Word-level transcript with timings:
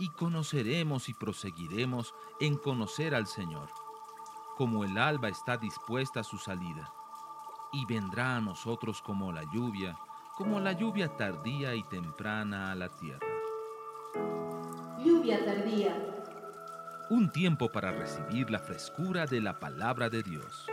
y 0.00 0.08
conoceremos 0.08 1.10
y 1.10 1.14
proseguiremos 1.14 2.14
en 2.40 2.56
conocer 2.56 3.14
al 3.14 3.26
Señor, 3.26 3.68
como 4.56 4.82
el 4.82 4.96
alba 4.96 5.28
está 5.28 5.58
dispuesta 5.58 6.20
a 6.20 6.24
su 6.24 6.38
salida, 6.38 6.90
y 7.70 7.84
vendrá 7.84 8.36
a 8.36 8.40
nosotros 8.40 9.02
como 9.02 9.30
la 9.30 9.44
lluvia, 9.52 9.98
como 10.36 10.58
la 10.58 10.72
lluvia 10.72 11.16
tardía 11.18 11.74
y 11.74 11.82
temprana 11.84 12.72
a 12.72 12.74
la 12.74 12.88
tierra. 12.88 13.26
Lluvia 15.04 15.44
tardía. 15.44 15.94
Un 17.10 17.30
tiempo 17.30 17.70
para 17.70 17.92
recibir 17.92 18.50
la 18.50 18.58
frescura 18.58 19.26
de 19.26 19.42
la 19.42 19.58
palabra 19.58 20.08
de 20.08 20.22
Dios. 20.22 20.66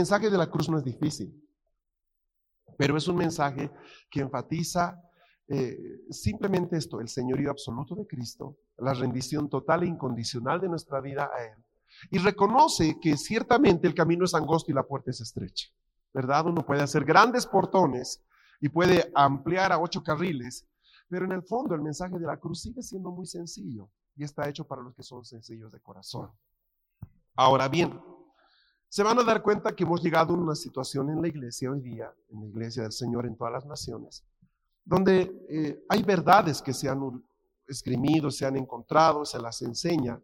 Mensaje 0.00 0.30
de 0.30 0.38
la 0.38 0.50
cruz 0.50 0.68
no 0.68 0.78
es 0.78 0.84
difícil, 0.84 1.30
pero 2.78 2.96
es 2.96 3.06
un 3.06 3.16
mensaje 3.16 3.70
que 4.10 4.20
enfatiza 4.20 4.98
eh, 5.46 5.76
simplemente 6.08 6.76
esto, 6.76 7.00
el 7.00 7.08
señorío 7.08 7.50
absoluto 7.50 7.94
de 7.94 8.06
Cristo, 8.06 8.56
la 8.78 8.94
rendición 8.94 9.50
total 9.50 9.82
e 9.82 9.88
incondicional 9.88 10.58
de 10.60 10.68
nuestra 10.68 11.00
vida 11.00 11.28
a 11.34 11.44
Él. 11.44 11.58
Y 12.10 12.18
reconoce 12.18 12.98
que 13.00 13.16
ciertamente 13.16 13.86
el 13.86 13.94
camino 13.94 14.24
es 14.24 14.34
angosto 14.34 14.70
y 14.70 14.74
la 14.74 14.84
puerta 14.84 15.10
es 15.10 15.20
estrecha, 15.20 15.68
¿verdad? 16.14 16.46
Uno 16.46 16.64
puede 16.64 16.82
hacer 16.82 17.04
grandes 17.04 17.46
portones 17.46 18.24
y 18.60 18.68
puede 18.70 19.10
ampliar 19.14 19.72
a 19.72 19.78
ocho 19.78 20.02
carriles, 20.02 20.66
pero 21.08 21.26
en 21.26 21.32
el 21.32 21.42
fondo 21.42 21.74
el 21.74 21.82
mensaje 21.82 22.18
de 22.18 22.26
la 22.26 22.38
cruz 22.38 22.62
sigue 22.62 22.82
siendo 22.82 23.10
muy 23.10 23.26
sencillo 23.26 23.90
y 24.16 24.24
está 24.24 24.48
hecho 24.48 24.66
para 24.66 24.82
los 24.82 24.94
que 24.94 25.02
son 25.02 25.24
sencillos 25.24 25.70
de 25.70 25.80
corazón. 25.80 26.30
Ahora 27.34 27.68
bien, 27.68 28.00
se 28.90 29.04
van 29.04 29.16
a 29.20 29.22
dar 29.22 29.40
cuenta 29.40 29.74
que 29.74 29.84
hemos 29.84 30.02
llegado 30.02 30.34
a 30.34 30.36
una 30.36 30.56
situación 30.56 31.10
en 31.10 31.22
la 31.22 31.28
iglesia 31.28 31.70
hoy 31.70 31.80
día, 31.80 32.12
en 32.28 32.40
la 32.40 32.46
iglesia 32.48 32.82
del 32.82 32.90
Señor 32.90 33.24
en 33.24 33.36
todas 33.36 33.52
las 33.52 33.64
naciones, 33.64 34.24
donde 34.84 35.32
eh, 35.48 35.84
hay 35.88 36.02
verdades 36.02 36.60
que 36.60 36.74
se 36.74 36.88
han 36.88 37.00
escribido, 37.68 38.32
se 38.32 38.44
han 38.46 38.56
encontrado, 38.56 39.24
se 39.24 39.38
las 39.38 39.62
enseña. 39.62 40.20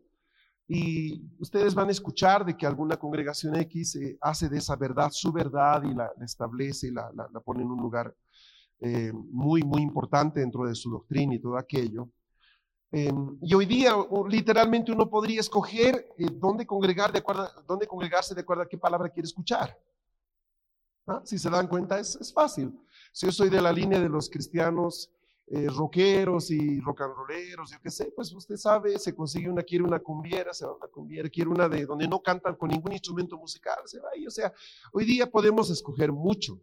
Y 0.67 1.22
ustedes 1.39 1.77
van 1.77 1.91
a 1.91 1.92
escuchar 1.92 2.44
de 2.44 2.56
que 2.56 2.67
alguna 2.67 2.97
congregación 2.97 3.55
X 3.55 3.94
eh, 3.94 4.19
hace 4.20 4.48
de 4.48 4.59
esa 4.59 4.75
verdad 4.75 5.11
su 5.12 5.33
verdad 5.33 5.84
y 5.84 5.94
la, 5.94 6.11
establece 6.20 6.89
y 6.89 6.91
la, 6.91 7.09
pone 7.44 7.62
en 7.62 7.70
un 7.70 7.81
lugar 7.81 8.12
eh, 8.81 9.12
muy, 9.12 9.62
muy 9.62 9.81
importante 9.81 10.41
dentro 10.41 10.67
de 10.67 10.75
su 10.75 10.91
doctrina 10.91 11.37
y 11.37 11.39
todo 11.39 11.56
aquello. 11.56 12.11
Em, 12.92 13.37
y 13.42 13.55
hoy 13.55 13.67
día 13.67 13.95
literalmente 14.29 14.92
uno 14.92 15.11
podría 15.11 15.41
escoger 15.41 16.15
eh, 16.17 16.27
dónde, 16.33 16.67
congregar 16.67 17.12
de 17.12 17.19
acuerdo, 17.19 17.48
dónde 17.67 17.87
congregarse 17.87 18.34
de 18.34 18.43
acuerdo 18.43 18.62
a 18.62 18.69
qué 18.69 18.78
palabra 18.78 19.09
quiere 19.09 19.27
escuchar. 19.27 19.77
¿Ah? 21.06 21.20
Si 21.25 21.39
se 21.39 21.51
dan 21.51 21.69
cuenta, 21.69 21.98
es, 21.98 22.17
es, 22.17 22.33
fácil. 22.33 22.73
Si 23.12 23.27
yo 23.27 23.33
soy 23.33 23.48
de 23.48 23.61
la 23.61 23.73
línea 23.73 24.01
de 24.01 24.09
los 24.09 24.28
cristianos 24.28 25.11
eh, 25.48 25.69
rockeros 25.69 26.51
y 26.51 26.81
rock 26.81 27.03
and 27.03 27.15
rolleros, 27.15 27.70
yo 27.70 27.78
qué 27.81 27.91
sé, 27.91 28.12
pues 28.17 28.33
usted 28.33 28.56
sabe, 28.56 28.98
se 28.98 29.15
consigue 29.15 29.48
una, 29.48 29.62
quiere 29.62 29.84
una 29.84 30.00
cumbiera, 30.00 30.53
se 30.53 30.65
va 30.67 30.73
a 30.73 30.75
una 30.75 30.89
cumbiera, 30.89 31.28
quiere 31.28 31.50
una 31.50 31.69
de 31.69 31.87
donde 31.87 32.09
no 32.09 32.21
cantan 32.21 32.56
con 32.56 32.69
ningún 32.69 32.93
instrumento 32.93 33.37
musical, 33.37 33.78
se 33.84 34.00
va 34.00 34.09
ahí. 34.12 34.27
O 34.27 34.31
sea, 34.31 34.53
hoy 34.93 35.05
día 35.05 35.31
podemos 35.31 35.71
escoger 35.71 36.11
mucho. 36.11 36.61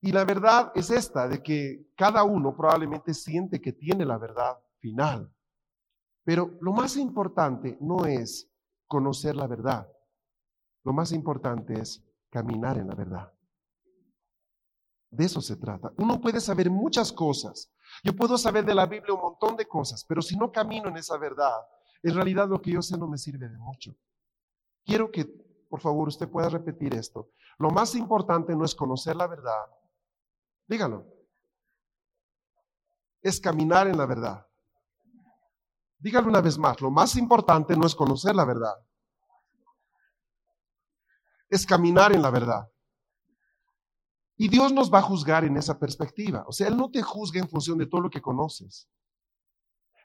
Y 0.00 0.12
la 0.12 0.24
verdad 0.24 0.70
es 0.76 0.90
esta, 0.90 1.26
de 1.26 1.42
que 1.42 1.88
cada 1.96 2.22
uno 2.22 2.56
probablemente 2.56 3.12
siente 3.12 3.60
que 3.60 3.72
tiene 3.72 4.04
la 4.04 4.18
verdad 4.18 4.56
final. 4.78 5.32
Pero 6.26 6.58
lo 6.60 6.72
más 6.72 6.96
importante 6.96 7.78
no 7.80 8.04
es 8.04 8.50
conocer 8.88 9.36
la 9.36 9.46
verdad. 9.46 9.88
Lo 10.82 10.92
más 10.92 11.12
importante 11.12 11.80
es 11.80 12.04
caminar 12.30 12.78
en 12.78 12.88
la 12.88 12.96
verdad. 12.96 13.32
De 15.08 15.24
eso 15.24 15.40
se 15.40 15.54
trata. 15.54 15.92
Uno 15.98 16.20
puede 16.20 16.40
saber 16.40 16.68
muchas 16.68 17.12
cosas. 17.12 17.72
Yo 18.02 18.12
puedo 18.12 18.36
saber 18.36 18.64
de 18.64 18.74
la 18.74 18.86
Biblia 18.86 19.14
un 19.14 19.20
montón 19.20 19.56
de 19.56 19.68
cosas, 19.68 20.04
pero 20.04 20.20
si 20.20 20.36
no 20.36 20.50
camino 20.50 20.88
en 20.88 20.96
esa 20.96 21.16
verdad, 21.16 21.64
en 22.02 22.14
realidad 22.16 22.48
lo 22.48 22.60
que 22.60 22.72
yo 22.72 22.82
sé 22.82 22.98
no 22.98 23.06
me 23.06 23.18
sirve 23.18 23.48
de 23.48 23.58
mucho. 23.58 23.94
Quiero 24.84 25.12
que, 25.12 25.26
por 25.70 25.80
favor, 25.80 26.08
usted 26.08 26.28
pueda 26.28 26.48
repetir 26.48 26.92
esto. 26.94 27.30
Lo 27.56 27.70
más 27.70 27.94
importante 27.94 28.56
no 28.56 28.64
es 28.64 28.74
conocer 28.74 29.14
la 29.14 29.28
verdad. 29.28 29.64
Dígalo. 30.66 31.06
Es 33.22 33.40
caminar 33.40 33.86
en 33.86 33.96
la 33.96 34.06
verdad. 34.06 34.45
Dígalo 35.98 36.28
una 36.28 36.40
vez 36.40 36.58
más, 36.58 36.80
lo 36.80 36.90
más 36.90 37.16
importante 37.16 37.76
no 37.76 37.86
es 37.86 37.94
conocer 37.94 38.34
la 38.34 38.44
verdad, 38.44 38.74
es 41.48 41.64
caminar 41.66 42.12
en 42.12 42.22
la 42.22 42.30
verdad. 42.30 42.68
Y 44.36 44.48
Dios 44.48 44.72
nos 44.72 44.92
va 44.92 44.98
a 44.98 45.02
juzgar 45.02 45.44
en 45.44 45.56
esa 45.56 45.78
perspectiva. 45.78 46.44
O 46.46 46.52
sea, 46.52 46.68
Él 46.68 46.76
no 46.76 46.90
te 46.90 47.02
juzga 47.02 47.40
en 47.40 47.48
función 47.48 47.78
de 47.78 47.86
todo 47.86 48.02
lo 48.02 48.10
que 48.10 48.20
conoces. 48.20 48.88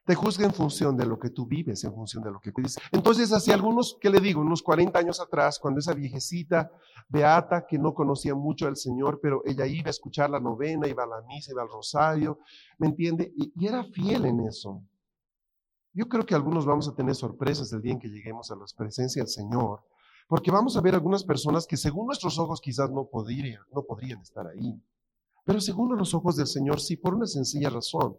Te 0.05 0.15
juzga 0.15 0.45
en 0.45 0.53
función 0.53 0.97
de 0.97 1.05
lo 1.05 1.19
que 1.19 1.29
tú 1.29 1.45
vives, 1.45 1.83
en 1.83 1.93
función 1.93 2.23
de 2.23 2.31
lo 2.31 2.39
que 2.39 2.51
dices. 2.55 2.81
Entonces, 2.91 3.31
hace 3.33 3.53
algunos, 3.53 3.97
¿qué 3.99 4.09
le 4.09 4.19
digo? 4.19 4.41
Unos 4.41 4.63
40 4.63 4.97
años 4.97 5.19
atrás, 5.19 5.59
cuando 5.59 5.79
esa 5.79 5.93
viejecita 5.93 6.71
beata 7.07 7.65
que 7.67 7.77
no 7.77 7.93
conocía 7.93 8.33
mucho 8.33 8.67
al 8.67 8.77
Señor, 8.77 9.19
pero 9.21 9.41
ella 9.45 9.67
iba 9.67 9.87
a 9.87 9.91
escuchar 9.91 10.29
la 10.29 10.39
novena, 10.39 10.87
iba 10.87 11.03
a 11.03 11.07
la 11.07 11.21
misa, 11.27 11.51
iba 11.51 11.61
al 11.61 11.69
rosario, 11.69 12.39
¿me 12.79 12.87
entiende? 12.87 13.31
y 13.35 13.67
era 13.67 13.83
fiel 13.83 14.25
en 14.25 14.39
eso. 14.47 14.81
Yo 15.93 16.07
creo 16.07 16.25
que 16.25 16.35
algunos 16.35 16.65
vamos 16.65 16.87
a 16.87 16.95
tener 16.95 17.15
sorpresas 17.15 17.71
el 17.73 17.81
día 17.81 17.93
en 17.93 17.99
que 17.99 18.07
lleguemos 18.07 18.49
a 18.51 18.55
la 18.55 18.65
presencia 18.77 19.21
del 19.21 19.29
Señor, 19.29 19.81
porque 20.27 20.51
vamos 20.51 20.77
a 20.77 20.81
ver 20.81 20.95
algunas 20.95 21.23
personas 21.23 21.67
que 21.67 21.75
según 21.75 22.05
nuestros 22.05 22.39
ojos 22.39 22.61
quizás 22.61 22.89
no 22.89 23.09
podrían, 23.11 23.61
no 23.73 23.83
podrían 23.83 24.21
estar 24.21 24.47
ahí, 24.47 24.81
pero 25.43 25.59
según 25.59 25.97
los 25.97 26.13
ojos 26.13 26.37
del 26.37 26.47
Señor 26.47 26.79
sí, 26.79 26.95
por 26.95 27.15
una 27.15 27.27
sencilla 27.27 27.69
razón, 27.69 28.15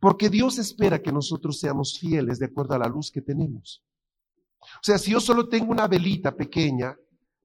porque 0.00 0.30
Dios 0.30 0.58
espera 0.58 1.02
que 1.02 1.12
nosotros 1.12 1.60
seamos 1.60 1.98
fieles 1.98 2.38
de 2.38 2.46
acuerdo 2.46 2.74
a 2.74 2.78
la 2.78 2.88
luz 2.88 3.10
que 3.10 3.20
tenemos. 3.20 3.84
O 4.62 4.82
sea, 4.82 4.98
si 4.98 5.12
yo 5.12 5.20
solo 5.20 5.48
tengo 5.48 5.72
una 5.72 5.88
velita 5.88 6.34
pequeña, 6.34 6.96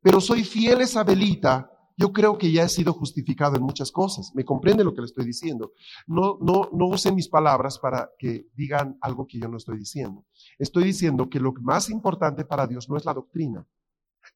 pero 0.01 0.21
soy 0.21 0.43
fiel 0.43 0.79
a 0.79 0.83
esa 0.83 1.03
velita, 1.03 1.69
yo 1.97 2.11
creo 2.11 2.37
que 2.37 2.51
ya 2.51 2.63
he 2.63 2.69
sido 2.69 2.93
justificado 2.93 3.55
en 3.55 3.63
muchas 3.63 3.91
cosas. 3.91 4.31
¿Me 4.35 4.43
comprende 4.43 4.83
lo 4.83 4.93
que 4.93 5.01
le 5.01 5.05
estoy 5.05 5.25
diciendo? 5.25 5.73
No, 6.07 6.37
no, 6.41 6.69
no 6.73 6.87
usen 6.87 7.15
mis 7.15 7.29
palabras 7.29 7.79
para 7.79 8.09
que 8.17 8.47
digan 8.53 8.97
algo 9.01 9.25
que 9.25 9.39
yo 9.39 9.47
no 9.47 9.57
estoy 9.57 9.77
diciendo. 9.77 10.25
Estoy 10.59 10.83
diciendo 10.83 11.29
que 11.29 11.39
lo 11.39 11.53
más 11.61 11.89
importante 11.89 12.43
para 12.43 12.67
Dios 12.67 12.89
no 12.89 12.97
es 12.97 13.05
la 13.05 13.13
doctrina, 13.13 13.65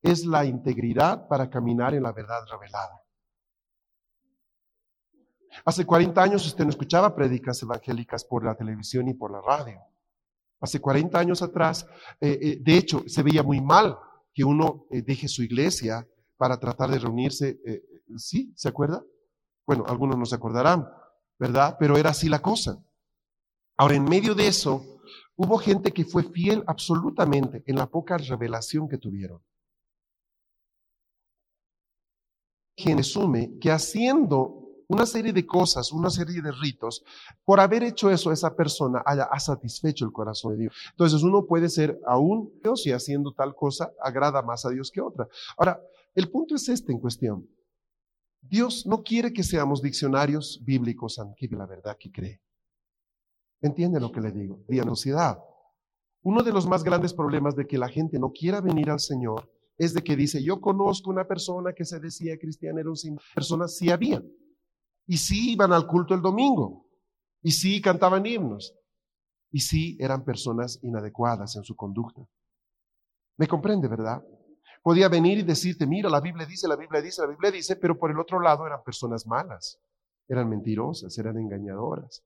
es 0.01 0.25
la 0.25 0.45
integridad 0.45 1.27
para 1.27 1.49
caminar 1.49 1.93
en 1.93 2.03
la 2.03 2.13
verdad 2.13 2.39
revelada. 2.49 3.01
Hace 5.65 5.85
40 5.85 6.21
años 6.21 6.45
usted 6.45 6.63
no 6.63 6.69
escuchaba 6.69 7.15
prédicas 7.15 7.61
evangélicas 7.63 8.23
por 8.23 8.45
la 8.45 8.55
televisión 8.55 9.07
y 9.07 9.13
por 9.13 9.31
la 9.31 9.41
radio. 9.41 9.81
Hace 10.61 10.79
40 10.79 11.17
años 11.17 11.41
atrás, 11.41 11.85
eh, 12.19 12.37
eh, 12.41 12.57
de 12.61 12.77
hecho, 12.77 13.03
se 13.07 13.23
veía 13.23 13.43
muy 13.43 13.61
mal 13.61 13.97
que 14.33 14.43
uno 14.43 14.85
eh, 14.91 15.01
deje 15.01 15.27
su 15.27 15.43
iglesia 15.43 16.07
para 16.39 16.57
tratar 16.57 16.89
de 16.89 16.99
reunirse. 16.99 17.59
Eh, 17.65 17.83
¿Sí? 18.17 18.53
¿Se 18.55 18.69
acuerda? 18.69 19.03
Bueno, 19.67 19.83
algunos 19.87 20.17
no 20.17 20.25
se 20.25 20.35
acordarán, 20.35 20.89
¿verdad? 21.37 21.75
Pero 21.77 21.97
era 21.97 22.11
así 22.11 22.29
la 22.29 22.41
cosa. 22.41 22.81
Ahora, 23.77 23.95
en 23.95 24.05
medio 24.05 24.33
de 24.33 24.47
eso, 24.47 25.01
hubo 25.35 25.57
gente 25.57 25.91
que 25.91 26.05
fue 26.05 26.23
fiel 26.23 26.63
absolutamente 26.65 27.61
en 27.67 27.75
la 27.75 27.87
poca 27.87 28.17
revelación 28.17 28.87
que 28.87 28.97
tuvieron. 28.97 29.41
Quien 32.73 32.99
asume 32.99 33.59
que 33.59 33.69
haciendo 33.69 34.59
una 34.87 35.05
serie 35.05 35.33
de 35.33 35.45
cosas, 35.45 35.91
una 35.91 36.09
serie 36.09 36.41
de 36.41 36.53
ritos, 36.53 37.03
por 37.43 37.59
haber 37.59 37.83
hecho 37.83 38.09
eso, 38.09 38.31
esa 38.31 38.55
persona 38.55 39.03
haya 39.05 39.25
ha 39.25 39.39
satisfecho 39.41 40.05
el 40.05 40.13
corazón 40.13 40.53
de 40.53 40.61
Dios. 40.61 40.73
Entonces 40.91 41.21
uno 41.21 41.45
puede 41.45 41.67
ser 41.67 41.99
aún 42.07 42.53
Dios 42.63 42.87
y 42.87 42.93
haciendo 42.93 43.33
tal 43.33 43.55
cosa 43.55 43.91
agrada 44.01 44.41
más 44.41 44.65
a 44.65 44.69
Dios 44.69 44.89
que 44.89 45.01
otra. 45.01 45.27
Ahora, 45.57 45.81
el 46.15 46.29
punto 46.29 46.55
es 46.55 46.67
este 46.69 46.91
en 46.91 46.99
cuestión. 46.99 47.47
Dios 48.41 48.85
no 48.85 49.03
quiere 49.03 49.33
que 49.33 49.43
seamos 49.43 49.81
diccionarios 49.81 50.61
bíblicos 50.63 51.19
de 51.39 51.57
la 51.57 51.65
verdad 51.65 51.97
que 51.99 52.11
cree. 52.11 52.41
¿Entiende 53.61 53.99
lo 53.99 54.11
que 54.11 54.21
le 54.21 54.31
digo? 54.31 54.63
Diagnosidad. 54.67 55.37
Uno 56.21 56.43
de 56.43 56.51
los 56.51 56.67
más 56.67 56.83
grandes 56.83 57.13
problemas 57.13 57.55
de 57.55 57.67
que 57.67 57.77
la 57.77 57.89
gente 57.89 58.19
no 58.19 58.31
quiera 58.31 58.61
venir 58.61 58.89
al 58.89 58.99
Señor 58.99 59.49
es 59.77 59.93
de 59.93 60.03
que 60.03 60.15
dice, 60.15 60.43
yo 60.43 60.59
conozco 60.59 61.09
una 61.09 61.25
persona 61.25 61.73
que 61.73 61.85
se 61.85 61.99
decía 61.99 62.37
cristiana, 62.37 62.81
era 62.81 62.89
un 62.89 63.19
personas, 63.33 63.77
sí 63.77 63.89
habían. 63.89 64.29
Y 65.07 65.17
sí 65.17 65.53
iban 65.53 65.71
al 65.71 65.87
culto 65.87 66.13
el 66.13 66.21
domingo. 66.21 66.85
Y 67.41 67.51
sí 67.51 67.81
cantaban 67.81 68.25
himnos. 68.25 68.73
Y 69.51 69.61
sí 69.61 69.97
eran 69.99 70.23
personas 70.25 70.79
inadecuadas 70.83 71.55
en 71.55 71.63
su 71.63 71.75
conducta. 71.75 72.21
¿Me 73.37 73.47
comprende, 73.47 73.87
verdad? 73.87 74.21
Podía 74.81 75.09
venir 75.09 75.39
y 75.39 75.43
decirte, 75.43 75.85
mira, 75.85 76.09
la 76.09 76.21
Biblia 76.21 76.45
dice, 76.45 76.67
la 76.67 76.75
Biblia 76.75 77.01
dice, 77.01 77.21
la 77.21 77.27
Biblia 77.27 77.51
dice, 77.51 77.75
pero 77.75 77.97
por 77.97 78.11
el 78.11 78.19
otro 78.19 78.39
lado 78.39 78.65
eran 78.65 78.83
personas 78.83 79.27
malas, 79.27 79.79
eran 80.27 80.49
mentirosas, 80.49 81.17
eran 81.17 81.37
engañadoras. 81.37 82.23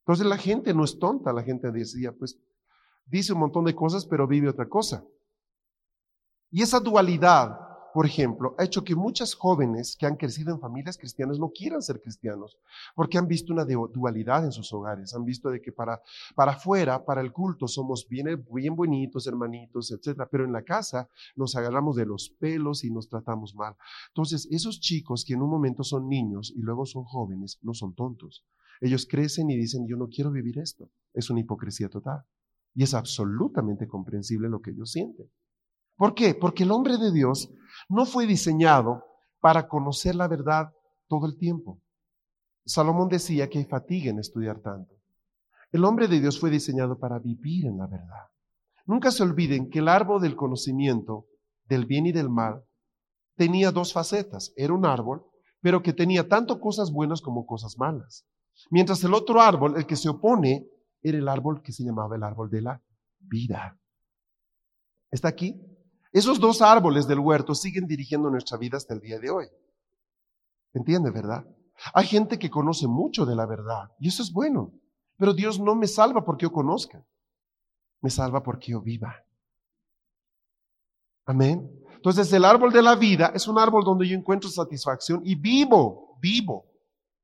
Entonces 0.00 0.26
la 0.26 0.36
gente 0.36 0.74
no 0.74 0.84
es 0.84 0.98
tonta, 0.98 1.32
la 1.32 1.42
gente 1.42 1.70
decía, 1.70 2.12
pues 2.12 2.38
dice 3.04 3.32
un 3.32 3.40
montón 3.40 3.64
de 3.64 3.74
cosas, 3.74 4.06
pero 4.06 4.26
vive 4.26 4.48
otra 4.48 4.68
cosa. 4.68 5.04
Y 6.50 6.62
esa 6.62 6.80
dualidad 6.80 7.65
por 7.96 8.04
ejemplo, 8.04 8.54
ha 8.58 8.64
hecho 8.64 8.84
que 8.84 8.94
muchas 8.94 9.32
jóvenes 9.32 9.96
que 9.98 10.04
han 10.04 10.16
crecido 10.16 10.52
en 10.52 10.60
familias 10.60 10.98
cristianas 10.98 11.38
no 11.38 11.48
quieran 11.48 11.80
ser 11.80 11.98
cristianos, 12.02 12.58
porque 12.94 13.16
han 13.16 13.26
visto 13.26 13.54
una 13.54 13.64
dualidad 13.64 14.44
en 14.44 14.52
sus 14.52 14.70
hogares, 14.74 15.14
han 15.14 15.24
visto 15.24 15.48
de 15.48 15.62
que 15.62 15.72
para, 15.72 16.02
para 16.34 16.52
afuera, 16.52 17.02
para 17.06 17.22
el 17.22 17.32
culto, 17.32 17.66
somos 17.66 18.06
bien, 18.06 18.44
bien 18.52 18.76
bonitos, 18.76 19.26
hermanitos, 19.26 19.90
etcétera, 19.92 20.28
pero 20.30 20.44
en 20.44 20.52
la 20.52 20.62
casa 20.62 21.08
nos 21.36 21.56
agarramos 21.56 21.96
de 21.96 22.04
los 22.04 22.28
pelos 22.38 22.84
y 22.84 22.90
nos 22.90 23.08
tratamos 23.08 23.54
mal. 23.54 23.74
Entonces, 24.08 24.46
esos 24.50 24.78
chicos 24.78 25.24
que 25.24 25.32
en 25.32 25.40
un 25.40 25.48
momento 25.48 25.82
son 25.82 26.06
niños 26.06 26.52
y 26.54 26.60
luego 26.60 26.84
son 26.84 27.04
jóvenes, 27.04 27.58
no 27.62 27.72
son 27.72 27.94
tontos. 27.94 28.44
Ellos 28.82 29.06
crecen 29.10 29.48
y 29.48 29.56
dicen, 29.56 29.86
yo 29.88 29.96
no 29.96 30.08
quiero 30.08 30.30
vivir 30.30 30.58
esto. 30.58 30.90
Es 31.14 31.30
una 31.30 31.40
hipocresía 31.40 31.88
total. 31.88 32.26
Y 32.74 32.82
es 32.82 32.92
absolutamente 32.92 33.88
comprensible 33.88 34.50
lo 34.50 34.60
que 34.60 34.72
ellos 34.72 34.90
sienten. 34.90 35.30
¿Por 35.96 36.14
qué? 36.14 36.34
Porque 36.34 36.64
el 36.64 36.72
hombre 36.72 36.98
de 36.98 37.10
Dios 37.10 37.50
no 37.88 38.06
fue 38.06 38.26
diseñado 38.26 39.04
para 39.40 39.68
conocer 39.68 40.14
la 40.14 40.28
verdad 40.28 40.72
todo 41.08 41.26
el 41.26 41.36
tiempo. 41.38 41.80
Salomón 42.64 43.08
decía 43.08 43.48
que 43.48 43.58
hay 43.58 43.64
fatiga 43.64 44.10
en 44.10 44.18
estudiar 44.18 44.60
tanto. 44.60 44.94
El 45.70 45.84
hombre 45.84 46.08
de 46.08 46.20
Dios 46.20 46.40
fue 46.40 46.50
diseñado 46.50 46.98
para 46.98 47.18
vivir 47.18 47.66
en 47.66 47.78
la 47.78 47.86
verdad. 47.86 48.26
Nunca 48.86 49.10
se 49.10 49.22
olviden 49.22 49.70
que 49.70 49.80
el 49.80 49.88
árbol 49.88 50.20
del 50.20 50.36
conocimiento 50.36 51.26
del 51.64 51.86
bien 51.86 52.06
y 52.06 52.12
del 52.12 52.30
mal 52.30 52.64
tenía 53.36 53.72
dos 53.72 53.92
facetas. 53.92 54.52
Era 54.56 54.72
un 54.72 54.86
árbol, 54.86 55.24
pero 55.60 55.82
que 55.82 55.92
tenía 55.92 56.28
tanto 56.28 56.60
cosas 56.60 56.92
buenas 56.92 57.20
como 57.20 57.46
cosas 57.46 57.76
malas. 57.78 58.24
Mientras 58.70 59.02
el 59.04 59.14
otro 59.14 59.40
árbol, 59.40 59.76
el 59.76 59.86
que 59.86 59.96
se 59.96 60.08
opone, 60.08 60.66
era 61.02 61.18
el 61.18 61.28
árbol 61.28 61.62
que 61.62 61.72
se 61.72 61.84
llamaba 61.84 62.16
el 62.16 62.22
árbol 62.22 62.50
de 62.50 62.62
la 62.62 62.82
vida. 63.18 63.78
¿Está 65.10 65.28
aquí? 65.28 65.60
Esos 66.16 66.40
dos 66.40 66.62
árboles 66.62 67.06
del 67.06 67.18
huerto 67.18 67.54
siguen 67.54 67.86
dirigiendo 67.86 68.30
nuestra 68.30 68.56
vida 68.56 68.78
hasta 68.78 68.94
el 68.94 69.00
día 69.00 69.18
de 69.18 69.28
hoy. 69.28 69.48
¿Entiende, 70.72 71.10
verdad? 71.10 71.46
Hay 71.92 72.06
gente 72.06 72.38
que 72.38 72.48
conoce 72.48 72.86
mucho 72.86 73.26
de 73.26 73.36
la 73.36 73.44
verdad 73.44 73.92
y 74.00 74.08
eso 74.08 74.22
es 74.22 74.32
bueno, 74.32 74.72
pero 75.18 75.34
Dios 75.34 75.60
no 75.60 75.74
me 75.74 75.86
salva 75.86 76.24
porque 76.24 76.44
yo 76.44 76.52
conozca, 76.52 77.04
me 78.00 78.08
salva 78.08 78.42
porque 78.42 78.72
yo 78.72 78.80
viva. 78.80 79.14
Amén. 81.26 81.70
Entonces 81.96 82.32
el 82.32 82.46
árbol 82.46 82.72
de 82.72 82.80
la 82.80 82.96
vida 82.96 83.32
es 83.34 83.46
un 83.46 83.58
árbol 83.58 83.84
donde 83.84 84.08
yo 84.08 84.16
encuentro 84.16 84.48
satisfacción 84.48 85.20
y 85.22 85.34
vivo, 85.34 86.16
vivo 86.22 86.64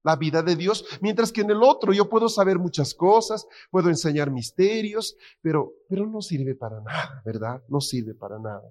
la 0.03 0.17
vida 0.17 0.43
de 0.43 0.55
Dios, 0.55 0.85
mientras 1.01 1.33
que 1.33 1.41
en 1.41 1.51
el 1.51 1.63
otro 1.63 1.95
yo 1.95 2.11
puedo 2.11 2.29
saber 2.29 2.59
muchas 2.59 2.93
cosas, 2.93 3.47
puedo 3.71 3.89
enseñar 3.89 4.31
misterios, 4.31 5.17
pero, 5.41 5.73
pero 5.89 6.07
no 6.07 6.21
sirve 6.21 6.55
para 6.55 6.79
nada, 6.83 7.23
¿verdad? 7.25 7.63
No 7.69 7.81
sirve 7.81 8.13
para 8.13 8.39
nada. 8.39 8.71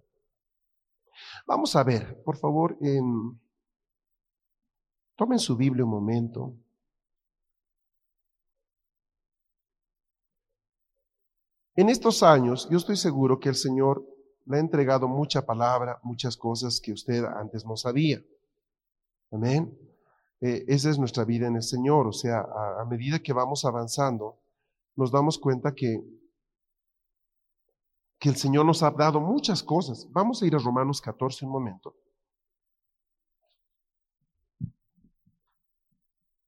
Vamos 1.46 1.76
a 1.76 1.84
ver, 1.84 2.22
por 2.24 2.38
favor, 2.38 2.78
tomen 5.16 5.40
su 5.40 5.56
Biblia 5.56 5.86
un 5.86 5.92
momento. 5.92 6.54
En 11.76 11.90
estos 11.90 12.22
años, 12.22 12.68
yo 12.70 12.78
estoy 12.78 12.98
seguro 12.98 13.40
que 13.40 13.50
el 13.50 13.56
Señor 13.56 14.06
le 14.46 14.58
ha 14.58 14.60
entregado 14.60 15.08
mucha 15.08 15.46
palabra, 15.46 16.00
muchas 16.04 16.36
cosas 16.36 16.80
que 16.82 16.92
usted 16.92 17.24
antes 17.24 17.66
no 17.66 17.78
sabía. 17.78 18.22
Amén. 19.32 19.78
Eh, 20.42 20.66
esa 20.68 20.90
es 20.90 21.00
nuestra 21.00 21.24
vida 21.24 21.48
en 21.48 21.56
el 21.56 21.64
Señor. 21.64 22.08
O 22.08 22.12
sea, 22.12 22.46
a 22.80 22.86
medida 22.86 23.20
que 23.20 23.34
vamos 23.34 23.64
avanzando, 23.64 24.38
nos 24.96 25.12
damos 25.12 25.38
cuenta 25.40 25.74
que 25.74 26.04
que 28.22 28.30
el 28.30 28.36
Señor 28.36 28.68
nos 28.68 28.84
ha 28.84 28.92
dado 28.92 29.20
muchas 29.20 29.64
cosas. 29.64 30.08
Vamos 30.12 30.42
a 30.42 30.46
ir 30.46 30.54
a 30.54 30.60
Romanos 30.60 31.02
14 31.02 31.44
un 31.44 31.52
momento. 31.52 31.96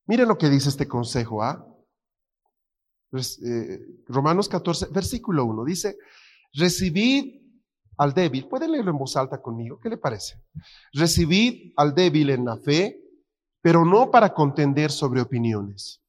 Mire 0.05 0.27
lo 0.27 0.37
que 0.37 0.49
dice 0.49 0.69
este 0.69 0.87
consejo, 0.87 1.41
¿ah? 1.41 1.67
Eh, 3.11 4.03
Romanos 4.07 4.47
14, 4.49 4.87
versículo 4.91 5.45
1, 5.45 5.65
dice, 5.65 5.97
recibid 6.53 7.41
al 7.97 8.13
débil, 8.13 8.47
puede 8.47 8.67
leerlo 8.67 8.91
en 8.91 8.97
voz 8.99 9.17
alta 9.17 9.41
conmigo, 9.41 9.79
¿qué 9.79 9.89
le 9.89 9.97
parece? 9.97 10.43
Recibid 10.93 11.73
al 11.75 11.95
débil 11.95 12.29
en 12.29 12.45
la 12.45 12.57
fe, 12.57 13.01
pero 13.61 13.83
no 13.83 14.11
para 14.11 14.31
contender 14.31 14.91
sobre 14.91 15.21
opiniones. 15.21 16.03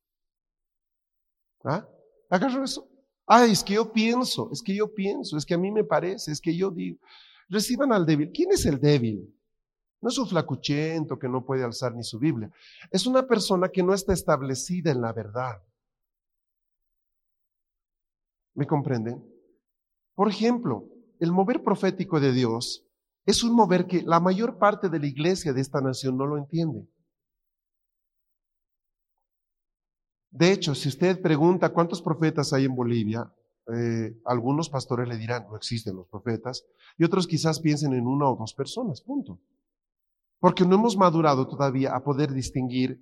¿Ah? 1.65 1.89
Agarro 2.29 2.65
eso. 2.65 2.94
Ay, 3.27 3.53
es 3.53 3.65
que 3.65 3.75
yo 3.75 3.91
pienso, 3.93 4.51
es 4.53 4.63
que 4.63 4.75
yo 4.75 4.93
pienso, 4.93 5.37
es 5.37 5.47
que 5.47 5.55
a 5.55 5.59
mí 5.59 5.71
me 5.71 5.85
parece, 5.85 6.31
es 6.31 6.41
que 6.41 6.55
yo 6.55 6.71
digo. 6.71 6.99
Reciban 7.49 7.93
al 7.93 8.05
débil. 8.05 8.31
¿Quién 8.33 8.53
es 8.53 8.67
el 8.67 8.81
débil? 8.81 9.35
No 10.01 10.11
es 10.11 10.19
un 10.19 10.29
flacuchento 10.29 11.19
que 11.19 11.29
no 11.29 11.45
puede 11.45 11.65
alzar 11.65 11.95
ni 11.95 12.03
su 12.03 12.19
Biblia. 12.19 12.51
Es 12.91 13.07
una 13.07 13.27
persona 13.27 13.69
que 13.69 13.83
no 13.83 13.95
está 13.95 14.13
establecida 14.13 14.91
en 14.91 15.01
la 15.01 15.13
verdad. 15.13 15.63
¿Me 18.55 18.67
comprenden? 18.67 19.25
Por 20.15 20.29
ejemplo, 20.29 20.89
el 21.19 21.33
mover 21.33 21.63
profético 21.63 22.21
de 22.21 22.33
Dios 22.33 22.87
es 23.27 23.43
un 23.43 23.55
mover 23.55 23.87
que 23.87 24.03
la 24.03 24.21
mayor 24.21 24.59
parte 24.59 24.89
de 24.89 24.99
la 24.99 25.07
iglesia 25.07 25.53
de 25.53 25.61
esta 25.61 25.81
nación 25.81 26.17
no 26.17 26.27
lo 26.27 26.37
entiende. 26.37 26.87
De 30.35 30.51
hecho, 30.51 30.75
si 30.75 30.89
usted 30.89 31.23
pregunta 31.23 31.73
cuántos 31.73 32.03
profetas 32.03 32.53
hay 32.53 32.65
en 32.65 32.75
Bolivia, 32.75 33.33
eh, 33.73 34.21
algunos 34.25 34.69
pastores 34.69 35.07
le 35.07 35.17
dirán, 35.17 35.47
no 35.49 35.57
existen 35.57 35.95
los 35.95 36.09
profetas, 36.09 36.67
y 36.99 37.05
otros 37.05 37.29
quizás 37.29 37.61
piensen 37.61 37.93
en 37.93 38.05
una 38.09 38.29
o 38.29 38.35
dos 38.35 38.53
personas, 38.53 39.01
punto. 39.01 39.39
Porque 40.41 40.65
no 40.65 40.75
hemos 40.75 40.97
madurado 40.97 41.47
todavía 41.47 41.95
a 41.95 42.03
poder 42.03 42.33
distinguir 42.33 43.01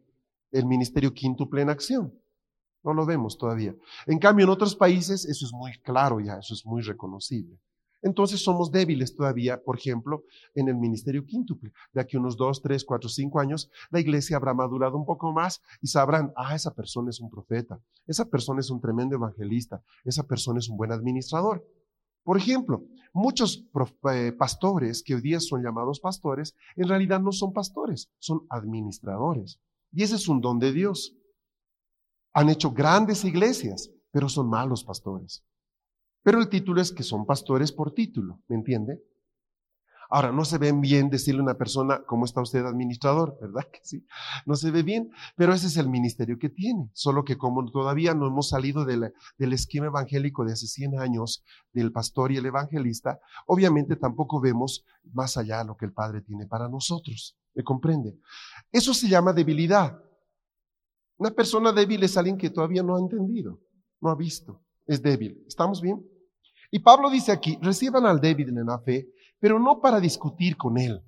el 0.51 0.67
ministerio 0.67 1.15
quíntuple 1.15 1.63
en 1.63 1.71
acción. 1.71 2.13
No 2.85 2.93
lo 2.93 3.07
vemos 3.07 3.39
todavía. 3.39 3.75
En 4.07 4.19
cambio, 4.19 4.45
en 4.45 4.51
otros 4.51 4.77
países 4.77 5.25
eso 5.25 5.47
es 5.47 5.53
muy 5.55 5.73
claro 5.79 6.21
ya, 6.21 6.37
eso 6.37 6.53
es 6.53 6.67
muy 6.67 6.83
reconocible. 6.83 7.59
Entonces 8.03 8.43
somos 8.43 8.71
débiles 8.71 9.15
todavía, 9.15 9.63
por 9.63 9.79
ejemplo, 9.79 10.25
en 10.55 10.69
el 10.69 10.77
ministerio 10.77 11.25
quíntuple. 11.25 11.73
De 11.93 12.01
aquí 12.01 12.17
unos 12.17 12.37
dos, 12.37 12.61
tres, 12.61 12.85
cuatro, 12.85 13.09
cinco 13.09 13.39
años, 13.39 13.71
la 13.91 14.01
iglesia 14.01 14.37
habrá 14.37 14.53
madurado 14.53 14.97
un 14.97 15.07
poco 15.07 15.33
más 15.33 15.63
y 15.81 15.87
sabrán, 15.87 16.33
ah, 16.37 16.55
esa 16.55 16.75
persona 16.75 17.11
es 17.11 17.21
un 17.21 17.31
profeta, 17.31 17.81
esa 18.07 18.29
persona 18.29 18.61
es 18.61 18.71
un 18.71 18.81
tremendo 18.81 19.15
evangelista, 19.15 19.83
esa 20.05 20.25
persona 20.25 20.59
es 20.59 20.69
un 20.69 20.77
buen 20.77 20.93
administrador. 20.93 21.65
Por 22.25 22.37
ejemplo, 22.37 22.85
muchos 23.13 23.65
eh, 24.13 24.33
pastores 24.33 25.03
que 25.03 25.15
hoy 25.15 25.21
día 25.21 25.41
son 25.41 25.63
llamados 25.63 26.01
pastores, 26.01 26.55
en 26.77 26.89
realidad 26.89 27.21
no 27.21 27.33
son 27.33 27.53
pastores, 27.53 28.11
son 28.19 28.47
administradores. 28.49 29.61
Y 29.93 30.03
ese 30.03 30.17
es 30.17 30.29
un 30.29 30.41
don 30.41 30.59
de 30.59 30.73
Dios. 30.73 31.17
Han 32.33 32.49
hecho 32.49 32.73
grandes 32.73 33.25
iglesias, 33.25 33.91
pero 34.11 34.29
son 34.29 34.49
malos 34.49 34.85
pastores. 34.85 35.45
Pero 36.23 36.39
el 36.41 36.49
título 36.49 36.81
es 36.81 36.93
que 36.93 37.03
son 37.03 37.27
pastores 37.27 37.73
por 37.73 37.93
título, 37.93 38.41
¿me 38.49 38.57
entiende? 38.57 39.03
Ahora, 40.15 40.31
no 40.31 40.45
se 40.45 40.59
ven 40.59 40.83
bien 40.83 41.09
decirle 41.09 41.41
a 41.41 41.45
una 41.45 41.57
persona, 41.57 42.03
¿cómo 42.05 42.27
está 42.27 42.43
usted 42.43 42.67
administrador? 42.67 43.39
¿Verdad 43.41 43.67
que 43.73 43.81
sí? 43.83 44.05
No 44.45 44.57
se 44.57 44.71
ve 44.71 44.83
bien, 44.83 45.11
pero 45.37 45.55
ese 45.55 45.69
es 45.69 45.79
el 45.79 45.89
ministerio 45.89 46.39
que 46.39 46.51
tiene. 46.51 46.91
Solo 46.93 47.25
que 47.25 47.39
como 47.39 47.65
todavía 47.71 48.13
no 48.13 48.27
hemos 48.27 48.51
salido 48.51 48.85
del 48.85 49.15
esquema 49.55 49.87
evangélico 49.87 50.45
de 50.45 50.53
hace 50.53 50.67
100 50.67 51.01
años 51.01 51.43
del 51.73 51.93
pastor 51.93 52.31
y 52.31 52.37
el 52.37 52.45
evangelista, 52.45 53.21
obviamente 53.47 53.97
tampoco 53.97 54.39
vemos 54.39 54.85
más 55.15 55.39
allá 55.39 55.65
lo 55.65 55.79
que 55.79 55.87
el 55.87 55.95
Padre 55.95 56.21
tiene 56.21 56.47
para 56.47 56.69
nosotros. 56.69 57.39
¿Me 57.55 57.65
comprende? 57.65 58.19
Eso 58.71 58.93
se 58.93 59.09
llama 59.09 59.33
debilidad. 59.33 59.99
Una 61.17 61.31
persona 61.31 61.73
débil 61.73 62.03
es 62.03 62.19
alguien 62.19 62.37
que 62.37 62.51
todavía 62.51 62.83
no 62.83 62.97
ha 62.97 63.01
entendido, 63.01 63.61
no 63.99 64.11
ha 64.11 64.15
visto, 64.15 64.61
es 64.87 65.01
débil. 65.01 65.43
¿Estamos 65.47 65.81
bien? 65.81 66.12
Y 66.75 66.79
Pablo 66.79 67.11
dice 67.11 67.31
aquí, 67.31 67.59
reciban 67.61 68.07
al 68.07 68.19
débil 68.19 68.49
en 68.49 68.65
la 68.65 68.79
fe, 68.79 69.07
pero 69.39 69.59
no 69.59 69.79
para 69.79 70.01
discutir 70.01 70.57
con 70.57 70.79
él. 70.79 71.05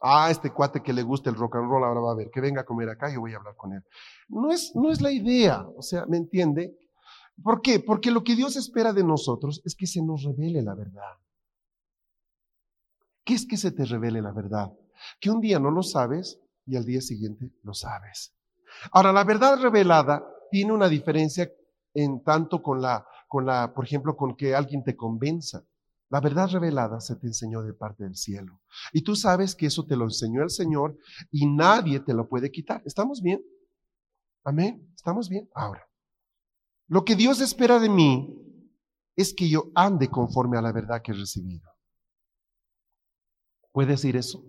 Ah, 0.00 0.30
este 0.30 0.50
cuate 0.50 0.82
que 0.82 0.94
le 0.94 1.02
gusta 1.02 1.28
el 1.28 1.36
rock 1.36 1.56
and 1.56 1.68
roll, 1.68 1.84
ahora 1.84 2.00
va 2.00 2.12
a 2.12 2.16
ver, 2.16 2.30
que 2.30 2.40
venga 2.40 2.62
a 2.62 2.64
comer 2.64 2.88
acá, 2.88 3.12
yo 3.12 3.20
voy 3.20 3.34
a 3.34 3.36
hablar 3.36 3.54
con 3.54 3.74
él. 3.74 3.84
No 4.28 4.50
es, 4.50 4.72
no 4.74 4.90
es 4.90 5.02
la 5.02 5.12
idea, 5.12 5.64
o 5.76 5.82
sea, 5.82 6.06
¿me 6.06 6.16
entiende? 6.16 6.74
¿Por 7.42 7.60
qué? 7.60 7.80
Porque 7.80 8.10
lo 8.10 8.24
que 8.24 8.34
Dios 8.34 8.56
espera 8.56 8.94
de 8.94 9.04
nosotros 9.04 9.60
es 9.66 9.76
que 9.76 9.86
se 9.86 10.02
nos 10.02 10.24
revele 10.24 10.62
la 10.62 10.74
verdad. 10.74 11.18
¿Qué 13.24 13.34
es 13.34 13.46
que 13.46 13.58
se 13.58 13.72
te 13.72 13.84
revele 13.84 14.22
la 14.22 14.32
verdad? 14.32 14.72
Que 15.20 15.30
un 15.30 15.40
día 15.40 15.58
no 15.58 15.70
lo 15.70 15.82
sabes 15.82 16.40
y 16.64 16.76
al 16.76 16.86
día 16.86 17.02
siguiente 17.02 17.50
lo 17.62 17.74
sabes. 17.74 18.34
Ahora, 18.90 19.12
la 19.12 19.24
verdad 19.24 19.60
revelada 19.60 20.24
tiene 20.50 20.72
una 20.72 20.88
diferencia 20.88 21.52
en 21.92 22.24
tanto 22.24 22.62
con 22.62 22.80
la 22.80 23.06
con 23.32 23.46
la, 23.46 23.72
por 23.72 23.86
ejemplo, 23.86 24.14
con 24.14 24.36
que 24.36 24.54
alguien 24.54 24.84
te 24.84 24.94
convenza. 24.94 25.64
La 26.10 26.20
verdad 26.20 26.50
revelada 26.50 27.00
se 27.00 27.16
te 27.16 27.28
enseñó 27.28 27.62
de 27.62 27.72
parte 27.72 28.04
del 28.04 28.14
cielo. 28.14 28.60
Y 28.92 29.00
tú 29.00 29.16
sabes 29.16 29.54
que 29.54 29.64
eso 29.64 29.86
te 29.86 29.96
lo 29.96 30.04
enseñó 30.04 30.42
el 30.42 30.50
Señor 30.50 30.98
y 31.30 31.46
nadie 31.46 32.00
te 32.00 32.12
lo 32.12 32.28
puede 32.28 32.50
quitar. 32.50 32.82
¿Estamos 32.84 33.22
bien? 33.22 33.42
Amén. 34.44 34.86
¿Estamos 34.94 35.30
bien? 35.30 35.48
Ahora, 35.54 35.82
lo 36.88 37.06
que 37.06 37.16
Dios 37.16 37.40
espera 37.40 37.78
de 37.78 37.88
mí 37.88 38.36
es 39.16 39.32
que 39.32 39.48
yo 39.48 39.70
ande 39.74 40.08
conforme 40.08 40.58
a 40.58 40.60
la 40.60 40.72
verdad 40.72 41.00
que 41.00 41.12
he 41.12 41.14
recibido. 41.14 41.70
¿Puede 43.72 43.92
decir 43.92 44.14
eso? 44.14 44.44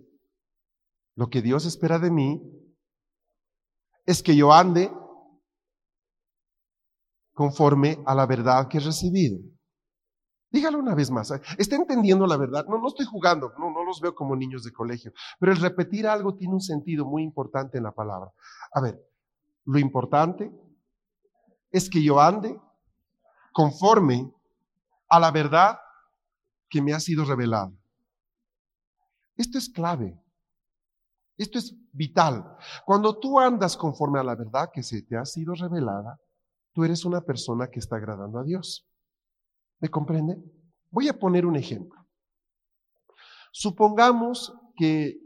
Lo 1.16 1.30
que 1.30 1.40
Dios 1.40 1.64
espera 1.64 1.98
de 1.98 2.10
mí 2.10 2.42
es 4.04 4.22
que 4.22 4.36
yo 4.36 4.52
ande 4.52 4.92
conforme 7.34 7.98
a 8.06 8.14
la 8.14 8.26
verdad 8.26 8.68
que 8.68 8.78
he 8.78 8.80
recibido. 8.80 9.38
Dígalo 10.50 10.78
una 10.78 10.94
vez 10.94 11.10
más. 11.10 11.32
¿Está 11.58 11.74
entendiendo 11.74 12.26
la 12.26 12.36
verdad? 12.36 12.64
No, 12.68 12.78
no 12.78 12.86
estoy 12.86 13.06
jugando, 13.06 13.52
no, 13.58 13.70
no 13.72 13.84
los 13.84 14.00
veo 14.00 14.14
como 14.14 14.36
niños 14.36 14.62
de 14.62 14.72
colegio, 14.72 15.12
pero 15.40 15.50
el 15.50 15.58
repetir 15.58 16.06
algo 16.06 16.36
tiene 16.36 16.54
un 16.54 16.60
sentido 16.60 17.04
muy 17.04 17.24
importante 17.24 17.76
en 17.76 17.84
la 17.84 17.92
palabra. 17.92 18.30
A 18.72 18.80
ver, 18.80 19.04
lo 19.64 19.78
importante 19.80 20.52
es 21.72 21.90
que 21.90 22.02
yo 22.02 22.20
ande 22.20 22.56
conforme 23.52 24.32
a 25.08 25.18
la 25.18 25.32
verdad 25.32 25.78
que 26.70 26.80
me 26.80 26.92
ha 26.92 27.00
sido 27.00 27.24
revelada. 27.24 27.72
Esto 29.36 29.58
es 29.58 29.68
clave. 29.68 30.16
Esto 31.36 31.58
es 31.58 31.74
vital. 31.92 32.56
Cuando 32.84 33.18
tú 33.18 33.40
andas 33.40 33.76
conforme 33.76 34.20
a 34.20 34.22
la 34.22 34.36
verdad 34.36 34.70
que 34.72 34.84
se 34.84 35.02
te 35.02 35.16
ha 35.16 35.24
sido 35.24 35.54
revelada, 35.54 36.20
tú 36.74 36.84
eres 36.84 37.04
una 37.04 37.22
persona 37.22 37.68
que 37.68 37.78
está 37.78 37.96
agradando 37.96 38.38
a 38.38 38.44
Dios. 38.44 38.86
¿Me 39.80 39.88
comprende? 39.88 40.36
Voy 40.90 41.08
a 41.08 41.18
poner 41.18 41.46
un 41.46 41.56
ejemplo. 41.56 42.06
Supongamos 43.52 44.52
que 44.76 45.20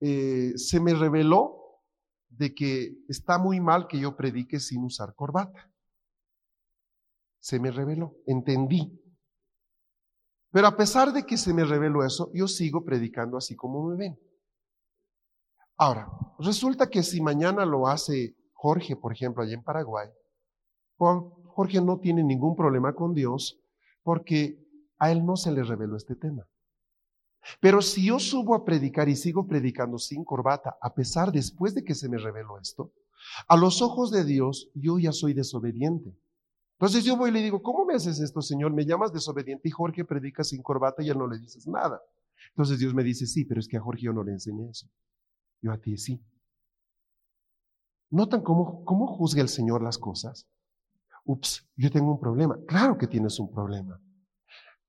eh, 0.00 0.52
se 0.56 0.80
me 0.80 0.94
reveló 0.94 1.80
de 2.28 2.54
que 2.54 2.96
está 3.08 3.38
muy 3.38 3.60
mal 3.60 3.88
que 3.88 3.98
yo 3.98 4.16
predique 4.16 4.60
sin 4.60 4.84
usar 4.84 5.14
corbata. 5.14 5.70
Se 7.40 7.58
me 7.58 7.72
reveló, 7.72 8.16
entendí. 8.26 8.98
Pero 10.52 10.66
a 10.68 10.76
pesar 10.76 11.12
de 11.12 11.24
que 11.24 11.36
se 11.36 11.52
me 11.52 11.64
reveló 11.64 12.04
eso, 12.04 12.30
yo 12.32 12.46
sigo 12.46 12.84
predicando 12.84 13.36
así 13.36 13.56
como 13.56 13.88
me 13.88 13.96
ven. 13.96 14.18
Ahora, 15.76 16.08
resulta 16.38 16.88
que 16.88 17.02
si 17.02 17.20
mañana 17.20 17.64
lo 17.64 17.88
hace 17.88 18.36
Jorge, 18.52 18.94
por 18.94 19.12
ejemplo, 19.12 19.42
allá 19.42 19.54
en 19.54 19.64
Paraguay, 19.64 20.08
Jorge 21.46 21.80
no 21.80 21.98
tiene 21.98 22.22
ningún 22.22 22.56
problema 22.56 22.94
con 22.94 23.14
Dios 23.14 23.60
porque 24.02 24.58
a 24.98 25.10
él 25.10 25.24
no 25.24 25.36
se 25.36 25.52
le 25.52 25.62
reveló 25.62 25.96
este 25.96 26.16
tema. 26.16 26.46
Pero 27.60 27.82
si 27.82 28.06
yo 28.06 28.18
subo 28.18 28.54
a 28.54 28.64
predicar 28.64 29.08
y 29.08 29.16
sigo 29.16 29.46
predicando 29.46 29.98
sin 29.98 30.24
corbata, 30.24 30.76
a 30.80 30.94
pesar 30.94 31.32
después 31.32 31.74
de 31.74 31.84
que 31.84 31.94
se 31.94 32.08
me 32.08 32.18
reveló 32.18 32.58
esto, 32.58 32.92
a 33.48 33.56
los 33.56 33.82
ojos 33.82 34.10
de 34.10 34.24
Dios 34.24 34.70
yo 34.74 34.98
ya 34.98 35.12
soy 35.12 35.34
desobediente. 35.34 36.16
Entonces 36.78 37.04
yo 37.04 37.16
voy 37.16 37.30
y 37.30 37.32
le 37.32 37.42
digo, 37.42 37.62
¿cómo 37.62 37.84
me 37.84 37.94
haces 37.94 38.20
esto, 38.20 38.42
Señor? 38.42 38.72
Me 38.72 38.84
llamas 38.84 39.12
desobediente 39.12 39.68
y 39.68 39.72
Jorge 39.72 40.04
predica 40.04 40.42
sin 40.42 40.62
corbata 40.62 41.02
y 41.02 41.10
él 41.10 41.18
no 41.18 41.28
le 41.28 41.38
dices 41.38 41.66
nada. 41.66 42.00
Entonces 42.50 42.78
Dios 42.78 42.94
me 42.94 43.04
dice, 43.04 43.26
sí, 43.26 43.44
pero 43.44 43.60
es 43.60 43.68
que 43.68 43.76
a 43.76 43.80
Jorge 43.80 44.02
yo 44.02 44.12
no 44.12 44.24
le 44.24 44.32
enseñé 44.32 44.68
eso. 44.68 44.88
Yo 45.60 45.72
a 45.72 45.78
ti 45.78 45.96
sí. 45.96 46.20
¿Notan 48.10 48.42
cómo, 48.42 48.84
cómo 48.84 49.06
juzga 49.06 49.42
el 49.42 49.48
Señor 49.48 49.82
las 49.82 49.96
cosas? 49.96 50.48
Ups, 51.24 51.68
yo 51.76 51.90
tengo 51.90 52.12
un 52.12 52.20
problema. 52.20 52.58
Claro 52.66 52.98
que 52.98 53.06
tienes 53.06 53.38
un 53.38 53.50
problema. 53.50 54.00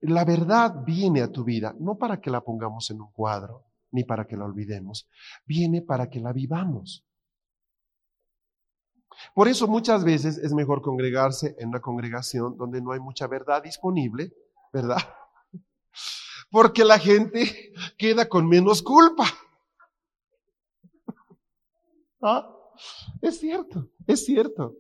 La 0.02 0.26
verdad 0.26 0.84
viene 0.86 1.22
a 1.22 1.32
tu 1.32 1.44
vida 1.44 1.76
no 1.80 1.98
para 1.98 2.20
que 2.20 2.30
la 2.30 2.42
pongamos 2.42 2.90
en 2.92 3.02
un 3.02 3.12
cuadro, 3.12 3.66
ni 3.92 4.04
para 4.04 4.26
que 4.26 4.36
la 4.36 4.46
olvidemos. 4.46 5.08
Viene 5.46 5.82
para 5.82 6.10
que 6.10 6.20
la 6.20 6.34
vivamos. 6.34 7.06
Por 9.34 9.48
eso 9.48 9.68
muchas 9.68 10.04
veces 10.04 10.38
es 10.38 10.54
mejor 10.54 10.82
congregarse 10.82 11.56
en 11.60 11.70
una 11.70 11.80
congregación 11.80 12.58
donde 12.58 12.82
no 12.82 12.92
hay 12.92 13.00
mucha 13.00 13.28
verdad 13.28 13.64
disponible, 13.64 14.34
¿verdad? 14.72 14.98
Porque 16.52 16.84
la 16.84 17.00
gente 17.00 17.72
queda 17.98 18.28
con 18.28 18.48
menos 18.48 18.82
culpa. 18.82 19.26
¿Ah? 22.22 22.50
Es 23.22 23.40
cierto, 23.40 23.88
es 24.08 24.26
cierto. 24.26 24.76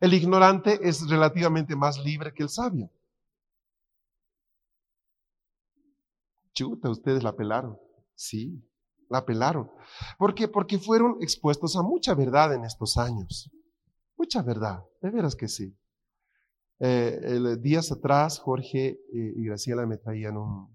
El 0.00 0.14
ignorante 0.14 0.78
es 0.82 1.08
relativamente 1.08 1.76
más 1.76 1.98
libre 2.04 2.32
que 2.32 2.42
el 2.42 2.48
sabio. 2.48 2.90
Chuta, 6.52 6.90
ustedes 6.90 7.22
la 7.22 7.34
pelaron. 7.36 7.78
Sí, 8.14 8.62
la 9.08 9.24
pelaron. 9.24 9.70
¿Por 10.18 10.34
qué? 10.34 10.48
Porque 10.48 10.78
fueron 10.78 11.18
expuestos 11.20 11.76
a 11.76 11.82
mucha 11.82 12.14
verdad 12.14 12.54
en 12.54 12.64
estos 12.64 12.96
años. 12.96 13.50
Mucha 14.16 14.42
verdad, 14.42 14.82
de 15.02 15.10
veras 15.10 15.36
que 15.36 15.48
sí. 15.48 15.76
Eh, 16.78 17.56
días 17.60 17.92
atrás, 17.92 18.38
Jorge 18.38 18.88
eh, 18.88 18.98
y 19.12 19.44
Graciela 19.44 19.86
me 19.86 19.98
traían 19.98 20.36
un, 20.36 20.74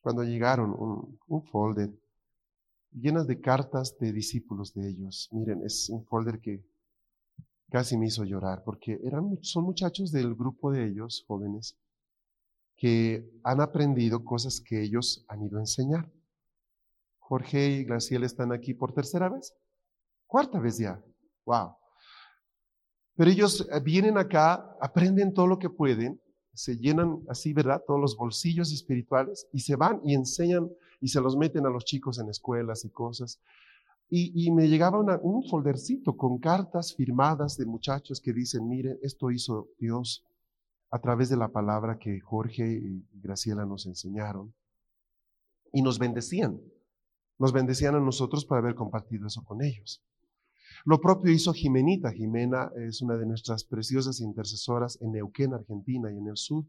cuando 0.00 0.22
llegaron, 0.22 0.70
un, 0.70 1.18
un 1.26 1.42
folder 1.46 1.90
llenas 2.94 3.26
de 3.26 3.40
cartas 3.40 3.96
de 3.98 4.12
discípulos 4.12 4.74
de 4.74 4.88
ellos. 4.88 5.28
Miren, 5.32 5.62
es 5.64 5.88
un 5.88 6.04
folder 6.06 6.40
que 6.40 6.64
casi 7.72 7.96
me 7.96 8.06
hizo 8.06 8.22
llorar, 8.24 8.62
porque 8.64 9.00
eran, 9.02 9.38
son 9.40 9.64
muchachos 9.64 10.12
del 10.12 10.34
grupo 10.34 10.70
de 10.70 10.88
ellos, 10.88 11.24
jóvenes, 11.26 11.78
que 12.76 13.26
han 13.42 13.62
aprendido 13.62 14.22
cosas 14.22 14.60
que 14.60 14.82
ellos 14.82 15.24
han 15.26 15.42
ido 15.42 15.56
a 15.56 15.62
enseñar. 15.62 16.12
Jorge 17.18 17.70
y 17.70 17.84
Graciela 17.84 18.26
están 18.26 18.52
aquí 18.52 18.74
por 18.74 18.92
tercera 18.92 19.30
vez, 19.30 19.54
cuarta 20.26 20.60
vez 20.60 20.76
ya. 20.76 21.02
Wow. 21.46 21.74
Pero 23.16 23.30
ellos 23.30 23.66
eh, 23.72 23.80
vienen 23.80 24.18
acá, 24.18 24.76
aprenden 24.78 25.32
todo 25.32 25.46
lo 25.46 25.58
que 25.58 25.70
pueden, 25.70 26.20
se 26.52 26.76
llenan 26.76 27.22
así, 27.30 27.54
¿verdad? 27.54 27.82
Todos 27.86 28.00
los 28.00 28.14
bolsillos 28.18 28.70
espirituales 28.70 29.48
y 29.50 29.60
se 29.60 29.76
van 29.76 30.02
y 30.04 30.14
enseñan 30.14 30.70
y 31.00 31.08
se 31.08 31.22
los 31.22 31.38
meten 31.38 31.64
a 31.64 31.70
los 31.70 31.86
chicos 31.86 32.18
en 32.18 32.28
escuelas 32.28 32.84
y 32.84 32.90
cosas. 32.90 33.40
Y, 34.14 34.50
me 34.50 34.68
llegaba 34.68 34.98
un 35.22 35.42
foldercito 35.44 36.18
con 36.18 36.36
cartas 36.36 36.94
firmadas 36.94 37.56
de 37.56 37.64
muchachos 37.64 38.20
que 38.20 38.34
dicen, 38.34 38.68
miren, 38.68 38.98
esto 39.00 39.30
hizo 39.30 39.70
Dios 39.78 40.22
a 40.90 41.00
través 41.00 41.30
de 41.30 41.38
la 41.38 41.48
palabra 41.48 41.98
que 41.98 42.20
Jorge 42.20 42.74
y 42.74 43.06
Graciela 43.22 43.64
nos 43.64 43.86
enseñaron. 43.86 44.52
Y 45.72 45.80
nos 45.80 45.98
bendecían. 45.98 46.60
Nos 47.38 47.54
bendecían 47.54 47.94
a 47.94 48.00
nosotros 48.00 48.44
por 48.44 48.58
haber 48.58 48.74
compartido 48.74 49.28
eso 49.28 49.42
con 49.44 49.62
ellos. 49.62 50.04
Lo 50.84 51.00
propio 51.00 51.32
hizo 51.32 51.54
Jimenita. 51.54 52.12
Jimena 52.12 52.70
es 52.86 53.00
una 53.00 53.16
de 53.16 53.24
nuestras 53.24 53.64
preciosas 53.64 54.20
intercesoras 54.20 55.00
en 55.00 55.12
Neuquén, 55.12 55.54
Argentina 55.54 56.12
y 56.12 56.18
en 56.18 56.28
el 56.28 56.36
sur. 56.36 56.66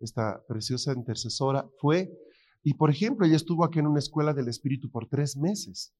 Esta 0.00 0.42
preciosa 0.48 0.94
intercesora 0.94 1.68
fue, 1.82 2.10
y 2.62 2.72
por 2.72 2.88
ejemplo, 2.88 3.26
ella 3.26 3.36
estuvo 3.36 3.62
aquí 3.62 3.78
en 3.78 3.88
una 3.88 3.98
escuela 3.98 4.32
del 4.32 4.48
Espíritu 4.48 4.90
por 4.90 5.06
tres 5.06 5.36
meses. 5.36 5.92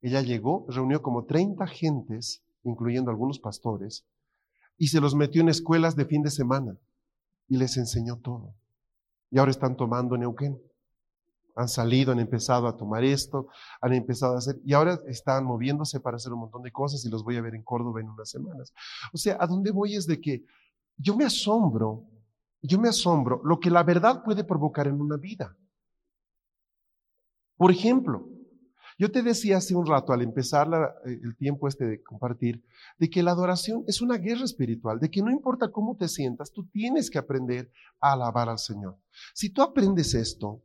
Ella 0.00 0.22
llegó, 0.22 0.66
reunió 0.68 1.02
como 1.02 1.24
30 1.24 1.66
gentes, 1.66 2.42
incluyendo 2.62 3.10
algunos 3.10 3.38
pastores, 3.38 4.04
y 4.76 4.88
se 4.88 5.00
los 5.00 5.14
metió 5.14 5.42
en 5.42 5.48
escuelas 5.48 5.96
de 5.96 6.04
fin 6.04 6.22
de 6.22 6.30
semana 6.30 6.76
y 7.48 7.56
les 7.56 7.76
enseñó 7.76 8.16
todo. 8.16 8.54
Y 9.30 9.38
ahora 9.38 9.50
están 9.50 9.76
tomando 9.76 10.16
Neuquén. 10.16 10.60
Han 11.56 11.68
salido, 11.68 12.12
han 12.12 12.20
empezado 12.20 12.68
a 12.68 12.76
tomar 12.76 13.02
esto, 13.02 13.48
han 13.80 13.92
empezado 13.92 14.36
a 14.36 14.38
hacer, 14.38 14.60
y 14.64 14.74
ahora 14.74 15.00
están 15.08 15.44
moviéndose 15.44 15.98
para 15.98 16.16
hacer 16.16 16.32
un 16.32 16.40
montón 16.40 16.62
de 16.62 16.70
cosas 16.70 17.04
y 17.04 17.08
los 17.08 17.24
voy 17.24 17.36
a 17.36 17.40
ver 17.40 17.56
en 17.56 17.64
Córdoba 17.64 18.00
en 18.00 18.08
unas 18.08 18.30
semanas. 18.30 18.72
O 19.12 19.18
sea, 19.18 19.36
a 19.40 19.46
dónde 19.48 19.72
voy 19.72 19.96
es 19.96 20.06
de 20.06 20.20
que 20.20 20.44
yo 20.96 21.16
me 21.16 21.24
asombro, 21.24 22.04
yo 22.62 22.78
me 22.78 22.88
asombro 22.88 23.40
lo 23.44 23.58
que 23.58 23.70
la 23.70 23.82
verdad 23.82 24.22
puede 24.22 24.44
provocar 24.44 24.86
en 24.86 25.00
una 25.00 25.16
vida. 25.16 25.56
Por 27.56 27.72
ejemplo, 27.72 28.28
yo 28.98 29.12
te 29.12 29.22
decía 29.22 29.58
hace 29.58 29.76
un 29.76 29.86
rato, 29.86 30.12
al 30.12 30.22
empezar 30.22 30.68
eh, 31.06 31.20
el 31.22 31.36
tiempo 31.36 31.68
este 31.68 31.86
de 31.86 32.02
compartir, 32.02 32.64
de 32.98 33.08
que 33.08 33.22
la 33.22 33.30
adoración 33.30 33.84
es 33.86 34.02
una 34.02 34.16
guerra 34.18 34.44
espiritual, 34.44 34.98
de 34.98 35.08
que 35.08 35.22
no 35.22 35.30
importa 35.30 35.70
cómo 35.70 35.96
te 35.96 36.08
sientas, 36.08 36.52
tú 36.52 36.66
tienes 36.68 37.08
que 37.08 37.18
aprender 37.18 37.70
a 38.00 38.14
alabar 38.14 38.48
al 38.48 38.58
Señor. 38.58 38.98
Si 39.34 39.50
tú 39.50 39.62
aprendes 39.62 40.14
esto 40.14 40.64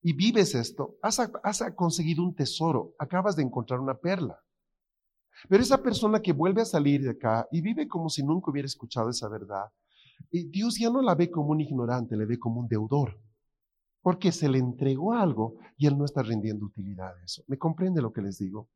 y 0.00 0.14
vives 0.14 0.54
esto, 0.54 0.96
has, 1.02 1.20
has 1.20 1.62
conseguido 1.76 2.22
un 2.22 2.34
tesoro, 2.34 2.94
acabas 2.98 3.36
de 3.36 3.42
encontrar 3.42 3.80
una 3.80 3.98
perla. 3.98 4.40
Pero 5.48 5.62
esa 5.62 5.82
persona 5.82 6.22
que 6.22 6.32
vuelve 6.32 6.62
a 6.62 6.66
salir 6.66 7.02
de 7.02 7.10
acá 7.10 7.46
y 7.52 7.60
vive 7.60 7.86
como 7.86 8.08
si 8.08 8.22
nunca 8.22 8.50
hubiera 8.50 8.66
escuchado 8.66 9.10
esa 9.10 9.28
verdad, 9.28 9.66
eh, 10.32 10.46
Dios 10.48 10.78
ya 10.78 10.88
no 10.88 11.02
la 11.02 11.14
ve 11.14 11.30
como 11.30 11.50
un 11.50 11.60
ignorante, 11.60 12.16
le 12.16 12.24
ve 12.24 12.38
como 12.38 12.60
un 12.60 12.68
deudor 12.68 13.20
porque 14.04 14.32
se 14.32 14.50
le 14.50 14.58
entregó 14.58 15.14
algo 15.14 15.56
y 15.78 15.86
él 15.86 15.96
no 15.96 16.04
está 16.04 16.22
rindiendo 16.22 16.66
utilidad 16.66 17.08
a 17.08 17.24
eso. 17.24 17.42
¿Me 17.48 17.56
comprende 17.56 18.02
lo 18.02 18.12
que 18.12 18.20
les 18.20 18.38
digo? 18.38 18.68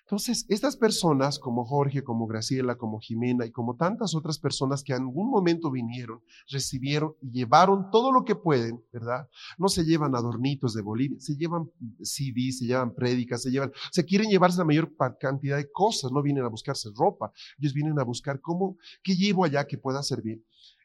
Entonces, 0.00 0.46
estas 0.48 0.78
personas 0.78 1.38
como 1.38 1.66
Jorge, 1.66 2.02
como 2.02 2.26
Graciela, 2.26 2.76
como 2.76 2.98
Jimena 2.98 3.44
y 3.44 3.50
como 3.50 3.76
tantas 3.76 4.14
otras 4.14 4.38
personas 4.38 4.82
que 4.82 4.94
en 4.94 5.02
algún 5.02 5.30
momento 5.30 5.70
vinieron, 5.70 6.22
recibieron 6.48 7.14
y 7.20 7.30
llevaron 7.32 7.90
todo 7.90 8.12
lo 8.12 8.24
que 8.24 8.34
pueden, 8.34 8.82
¿verdad? 8.90 9.28
No 9.58 9.68
se 9.68 9.84
llevan 9.84 10.16
adornitos 10.16 10.72
de 10.72 10.80
Bolivia, 10.80 11.20
se 11.20 11.36
llevan 11.36 11.70
CDs, 12.00 12.60
se 12.60 12.64
llevan 12.64 12.94
prédicas, 12.94 13.42
se 13.42 13.50
llevan, 13.50 13.72
se 13.90 14.06
quieren 14.06 14.30
llevarse 14.30 14.58
la 14.58 14.64
mayor 14.64 14.90
cantidad 15.20 15.58
de 15.58 15.70
cosas, 15.70 16.10
no 16.10 16.22
vienen 16.22 16.44
a 16.44 16.48
buscarse 16.48 16.88
ropa, 16.96 17.30
ellos 17.58 17.74
vienen 17.74 17.98
a 18.00 18.04
buscar 18.04 18.40
cómo, 18.40 18.78
qué 19.02 19.14
llevo 19.14 19.44
allá 19.44 19.66
que 19.66 19.76
pueda 19.76 20.02
servir. 20.02 20.42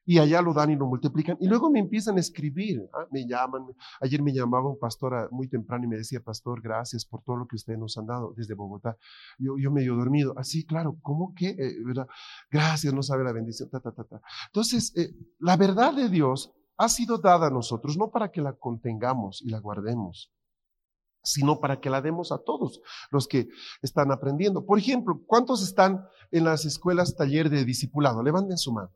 Y 0.08 0.20
allá 0.20 0.42
lo 0.42 0.54
dan 0.54 0.72
y 0.72 0.78
lo 0.78 0.88
multiplican. 0.88 1.38
Y 1.42 1.48
luego 1.48 1.70
me 1.70 1.80
empiezan 1.80 2.16
a 2.16 2.22
escribir, 2.22 2.80
¿ah? 2.94 3.06
me 3.12 3.28
llaman. 3.28 3.66
Ayer 4.00 4.24
me 4.24 4.34
llamaba 4.34 4.70
un 4.70 4.80
pastor 4.80 5.30
muy 5.34 5.50
temprano 5.50 5.84
y 5.84 5.88
me 5.90 5.98
decía, 5.98 6.22
pastor, 6.24 6.62
gracias 6.62 7.06
por 7.06 7.24
todo 7.24 7.36
lo 7.36 7.46
que 7.46 7.58
ustedes 7.58 7.78
nos 7.78 7.98
han 7.98 8.06
dado 8.06 8.34
desde 8.38 8.54
Bogotá. 8.54 8.96
Yo, 9.38 9.58
yo 9.60 9.70
medio 9.70 9.96
dormido, 9.96 10.34
así, 10.38 10.66
claro, 10.66 10.98
¿cómo 11.02 11.34
que? 11.36 11.50
Eh. 11.50 11.76
Gracias, 12.50 12.94
no 12.94 13.04
sabe 13.04 13.26
la 13.26 13.34
bendición, 13.34 13.70
ta, 13.70 13.82
ta, 13.82 13.92
ta, 13.92 14.06
ta. 14.06 14.22
Entonces, 14.46 14.96
eh, 14.96 15.14
la 15.40 15.58
verdad 15.58 15.94
de 15.94 16.08
Dios 16.08 16.54
ha 16.78 16.88
sido 16.88 17.18
dada 17.18 17.48
a 17.48 17.52
nosotros, 17.52 17.98
no 17.98 18.10
para 18.10 18.32
que 18.32 18.40
la 18.42 18.54
contengamos 18.54 19.42
y 19.42 19.50
la 19.50 19.60
guardemos, 19.60 20.32
sino 21.22 21.60
para 21.60 21.82
que 21.82 21.90
la 21.90 22.02
demos 22.02 22.32
a 22.32 22.38
todos 22.38 22.80
los 23.12 23.28
que 23.28 23.50
están 23.82 24.14
aprendiendo. 24.14 24.66
Por 24.66 24.80
ejemplo, 24.80 25.22
¿cuántos 25.28 25.62
están 25.64 26.08
en 26.32 26.46
las 26.46 26.64
escuelas 26.64 27.18
taller 27.18 27.50
de 27.50 27.66
discipulado? 27.66 28.24
Levanten 28.24 28.58
su 28.58 28.72
mano. 28.72 28.94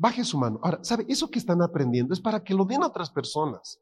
Baje 0.00 0.24
su 0.24 0.38
mano. 0.38 0.58
Ahora, 0.62 0.82
¿sabe? 0.82 1.04
Eso 1.10 1.30
que 1.30 1.38
están 1.38 1.60
aprendiendo 1.60 2.14
es 2.14 2.20
para 2.20 2.42
que 2.42 2.54
lo 2.54 2.64
den 2.64 2.82
a 2.82 2.86
otras 2.86 3.10
personas. 3.10 3.78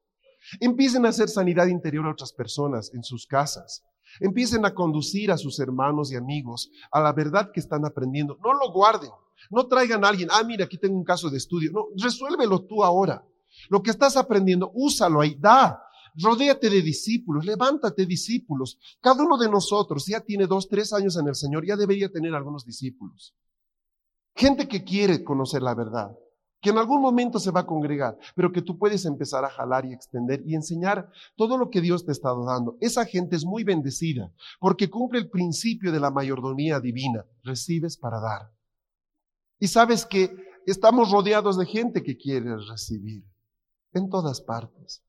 Empiecen 0.59 1.07
a 1.07 1.11
hacer 1.11 1.29
sanidad 1.29 1.69
interior 1.69 2.05
a 2.07 2.11
otras 2.11 2.33
personas 2.33 2.93
en 2.93 3.05
sus 3.05 3.25
casas. 3.25 3.85
Empiecen 4.19 4.65
a 4.65 4.75
conducir 4.75 5.31
a 5.31 5.39
sus 5.39 5.61
hermanos 5.61 6.11
y 6.11 6.17
amigos 6.17 6.73
a 6.91 7.01
la 7.01 7.13
verdad 7.13 7.53
que 7.53 7.61
están 7.61 7.85
aprendiendo. 7.85 8.37
No 8.43 8.53
lo 8.53 8.73
guarden. 8.73 9.11
No 9.49 9.69
traigan 9.69 10.05
a 10.05 10.09
alguien, 10.09 10.29
ah, 10.33 10.43
mira, 10.43 10.65
aquí 10.65 10.77
tengo 10.77 10.97
un 10.97 11.05
caso 11.05 11.31
de 11.31 11.37
estudio. 11.37 11.71
No, 11.71 11.87
resuélvelo 11.97 12.67
tú 12.67 12.83
ahora. 12.83 13.25
Lo 13.69 13.81
que 13.81 13.91
estás 13.91 14.17
aprendiendo, 14.17 14.73
úsalo 14.75 15.21
ahí, 15.21 15.37
da. 15.39 15.81
Rodéate 16.21 16.69
de 16.69 16.83
discípulos, 16.83 17.45
levántate 17.45 18.07
discípulos. 18.07 18.77
Cada 19.01 19.23
uno 19.23 19.39
de 19.39 19.49
nosotros 19.49 20.05
ya 20.05 20.21
tiene 20.21 20.49
dos, 20.49 20.69
tres 20.69 20.93
años 20.93 21.17
en 21.17 21.29
el 21.29 21.37
Señor, 21.37 21.65
ya 21.65 21.77
debería 21.77 22.11
tener 22.11 22.35
algunos 22.35 22.65
discípulos. 22.65 23.37
Gente 24.39 24.69
que 24.69 24.85
quiere 24.85 25.25
conocer 25.25 25.63
la 25.63 25.75
verdad, 25.75 26.17
que 26.61 26.71
en 26.71 26.79
algún 26.79 27.03
momento 27.03 27.41
se 27.41 27.51
va 27.51 27.61
a 27.61 27.67
congregar, 27.67 28.17
pero 28.37 28.53
que 28.53 28.63
tú 28.63 28.79
puedes 28.79 29.05
empezar 29.05 29.45
a 29.45 29.51
jalar 29.51 29.85
y 29.85 29.93
extender 29.93 30.45
y 30.47 30.55
enseñar 30.55 31.11
todo 31.37 31.59
lo 31.59 31.71
que 31.71 31.81
Dios 31.81 32.07
te 32.07 32.13
está 32.13 32.33
dando. 32.47 32.77
Esa 32.81 33.05
gente 33.05 33.35
es 33.35 33.45
muy 33.45 33.65
bendecida 33.65 34.33
porque 34.61 34.89
cumple 34.89 35.19
el 35.19 35.29
principio 35.29 35.91
de 35.91 35.99
la 35.99 36.13
mayordomía 36.13 36.79
divina. 36.79 37.27
Recibes 37.43 37.97
para 37.97 38.21
dar. 38.21 38.53
Y 39.59 39.67
sabes 39.67 40.07
que 40.07 40.31
estamos 40.67 41.11
rodeados 41.11 41.59
de 41.59 41.67
gente 41.67 42.05
que 42.05 42.17
quiere 42.17 42.57
recibir 42.59 43.25
en 43.93 44.09
todas 44.09 44.41
partes. 44.41 45.03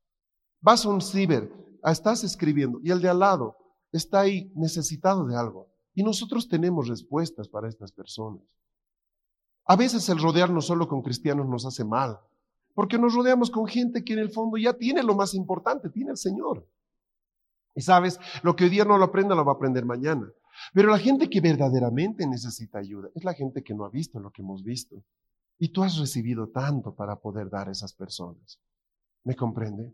Vas 0.60 0.88
a 0.88 0.90
un 0.90 1.02
ciber, 1.02 1.54
estás 1.84 2.24
escribiendo 2.24 2.80
y 2.82 2.90
el 2.90 3.00
de 3.00 3.10
al 3.10 3.20
lado 3.20 3.58
está 3.92 4.22
ahí 4.22 4.52
necesitado 4.56 5.28
de 5.28 5.38
algo. 5.38 5.70
Y 5.94 6.02
nosotros 6.02 6.50
tenemos 6.50 6.88
respuestas 6.88 7.48
para 7.48 7.70
estas 7.70 7.92
personas. 7.92 8.42
A 9.70 9.76
veces 9.76 10.10
el 10.10 10.18
rodearnos 10.18 10.66
solo 10.66 10.88
con 10.88 11.04
cristianos 11.04 11.48
nos 11.48 11.64
hace 11.64 11.86
mal, 11.86 12.20
porque 12.74 12.98
nos 12.98 13.14
rodeamos 13.14 13.52
con 13.52 13.68
gente 13.68 14.04
que 14.04 14.14
en 14.14 14.20
el 14.20 14.32
fondo 14.32 14.58
ya 14.58 14.74
tiene 14.74 15.04
lo 15.04 15.14
más 15.14 15.36
importante, 15.36 15.92
tiene 15.92 16.10
el 16.10 16.18
Señor. 16.18 16.68
Y 17.76 17.82
sabes, 17.82 18.20
lo 18.42 18.56
que 18.56 18.64
hoy 18.64 18.72
día 18.72 18.84
no 18.84 18.98
lo 18.98 19.06
aprenda, 19.06 19.36
lo 19.36 19.46
va 19.46 19.52
a 19.52 19.56
aprender 19.56 19.86
mañana. 19.86 20.28
Pero 20.74 20.90
la 20.90 20.98
gente 20.98 21.30
que 21.30 21.40
verdaderamente 21.40 22.26
necesita 22.26 22.80
ayuda 22.80 23.10
es 23.14 23.24
la 23.24 23.36
gente 23.36 23.62
que 23.62 23.76
no 23.76 23.86
ha 23.86 23.90
visto 23.90 24.20
lo 24.20 24.32
que 24.32 24.42
hemos 24.42 24.64
visto. 24.64 25.04
Y 25.60 25.70
tú 25.70 25.84
has 25.84 26.00
recibido 26.00 26.50
tanto 26.50 26.96
para 26.96 27.18
poder 27.18 27.48
dar 27.52 27.70
a 27.70 27.72
esas 27.72 27.94
personas. 27.94 28.60
¿Me 29.24 29.36
comprende? 29.36 29.94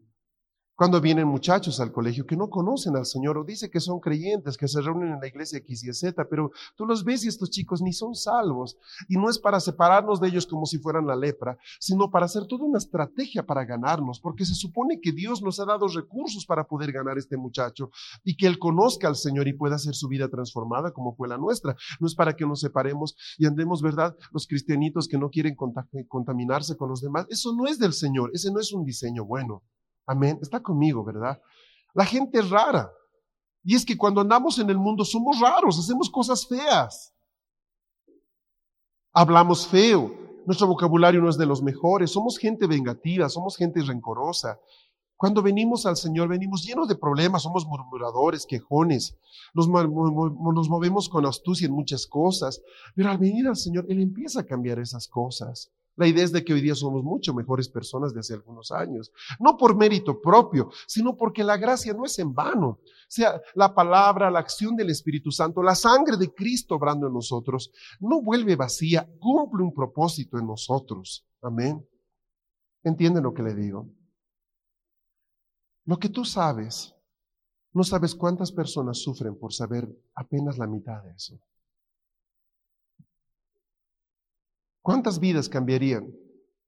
Cuando 0.77 0.99
vienen 0.99 1.25
muchachos 1.29 1.79
al 1.79 1.93
colegio 1.93 2.25
que 2.25 2.35
no 2.35 2.49
conocen 2.49 2.97
al 2.97 3.05
Señor 3.05 3.37
o 3.37 3.45
dice 3.45 3.69
que 3.69 3.79
son 3.79 4.01
creyentes, 4.01 4.57
que 4.57 4.67
se 4.67 4.81
reúnen 4.81 5.13
en 5.13 5.21
la 5.21 5.27
iglesia 5.27 5.59
X 5.59 5.85
y 5.85 5.93
Z, 5.93 6.27
pero 6.29 6.51
tú 6.75 6.85
los 6.85 7.05
ves 7.05 7.23
y 7.23 7.29
estos 7.29 7.49
chicos 7.49 7.81
ni 7.81 7.93
son 7.93 8.13
salvos. 8.13 8.77
Y 9.07 9.15
no 9.15 9.29
es 9.29 9.39
para 9.39 9.61
separarnos 9.61 10.19
de 10.19 10.27
ellos 10.27 10.45
como 10.45 10.65
si 10.65 10.77
fueran 10.77 11.07
la 11.07 11.15
lepra, 11.15 11.57
sino 11.79 12.11
para 12.11 12.25
hacer 12.25 12.45
toda 12.45 12.65
una 12.65 12.79
estrategia 12.79 13.45
para 13.45 13.63
ganarnos, 13.63 14.19
porque 14.19 14.43
se 14.43 14.53
supone 14.53 14.99
que 14.99 15.13
Dios 15.13 15.41
nos 15.41 15.61
ha 15.61 15.65
dado 15.65 15.87
recursos 15.87 16.45
para 16.45 16.67
poder 16.67 16.91
ganar 16.91 17.15
a 17.15 17.19
este 17.19 17.37
muchacho 17.37 17.89
y 18.25 18.35
que 18.35 18.45
él 18.45 18.59
conozca 18.59 19.07
al 19.07 19.15
Señor 19.15 19.47
y 19.47 19.53
pueda 19.53 19.75
hacer 19.75 19.95
su 19.95 20.09
vida 20.09 20.27
transformada 20.27 20.91
como 20.91 21.15
fue 21.15 21.29
la 21.29 21.37
nuestra. 21.37 21.77
No 22.01 22.07
es 22.07 22.15
para 22.15 22.35
que 22.35 22.45
nos 22.45 22.59
separemos 22.59 23.15
y 23.37 23.45
andemos, 23.45 23.81
¿verdad? 23.81 24.13
Los 24.33 24.45
cristianitos 24.45 25.07
que 25.07 25.17
no 25.17 25.29
quieren 25.29 25.55
contaminarse 26.09 26.75
con 26.75 26.89
los 26.89 26.99
demás. 26.99 27.27
Eso 27.29 27.55
no 27.55 27.65
es 27.65 27.79
del 27.79 27.93
Señor, 27.93 28.31
ese 28.33 28.51
no 28.51 28.59
es 28.59 28.73
un 28.73 28.83
diseño 28.83 29.23
bueno. 29.23 29.63
Amén. 30.05 30.39
Está 30.41 30.61
conmigo, 30.61 31.03
¿verdad? 31.03 31.41
La 31.93 32.05
gente 32.05 32.39
es 32.39 32.49
rara. 32.49 32.91
Y 33.63 33.75
es 33.75 33.83
que 33.83 33.97
cuando 33.97 34.21
andamos 34.21 34.59
en 34.59 34.69
el 34.69 34.77
mundo 34.77 35.03
somos 35.03 35.39
raros, 35.39 35.79
hacemos 35.79 36.09
cosas 36.09 36.47
feas. 36.47 37.13
Hablamos 39.11 39.67
feo, 39.67 40.13
nuestro 40.45 40.67
vocabulario 40.67 41.21
no 41.21 41.29
es 41.29 41.37
de 41.37 41.45
los 41.45 41.63
mejores, 41.63 42.11
somos 42.11 42.37
gente 42.37 42.67
vengativa, 42.67 43.27
somos 43.29 43.57
gente 43.57 43.81
rencorosa. 43.81 44.59
Cuando 45.17 45.41
venimos 45.41 45.85
al 45.85 45.95
Señor 45.95 46.27
venimos 46.27 46.63
llenos 46.63 46.87
de 46.87 46.95
problemas, 46.95 47.43
somos 47.43 47.65
murmuradores, 47.65 48.45
quejones, 48.45 49.17
nos, 49.53 49.67
nos 49.67 50.69
movemos 50.69 51.07
con 51.09 51.25
astucia 51.25 51.65
en 51.65 51.73
muchas 51.73 52.05
cosas, 52.05 52.61
pero 52.93 53.09
al 53.09 53.17
venir 53.17 53.47
al 53.47 53.55
Señor 53.55 53.85
Él 53.87 54.01
empieza 54.01 54.41
a 54.41 54.45
cambiar 54.45 54.77
esas 54.79 55.07
cosas. 55.07 55.71
La 55.97 56.07
idea 56.07 56.25
es 56.25 56.31
de 56.31 56.43
que 56.43 56.53
hoy 56.53 56.61
día 56.61 56.75
somos 56.75 57.03
mucho 57.03 57.33
mejores 57.33 57.69
personas 57.69 58.13
de 58.13 58.19
hace 58.19 58.33
algunos 58.33 58.71
años. 58.71 59.11
No 59.39 59.55
por 59.55 59.77
mérito 59.77 60.19
propio, 60.19 60.69
sino 60.87 61.15
porque 61.15 61.43
la 61.43 61.55
gracia 61.55 61.93
no 61.93 62.05
es 62.05 62.19
en 62.19 62.33
vano. 62.33 62.67
O 62.67 62.81
sea, 63.07 63.41
la 63.53 63.73
palabra, 63.73 64.29
la 64.29 64.39
acción 64.39 64.75
del 64.75 64.89
Espíritu 64.89 65.31
Santo, 65.31 65.63
la 65.63 65.75
sangre 65.75 66.17
de 66.17 66.33
Cristo 66.33 66.75
obrando 66.75 67.07
en 67.07 67.13
nosotros, 67.13 67.71
no 67.99 68.21
vuelve 68.21 68.55
vacía, 68.55 69.09
cumple 69.19 69.63
un 69.63 69.73
propósito 69.73 70.37
en 70.37 70.47
nosotros. 70.47 71.25
Amén. 71.41 71.87
¿Entienden 72.83 73.23
lo 73.23 73.33
que 73.33 73.43
le 73.43 73.55
digo? 73.55 73.89
Lo 75.85 75.97
que 75.97 76.09
tú 76.09 76.25
sabes, 76.25 76.93
no 77.71 77.83
sabes 77.83 78.15
cuántas 78.15 78.51
personas 78.51 78.97
sufren 78.97 79.37
por 79.37 79.53
saber 79.53 79.87
apenas 80.15 80.57
la 80.57 80.67
mitad 80.67 81.03
de 81.03 81.11
eso. 81.11 81.39
¿Cuántas 84.85 85.19
vidas 85.19 85.49
cambiarían 85.49 86.13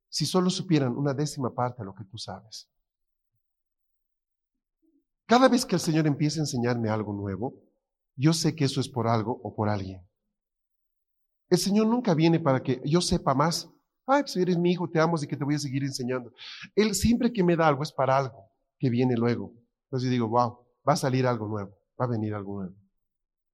si 0.09 0.25
solo 0.25 0.49
supieran 0.49 0.97
una 0.97 1.13
décima 1.13 1.53
parte 1.53 1.83
de 1.83 1.85
lo 1.85 1.93
que 1.93 2.03
tú 2.03 2.17
sabes? 2.17 2.67
Cada 5.27 5.47
vez 5.47 5.63
que 5.67 5.75
el 5.75 5.79
Señor 5.79 6.07
empiece 6.07 6.39
a 6.39 6.41
enseñarme 6.41 6.89
algo 6.89 7.13
nuevo, 7.13 7.53
yo 8.15 8.33
sé 8.33 8.55
que 8.55 8.65
eso 8.65 8.81
es 8.81 8.89
por 8.89 9.07
algo 9.07 9.39
o 9.43 9.55
por 9.55 9.69
alguien. 9.69 10.01
El 11.47 11.59
Señor 11.59 11.85
nunca 11.85 12.15
viene 12.15 12.39
para 12.39 12.63
que 12.63 12.81
yo 12.83 13.01
sepa 13.01 13.35
más. 13.35 13.69
Ay, 14.07 14.23
pues 14.23 14.35
eres 14.37 14.57
mi 14.57 14.71
hijo, 14.71 14.89
te 14.89 14.99
amo 14.99 15.15
y 15.21 15.27
que 15.27 15.37
te 15.37 15.43
voy 15.43 15.53
a 15.53 15.59
seguir 15.59 15.83
enseñando. 15.83 16.33
Él 16.73 16.95
siempre 16.95 17.31
que 17.31 17.43
me 17.43 17.55
da 17.55 17.67
algo 17.67 17.83
es 17.83 17.91
para 17.91 18.17
algo 18.17 18.49
que 18.79 18.89
viene 18.89 19.15
luego. 19.15 19.53
Entonces 19.83 20.09
digo, 20.09 20.27
wow, 20.27 20.65
va 20.89 20.93
a 20.93 20.95
salir 20.95 21.27
algo 21.27 21.47
nuevo, 21.47 21.77
va 22.01 22.05
a 22.05 22.09
venir 22.09 22.33
algo 22.33 22.61
nuevo. 22.63 22.75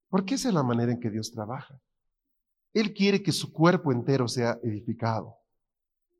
Porque 0.08 0.36
esa 0.36 0.48
es 0.48 0.54
la 0.54 0.64
manera 0.64 0.94
en 0.94 1.02
que 1.02 1.10
Dios 1.10 1.34
trabaja. 1.34 1.78
Él 2.74 2.94
quiere 2.94 3.22
que 3.22 3.32
su 3.32 3.54
cuerpo 3.54 3.92
entero 3.92 4.28
sea 4.28 4.60
edificado. 4.64 5.38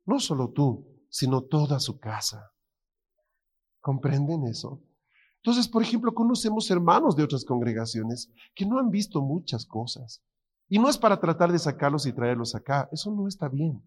No 0.06 0.20
solo 0.20 0.50
tú, 0.50 0.86
sino 1.08 1.42
toda 1.42 1.80
su 1.80 1.98
casa. 1.98 2.52
¿Comprenden 3.80 4.46
eso? 4.46 4.82
Entonces, 5.36 5.68
por 5.68 5.82
ejemplo, 5.82 6.14
conocemos 6.14 6.70
hermanos 6.70 7.16
de 7.16 7.22
otras 7.22 7.44
congregaciones 7.44 8.30
que 8.54 8.64
no 8.64 8.78
han 8.78 8.90
visto 8.90 9.20
muchas 9.20 9.66
cosas. 9.66 10.22
Y 10.68 10.78
no 10.78 10.88
es 10.88 10.96
para 10.96 11.20
tratar 11.20 11.52
de 11.52 11.58
sacarlos 11.58 12.06
y 12.06 12.12
traerlos 12.12 12.54
acá. 12.54 12.88
Eso 12.92 13.10
no 13.10 13.28
está 13.28 13.48
bien. 13.48 13.82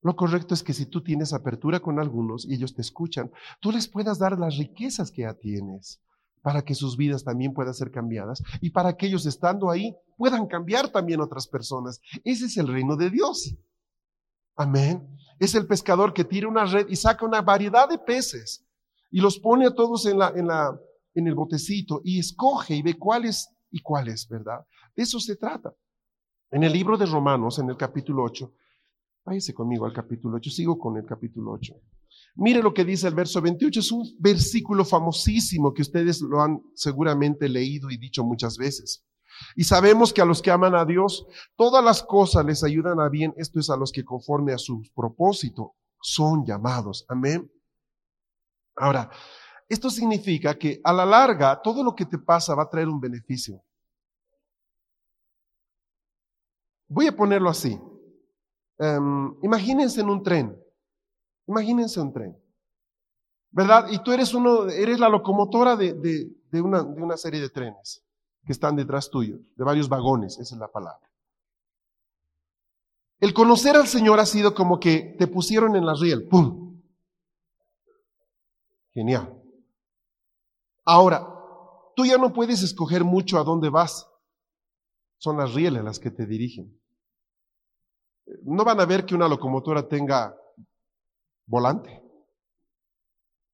Lo 0.00 0.14
correcto 0.14 0.54
es 0.54 0.62
que 0.62 0.72
si 0.72 0.86
tú 0.86 1.02
tienes 1.02 1.32
apertura 1.32 1.80
con 1.80 1.98
algunos 1.98 2.46
y 2.46 2.54
ellos 2.54 2.74
te 2.74 2.82
escuchan, 2.82 3.32
tú 3.60 3.72
les 3.72 3.88
puedas 3.88 4.18
dar 4.18 4.38
las 4.38 4.56
riquezas 4.56 5.10
que 5.10 5.22
ya 5.22 5.34
tienes 5.34 6.00
para 6.42 6.62
que 6.62 6.74
sus 6.74 6.96
vidas 6.96 7.24
también 7.24 7.52
puedan 7.52 7.74
ser 7.74 7.90
cambiadas 7.90 8.42
y 8.60 8.70
para 8.70 8.96
que 8.96 9.06
ellos 9.06 9.26
estando 9.26 9.70
ahí 9.70 9.96
puedan 10.16 10.46
cambiar 10.46 10.88
también 10.90 11.20
otras 11.20 11.46
personas. 11.46 12.00
Ese 12.24 12.46
es 12.46 12.56
el 12.56 12.68
reino 12.68 12.96
de 12.96 13.10
Dios. 13.10 13.54
Amén. 14.56 15.08
Es 15.38 15.54
el 15.54 15.66
pescador 15.66 16.12
que 16.12 16.24
tira 16.24 16.48
una 16.48 16.64
red 16.64 16.88
y 16.88 16.96
saca 16.96 17.24
una 17.24 17.42
variedad 17.42 17.88
de 17.88 17.98
peces 17.98 18.66
y 19.10 19.20
los 19.20 19.38
pone 19.38 19.66
a 19.66 19.74
todos 19.74 20.06
en, 20.06 20.18
la, 20.18 20.32
en, 20.34 20.48
la, 20.48 20.78
en 21.14 21.26
el 21.26 21.34
botecito 21.34 22.00
y 22.04 22.18
escoge 22.18 22.74
y 22.74 22.82
ve 22.82 22.94
cuáles 22.94 23.48
y 23.70 23.80
cuáles, 23.80 24.28
¿verdad? 24.28 24.66
De 24.96 25.02
eso 25.02 25.20
se 25.20 25.36
trata. 25.36 25.72
En 26.50 26.62
el 26.64 26.72
libro 26.72 26.96
de 26.96 27.06
Romanos, 27.06 27.58
en 27.58 27.68
el 27.68 27.76
capítulo 27.76 28.24
8, 28.24 28.52
váyase 29.24 29.52
conmigo 29.52 29.84
al 29.84 29.92
capítulo 29.92 30.36
8, 30.36 30.50
sigo 30.50 30.78
con 30.78 30.96
el 30.96 31.04
capítulo 31.04 31.52
8. 31.52 31.74
Mire 32.34 32.62
lo 32.62 32.72
que 32.72 32.84
dice 32.84 33.08
el 33.08 33.14
verso 33.14 33.40
28, 33.40 33.80
es 33.80 33.92
un 33.92 34.04
versículo 34.18 34.84
famosísimo 34.84 35.74
que 35.74 35.82
ustedes 35.82 36.20
lo 36.20 36.40
han 36.40 36.60
seguramente 36.74 37.48
leído 37.48 37.90
y 37.90 37.96
dicho 37.96 38.24
muchas 38.24 38.56
veces. 38.56 39.04
Y 39.56 39.64
sabemos 39.64 40.12
que 40.12 40.22
a 40.22 40.24
los 40.24 40.42
que 40.42 40.50
aman 40.50 40.74
a 40.74 40.84
Dios, 40.84 41.26
todas 41.56 41.82
las 41.84 42.02
cosas 42.02 42.44
les 42.44 42.62
ayudan 42.64 43.00
a 43.00 43.08
bien, 43.08 43.34
esto 43.36 43.60
es 43.60 43.70
a 43.70 43.76
los 43.76 43.92
que 43.92 44.04
conforme 44.04 44.52
a 44.52 44.58
su 44.58 44.82
propósito 44.94 45.74
son 46.00 46.44
llamados. 46.44 47.04
Amén. 47.08 47.50
Ahora, 48.76 49.10
esto 49.68 49.90
significa 49.90 50.56
que 50.56 50.80
a 50.82 50.92
la 50.92 51.04
larga 51.04 51.60
todo 51.60 51.82
lo 51.84 51.94
que 51.94 52.06
te 52.06 52.18
pasa 52.18 52.54
va 52.54 52.64
a 52.64 52.70
traer 52.70 52.88
un 52.88 53.00
beneficio. 53.00 53.62
Voy 56.88 57.06
a 57.06 57.16
ponerlo 57.16 57.50
así. 57.50 57.78
em, 58.80 59.34
imagínense 59.42 60.00
en 60.00 60.08
un 60.08 60.22
tren, 60.22 60.56
imagínense 61.48 62.00
un 62.00 62.12
tren, 62.12 62.38
¿verdad? 63.50 63.88
Y 63.90 64.02
tú 64.02 64.12
eres 64.12 64.34
uno, 64.34 64.68
eres 64.68 65.00
la 65.00 65.08
locomotora 65.08 65.74
de, 65.76 65.94
de, 65.94 66.60
una, 66.60 66.82
de 66.82 67.02
una 67.02 67.16
serie 67.16 67.40
de 67.40 67.48
trenes 67.48 68.04
que 68.44 68.52
están 68.52 68.76
detrás 68.76 69.10
tuyo, 69.10 69.38
de 69.56 69.64
varios 69.64 69.88
vagones, 69.88 70.38
esa 70.38 70.54
es 70.54 70.60
la 70.60 70.68
palabra. 70.68 71.08
El 73.20 73.34
conocer 73.34 73.74
al 73.74 73.88
Señor 73.88 74.20
ha 74.20 74.26
sido 74.26 74.54
como 74.54 74.78
que 74.78 75.16
te 75.18 75.26
pusieron 75.26 75.74
en 75.74 75.84
la 75.84 75.94
riel, 75.94 76.28
¡pum! 76.28 76.80
Genial. 78.94 79.34
Ahora, 80.84 81.26
tú 81.96 82.06
ya 82.06 82.16
no 82.16 82.32
puedes 82.32 82.62
escoger 82.62 83.04
mucho 83.04 83.38
a 83.38 83.44
dónde 83.44 83.70
vas. 83.70 84.08
Son 85.18 85.36
las 85.36 85.52
rieles 85.52 85.82
las 85.82 85.98
que 85.98 86.10
te 86.10 86.26
dirigen. 86.26 86.80
No 88.42 88.64
van 88.64 88.80
a 88.80 88.86
ver 88.86 89.04
que 89.04 89.14
una 89.14 89.28
locomotora 89.28 89.88
tenga 89.88 90.36
volante. 91.48 92.02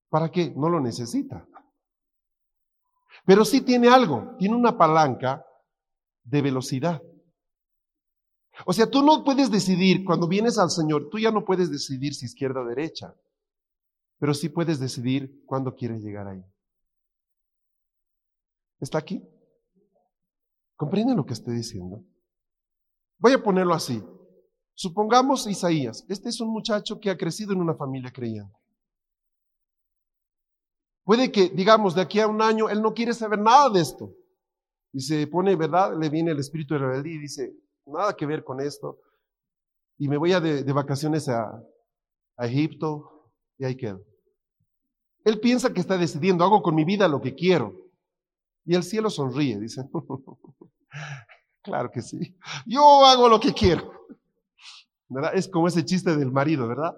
¿Para 0.09 0.29
qué? 0.29 0.53
No 0.55 0.69
lo 0.69 0.79
necesita. 0.79 1.47
Pero 3.25 3.43
sí 3.43 3.61
tiene 3.61 3.87
algo, 3.87 4.35
tiene 4.37 4.55
una 4.55 4.77
palanca 4.77 5.43
de 6.23 6.41
velocidad. 6.41 7.01
O 8.65 8.71
sea, 8.71 8.89
tú 8.89 9.01
no 9.03 9.23
puedes 9.23 9.51
decidir, 9.51 10.05
cuando 10.05 10.27
vienes 10.27 10.57
al 10.57 10.69
Señor, 10.69 11.09
tú 11.09 11.17
ya 11.17 11.31
no 11.31 11.43
puedes 11.43 11.71
decidir 11.71 12.13
si 12.13 12.25
izquierda 12.25 12.61
o 12.61 12.65
derecha, 12.65 13.13
pero 14.19 14.33
sí 14.33 14.49
puedes 14.49 14.79
decidir 14.79 15.43
cuándo 15.45 15.75
quieres 15.75 16.01
llegar 16.01 16.27
ahí. 16.27 16.43
¿Está 18.79 18.99
aquí? 18.99 19.27
¿Comprenden 20.75 21.17
lo 21.17 21.25
que 21.25 21.33
estoy 21.33 21.55
diciendo? 21.55 22.03
Voy 23.17 23.33
a 23.33 23.43
ponerlo 23.43 23.73
así. 23.73 24.03
Supongamos 24.75 25.47
Isaías. 25.47 26.05
Este 26.09 26.29
es 26.29 26.41
un 26.41 26.49
muchacho 26.49 26.99
que 26.99 27.09
ha 27.09 27.17
crecido 27.17 27.53
en 27.53 27.61
una 27.61 27.75
familia 27.75 28.11
creyente. 28.11 28.53
Puede 31.05 31.31
que, 31.31 31.49
digamos, 31.49 31.95
de 31.95 32.01
aquí 32.01 32.19
a 32.19 32.27
un 32.27 32.41
año 32.41 32.69
él 32.69 32.81
no 32.81 32.93
quiere 32.93 33.13
saber 33.13 33.39
nada 33.39 33.69
de 33.69 33.79
esto. 33.79 34.13
Y 34.91 34.99
se 34.99 35.27
pone, 35.27 35.55
¿verdad? 35.55 35.97
Le 35.97 36.09
viene 36.09 36.31
el 36.31 36.39
espíritu 36.39 36.73
de 36.73 36.81
rebeldía 36.81 37.15
y 37.15 37.19
dice, 37.19 37.53
nada 37.85 38.15
que 38.15 38.25
ver 38.25 38.43
con 38.43 38.59
esto. 38.59 38.99
Y 39.97 40.09
me 40.09 40.17
voy 40.17 40.33
a 40.33 40.41
de, 40.41 40.63
vacaciones 40.73 41.29
a, 41.29 41.61
Egipto 42.39 43.31
y 43.57 43.63
ahí 43.63 43.77
quedo. 43.77 44.03
Él 45.23 45.39
piensa 45.39 45.71
que 45.71 45.79
está 45.79 45.97
decidiendo, 45.97 46.43
hago 46.43 46.61
con 46.61 46.75
mi 46.75 46.83
vida 46.83 47.07
lo 47.07 47.21
que 47.21 47.33
quiero. 47.33 47.73
Y 48.65 48.75
el 48.75 48.83
cielo 48.83 49.09
sonríe, 49.09 49.57
dice, 49.57 49.83
claro 51.61 51.89
que 51.91 52.01
sí, 52.01 52.35
yo 52.65 53.05
hago 53.05 53.29
lo 53.29 53.39
que 53.39 53.53
quiero. 53.53 53.89
Es 55.33 55.47
como 55.47 55.67
ese 55.67 55.85
chiste 55.85 56.15
del 56.15 56.31
marido, 56.31 56.67
¿verdad? 56.67 56.95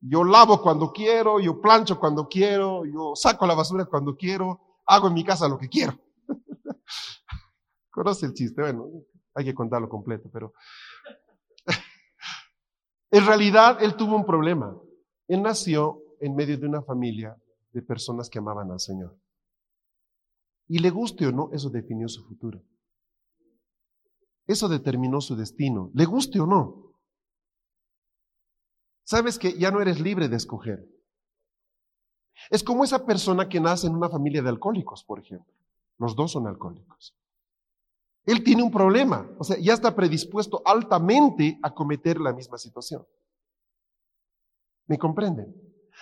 Yo 0.00 0.22
lavo 0.22 0.62
cuando 0.62 0.92
quiero, 0.92 1.40
yo 1.40 1.60
plancho 1.60 1.98
cuando 1.98 2.28
quiero, 2.28 2.84
yo 2.84 3.14
saco 3.16 3.46
la 3.46 3.54
basura 3.54 3.86
cuando 3.86 4.16
quiero, 4.16 4.60
hago 4.86 5.08
en 5.08 5.14
mi 5.14 5.24
casa 5.24 5.48
lo 5.48 5.58
que 5.58 5.68
quiero. 5.68 5.98
¿Conoce 7.90 8.26
el 8.26 8.34
chiste? 8.34 8.62
Bueno, 8.62 8.88
hay 9.34 9.44
que 9.44 9.54
contarlo 9.54 9.88
completo, 9.88 10.30
pero 10.32 10.52
en 13.10 13.26
realidad 13.26 13.82
él 13.82 13.96
tuvo 13.96 14.14
un 14.14 14.24
problema. 14.24 14.76
Él 15.26 15.42
nació 15.42 16.00
en 16.20 16.36
medio 16.36 16.56
de 16.56 16.66
una 16.66 16.82
familia 16.82 17.36
de 17.72 17.82
personas 17.82 18.30
que 18.30 18.38
amaban 18.38 18.70
al 18.70 18.80
Señor. 18.80 19.18
Y 20.68 20.78
le 20.78 20.90
guste 20.90 21.26
o 21.26 21.32
no, 21.32 21.50
eso 21.52 21.70
definió 21.70 22.08
su 22.08 22.24
futuro. 22.24 22.62
Eso 24.46 24.68
determinó 24.68 25.20
su 25.20 25.36
destino, 25.36 25.90
le 25.94 26.04
guste 26.04 26.40
o 26.40 26.46
no. 26.46 26.87
Sabes 29.08 29.38
que 29.38 29.54
ya 29.54 29.70
no 29.70 29.80
eres 29.80 30.00
libre 30.00 30.28
de 30.28 30.36
escoger. 30.36 30.86
Es 32.50 32.62
como 32.62 32.84
esa 32.84 33.06
persona 33.06 33.48
que 33.48 33.58
nace 33.58 33.86
en 33.86 33.94
una 33.94 34.10
familia 34.10 34.42
de 34.42 34.50
alcohólicos, 34.50 35.02
por 35.02 35.18
ejemplo. 35.18 35.50
Los 35.96 36.14
dos 36.14 36.32
son 36.32 36.46
alcohólicos. 36.46 37.16
Él 38.26 38.44
tiene 38.44 38.62
un 38.62 38.70
problema, 38.70 39.26
o 39.38 39.44
sea, 39.44 39.56
ya 39.58 39.72
está 39.72 39.96
predispuesto 39.96 40.60
altamente 40.62 41.58
a 41.62 41.72
cometer 41.72 42.20
la 42.20 42.34
misma 42.34 42.58
situación. 42.58 43.06
¿Me 44.88 44.98
comprenden? 44.98 45.56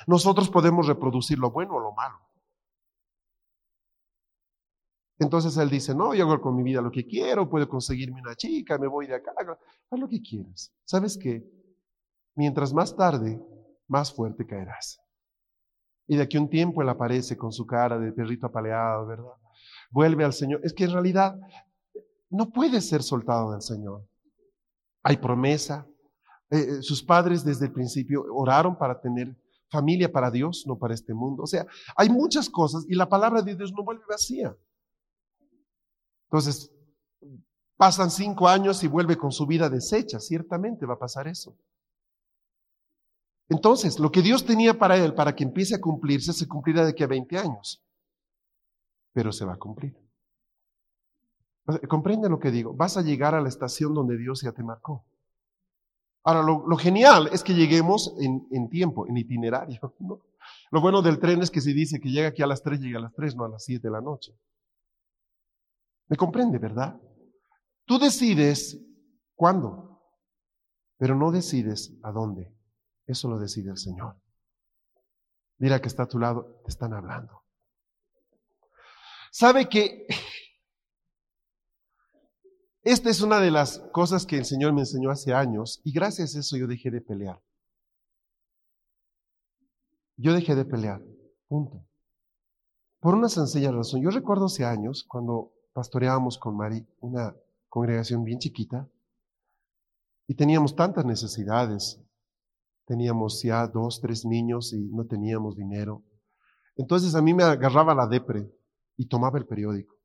Nosotros 0.08 0.50
podemos 0.50 0.88
reproducir 0.88 1.38
lo 1.38 1.52
bueno 1.52 1.76
o 1.76 1.80
lo 1.80 1.92
malo. 1.92 2.18
Entonces 5.20 5.56
él 5.58 5.70
dice, 5.70 5.94
no, 5.94 6.12
yo 6.12 6.24
hago 6.24 6.40
con 6.40 6.56
mi 6.56 6.64
vida 6.64 6.80
lo 6.80 6.90
que 6.90 7.06
quiero, 7.06 7.48
puedo 7.48 7.68
conseguirme 7.68 8.20
una 8.20 8.34
chica, 8.34 8.78
me 8.78 8.88
voy 8.88 9.06
de 9.06 9.14
acá, 9.14 9.32
haz 9.38 10.00
lo 10.00 10.08
que 10.08 10.20
quieras. 10.20 10.74
¿Sabes 10.84 11.16
qué? 11.16 11.55
Mientras 12.36 12.72
más 12.72 12.94
tarde, 12.94 13.42
más 13.88 14.12
fuerte 14.12 14.46
caerás. 14.46 15.00
Y 16.06 16.16
de 16.16 16.22
aquí 16.22 16.38
un 16.38 16.48
tiempo 16.48 16.82
él 16.82 16.88
aparece 16.88 17.36
con 17.36 17.50
su 17.50 17.66
cara 17.66 17.98
de 17.98 18.12
perrito 18.12 18.46
apaleado, 18.46 19.06
¿verdad? 19.06 19.32
Vuelve 19.90 20.24
al 20.24 20.32
Señor. 20.32 20.60
Es 20.62 20.72
que 20.72 20.84
en 20.84 20.92
realidad 20.92 21.36
no 22.30 22.50
puede 22.50 22.80
ser 22.80 23.02
soltado 23.02 23.52
del 23.52 23.62
Señor. 23.62 24.06
Hay 25.02 25.16
promesa. 25.16 25.86
Eh, 26.50 26.58
eh, 26.58 26.82
sus 26.82 27.02
padres 27.02 27.44
desde 27.44 27.66
el 27.66 27.72
principio 27.72 28.24
oraron 28.30 28.78
para 28.78 29.00
tener 29.00 29.36
familia 29.68 30.12
para 30.12 30.30
Dios, 30.30 30.64
no 30.66 30.78
para 30.78 30.94
este 30.94 31.14
mundo. 31.14 31.42
O 31.42 31.46
sea, 31.46 31.66
hay 31.96 32.08
muchas 32.08 32.48
cosas 32.48 32.84
y 32.88 32.94
la 32.94 33.08
palabra 33.08 33.42
de 33.42 33.56
Dios 33.56 33.72
no 33.72 33.82
vuelve 33.82 34.04
vacía. 34.08 34.56
Entonces, 36.28 36.72
pasan 37.76 38.10
cinco 38.10 38.46
años 38.46 38.84
y 38.84 38.88
vuelve 38.88 39.16
con 39.16 39.32
su 39.32 39.46
vida 39.46 39.68
deshecha. 39.68 40.20
Ciertamente 40.20 40.86
va 40.86 40.94
a 40.94 40.98
pasar 40.98 41.26
eso. 41.26 41.56
Entonces, 43.48 43.98
lo 43.98 44.10
que 44.10 44.22
Dios 44.22 44.44
tenía 44.44 44.78
para 44.78 44.96
él, 44.96 45.14
para 45.14 45.34
que 45.34 45.44
empiece 45.44 45.74
a 45.74 45.80
cumplirse, 45.80 46.32
se 46.32 46.48
cumplirá 46.48 46.84
de 46.84 46.90
aquí 46.90 47.04
a 47.04 47.06
20 47.06 47.38
años. 47.38 47.82
Pero 49.12 49.32
se 49.32 49.44
va 49.44 49.54
a 49.54 49.58
cumplir. 49.58 49.96
¿Comprende 51.88 52.28
lo 52.28 52.38
que 52.38 52.50
digo? 52.50 52.74
Vas 52.74 52.96
a 52.96 53.02
llegar 53.02 53.34
a 53.34 53.40
la 53.40 53.48
estación 53.48 53.94
donde 53.94 54.16
Dios 54.16 54.42
ya 54.42 54.52
te 54.52 54.62
marcó. 54.62 55.04
Ahora, 56.22 56.42
lo, 56.42 56.76
genial 56.76 57.28
es 57.32 57.44
que 57.44 57.54
lleguemos 57.54 58.14
en, 58.18 58.68
tiempo, 58.68 59.06
en 59.06 59.16
itinerario. 59.16 59.80
Lo 60.70 60.80
bueno 60.80 61.02
del 61.02 61.18
tren 61.18 61.42
es 61.42 61.50
que 61.50 61.60
si 61.60 61.72
dice 61.72 62.00
que 62.00 62.10
llega 62.10 62.28
aquí 62.28 62.42
a 62.42 62.46
las 62.46 62.62
3, 62.62 62.80
llega 62.80 62.98
a 62.98 63.02
las 63.02 63.14
3, 63.14 63.36
no 63.36 63.44
a 63.44 63.48
las 63.48 63.64
7 63.64 63.80
de 63.86 63.92
la 63.92 64.00
noche. 64.00 64.32
¿Me 66.08 66.16
comprende, 66.16 66.58
verdad? 66.58 67.00
Tú 67.84 67.98
decides 67.98 68.80
cuándo, 69.34 70.02
pero 70.98 71.14
no 71.14 71.30
decides 71.30 71.92
a 72.02 72.10
dónde. 72.10 72.55
Eso 73.06 73.28
lo 73.28 73.38
decide 73.38 73.70
el 73.70 73.78
Señor. 73.78 74.16
Mira 75.58 75.80
que 75.80 75.88
está 75.88 76.04
a 76.04 76.08
tu 76.08 76.18
lado, 76.18 76.60
te 76.64 76.70
están 76.70 76.92
hablando. 76.92 77.42
¿Sabe 79.30 79.68
que 79.68 80.06
esta 82.82 83.10
es 83.10 83.20
una 83.20 83.40
de 83.40 83.50
las 83.50 83.78
cosas 83.92 84.26
que 84.26 84.38
el 84.38 84.44
Señor 84.44 84.72
me 84.72 84.80
enseñó 84.80 85.10
hace 85.10 85.32
años 85.32 85.80
y 85.84 85.92
gracias 85.92 86.36
a 86.36 86.40
eso 86.40 86.56
yo 86.56 86.66
dejé 86.66 86.90
de 86.90 87.00
pelear. 87.00 87.40
Yo 90.16 90.32
dejé 90.32 90.54
de 90.54 90.64
pelear, 90.64 91.02
punto. 91.48 91.84
Por 93.00 93.14
una 93.14 93.28
sencilla 93.28 93.70
razón. 93.70 94.02
Yo 94.02 94.10
recuerdo 94.10 94.46
hace 94.46 94.64
años 94.64 95.04
cuando 95.04 95.52
pastoreábamos 95.72 96.38
con 96.38 96.56
Mari 96.56 96.86
una 97.00 97.34
congregación 97.68 98.24
bien 98.24 98.38
chiquita 98.38 98.88
y 100.26 100.34
teníamos 100.34 100.74
tantas 100.74 101.04
necesidades. 101.04 102.00
Teníamos 102.86 103.42
ya 103.42 103.66
dos, 103.66 104.00
tres 104.00 104.24
niños 104.24 104.72
y 104.72 104.78
no 104.78 105.04
teníamos 105.04 105.56
dinero. 105.56 106.02
Entonces 106.76 107.14
a 107.14 107.22
mí 107.22 107.34
me 107.34 107.42
agarraba 107.42 107.94
la 107.94 108.06
depre 108.06 108.50
y 108.96 109.06
tomaba 109.06 109.38
el 109.38 109.46
periódico. 109.46 109.96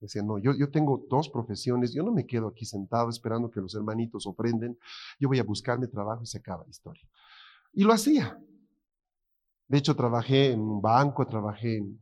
Decía, 0.00 0.22
no, 0.22 0.38
yo, 0.38 0.52
yo 0.54 0.70
tengo 0.70 1.06
dos 1.08 1.28
profesiones, 1.30 1.94
yo 1.94 2.02
no 2.02 2.12
me 2.12 2.26
quedo 2.26 2.48
aquí 2.48 2.66
sentado 2.66 3.08
esperando 3.08 3.50
que 3.50 3.60
los 3.60 3.74
hermanitos 3.74 4.26
ofrenden, 4.26 4.78
yo 5.18 5.28
voy 5.28 5.38
a 5.38 5.44
buscarme 5.44 5.86
trabajo 5.86 6.22
y 6.22 6.26
se 6.26 6.38
acaba 6.38 6.64
la 6.64 6.70
historia. 6.70 7.08
Y 7.72 7.84
lo 7.84 7.92
hacía. 7.92 8.38
De 9.68 9.78
hecho, 9.78 9.96
trabajé 9.96 10.52
en 10.52 10.60
un 10.60 10.80
banco, 10.80 11.26
trabajé 11.26 11.78
en, 11.78 11.98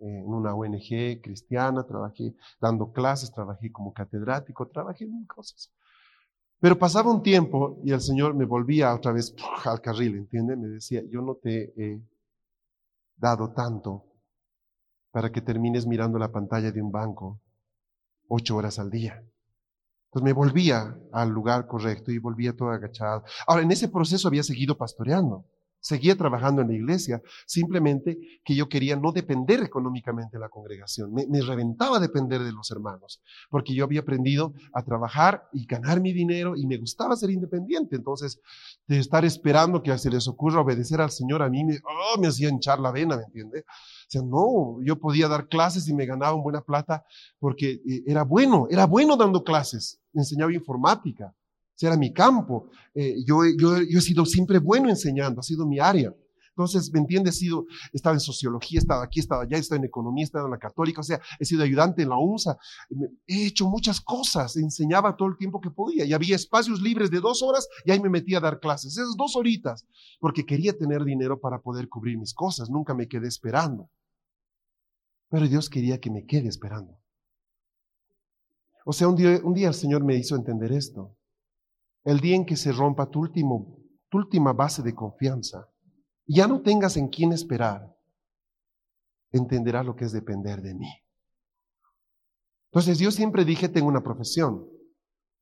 una 0.00 0.54
ONG 0.54 1.20
cristiana, 1.22 1.84
trabajé 1.84 2.34
dando 2.60 2.92
clases, 2.92 3.32
trabajé 3.32 3.72
como 3.72 3.92
catedrático, 3.92 4.68
trabajé 4.68 5.04
en 5.04 5.24
cosas. 5.26 5.72
Pero 6.60 6.78
pasaba 6.78 7.10
un 7.10 7.22
tiempo 7.22 7.78
y 7.84 7.92
el 7.92 8.00
Señor 8.00 8.34
me 8.34 8.44
volvía 8.44 8.94
otra 8.94 9.12
vez 9.12 9.34
al 9.64 9.80
carril, 9.80 10.16
¿entiende? 10.16 10.56
Me 10.56 10.68
decía, 10.68 11.02
yo 11.08 11.22
no 11.22 11.36
te 11.36 11.72
he 11.76 12.00
dado 13.16 13.52
tanto 13.52 14.04
para 15.10 15.30
que 15.30 15.40
termines 15.40 15.86
mirando 15.86 16.18
la 16.18 16.32
pantalla 16.32 16.72
de 16.72 16.82
un 16.82 16.90
banco 16.90 17.40
ocho 18.28 18.56
horas 18.56 18.78
al 18.78 18.90
día. 18.90 19.22
Entonces 20.06 20.24
me 20.24 20.32
volvía 20.32 20.96
al 21.12 21.30
lugar 21.30 21.66
correcto 21.66 22.10
y 22.10 22.18
volvía 22.18 22.56
todo 22.56 22.70
agachado. 22.70 23.24
Ahora, 23.46 23.62
en 23.62 23.70
ese 23.70 23.88
proceso 23.88 24.28
había 24.28 24.42
seguido 24.42 24.76
pastoreando. 24.76 25.44
Seguía 25.80 26.16
trabajando 26.16 26.62
en 26.62 26.68
la 26.68 26.74
iglesia, 26.74 27.22
simplemente 27.46 28.18
que 28.44 28.54
yo 28.54 28.68
quería 28.68 28.96
no 28.96 29.12
depender 29.12 29.62
económicamente 29.62 30.36
de 30.36 30.40
la 30.40 30.48
congregación. 30.48 31.12
Me, 31.12 31.40
reventaba 31.40 32.00
depender 32.00 32.42
de 32.42 32.52
los 32.52 32.70
hermanos, 32.70 33.22
porque 33.48 33.74
yo 33.74 33.84
había 33.84 34.00
aprendido 34.00 34.54
a 34.72 34.82
trabajar 34.82 35.48
y 35.52 35.66
ganar 35.66 36.00
mi 36.00 36.12
dinero 36.12 36.56
y 36.56 36.66
me 36.66 36.78
gustaba 36.78 37.16
ser 37.16 37.30
independiente. 37.30 37.96
Entonces, 37.96 38.40
de 38.86 38.98
estar 38.98 39.24
esperando 39.24 39.82
que 39.82 39.96
se 39.98 40.10
les 40.10 40.26
ocurra 40.26 40.60
obedecer 40.60 41.00
al 41.00 41.10
Señor, 41.10 41.42
a 41.42 41.48
mí 41.48 41.64
me, 41.64 41.76
oh, 41.76 42.20
me 42.20 42.26
hacía 42.26 42.48
hinchar 42.48 42.80
la 42.80 42.90
vena, 42.90 43.16
¿me 43.16 43.24
entiende? 43.24 43.60
O 43.60 44.10
sea, 44.10 44.22
no, 44.22 44.78
yo 44.82 44.98
podía 44.98 45.28
dar 45.28 45.48
clases 45.48 45.86
y 45.88 45.94
me 45.94 46.06
ganaba 46.06 46.32
buena 46.32 46.60
plata 46.60 47.04
porque 47.38 47.80
eh, 47.88 48.02
era 48.06 48.24
bueno, 48.24 48.66
era 48.70 48.86
bueno 48.86 49.16
dando 49.16 49.44
clases. 49.44 50.00
Me 50.12 50.22
enseñaba 50.22 50.52
informática 50.52 51.34
era 51.86 51.96
mi 51.96 52.12
campo. 52.12 52.70
Eh, 52.94 53.16
yo, 53.24 53.44
he 53.44 54.00
sido 54.00 54.26
siempre 54.26 54.58
bueno 54.58 54.88
enseñando, 54.88 55.40
ha 55.40 55.44
sido 55.44 55.66
mi 55.66 55.78
área. 55.78 56.14
Entonces, 56.50 56.90
¿me 56.92 56.98
entiendes? 56.98 57.36
He 57.36 57.38
sido, 57.38 57.66
estaba 57.92 58.14
en 58.14 58.20
sociología, 58.20 58.80
estaba 58.80 59.04
aquí, 59.04 59.20
estaba 59.20 59.44
allá, 59.44 59.58
estaba 59.58 59.78
en 59.78 59.84
economía, 59.84 60.24
estaba 60.24 60.46
en 60.46 60.50
la 60.50 60.58
católica, 60.58 61.00
o 61.00 61.04
sea, 61.04 61.20
he 61.38 61.44
sido 61.44 61.62
ayudante 61.62 62.02
en 62.02 62.08
la 62.08 62.18
UNSA, 62.18 62.58
he 63.28 63.46
hecho 63.46 63.68
muchas 63.68 64.00
cosas, 64.00 64.56
enseñaba 64.56 65.14
todo 65.14 65.28
el 65.28 65.36
tiempo 65.36 65.60
que 65.60 65.70
podía 65.70 66.04
y 66.04 66.12
había 66.12 66.34
espacios 66.34 66.82
libres 66.82 67.12
de 67.12 67.20
dos 67.20 67.44
horas 67.44 67.68
y 67.84 67.92
ahí 67.92 68.00
me 68.00 68.10
metía 68.10 68.38
a 68.38 68.40
dar 68.40 68.58
clases, 68.58 68.90
esas 68.94 69.14
dos 69.16 69.36
horitas, 69.36 69.86
porque 70.18 70.44
quería 70.44 70.76
tener 70.76 71.04
dinero 71.04 71.38
para 71.38 71.60
poder 71.60 71.88
cubrir 71.88 72.18
mis 72.18 72.34
cosas, 72.34 72.68
nunca 72.70 72.92
me 72.92 73.06
quedé 73.06 73.28
esperando. 73.28 73.88
Pero 75.30 75.46
Dios 75.46 75.70
quería 75.70 76.00
que 76.00 76.10
me 76.10 76.26
quede 76.26 76.48
esperando. 76.48 76.98
O 78.84 78.92
sea, 78.92 79.06
un 79.06 79.14
día, 79.14 79.38
un 79.44 79.54
día 79.54 79.68
el 79.68 79.74
Señor 79.74 80.02
me 80.02 80.16
hizo 80.16 80.34
entender 80.34 80.72
esto. 80.72 81.17
El 82.08 82.20
día 82.20 82.36
en 82.36 82.46
que 82.46 82.56
se 82.56 82.72
rompa 82.72 83.10
tu, 83.10 83.20
último, 83.20 83.82
tu 84.08 84.16
última 84.16 84.54
base 84.54 84.82
de 84.82 84.94
confianza, 84.94 85.68
ya 86.26 86.46
no 86.46 86.62
tengas 86.62 86.96
en 86.96 87.08
quién 87.08 87.34
esperar, 87.34 87.94
entenderás 89.30 89.84
lo 89.84 89.94
que 89.94 90.06
es 90.06 90.12
depender 90.12 90.62
de 90.62 90.72
mí. 90.72 90.90
Entonces 92.70 92.98
yo 92.98 93.10
siempre 93.10 93.44
dije, 93.44 93.68
tengo 93.68 93.88
una 93.88 94.02
profesión. 94.02 94.66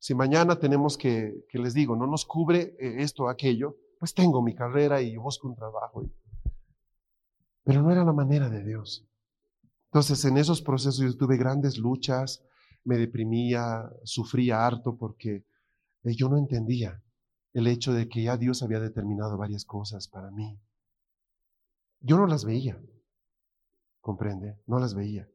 Si 0.01 0.13
mañana 0.13 0.59
tenemos 0.59 0.99
que, 0.99 1.45
que 1.49 1.61
les 1.61 1.73
digo, 1.73 1.95
no 1.95 2.09
nos 2.09 2.25
cubre 2.25 2.75
eh, 2.81 2.97
esto 2.99 3.23
o 3.23 3.29
aquello, 3.29 3.77
pues 4.01 4.13
tengo 4.13 4.43
mi 4.43 4.53
carrera 4.53 5.01
y 5.01 5.17
busco 5.17 5.47
un 5.47 5.55
trabajo. 5.55 6.11
Pero 7.63 7.81
no 7.81 7.93
era 7.93 8.05
la 8.05 8.13
manera 8.13 8.51
de 8.51 8.65
Dios. 8.65 9.07
Entonces 9.85 10.25
en 10.25 10.37
esos 10.37 10.63
procesos 10.63 10.99
yo 10.99 11.17
tuve 11.17 11.37
grandes 11.37 11.79
luchas, 11.79 12.45
me 12.83 12.97
deprimía, 12.97 13.89
sufría 14.03 14.67
harto 14.67 14.97
porque 14.97 15.45
yo 16.15 16.29
no 16.29 16.37
entendía 16.37 17.03
el 17.53 17.67
hecho 17.67 17.93
de 17.93 18.09
que 18.09 18.23
ya 18.23 18.37
Dios 18.37 18.63
había 18.63 18.81
determinado 18.81 19.37
varias 19.37 19.65
cosas 19.65 20.09
para 20.09 20.31
mí. 20.31 20.61
Yo 22.01 22.19
no 22.19 22.27
las 22.27 22.45
veía, 22.45 22.81
comprende, 24.01 24.61
no 24.67 24.79
las 24.79 24.95
veía. 24.95 25.29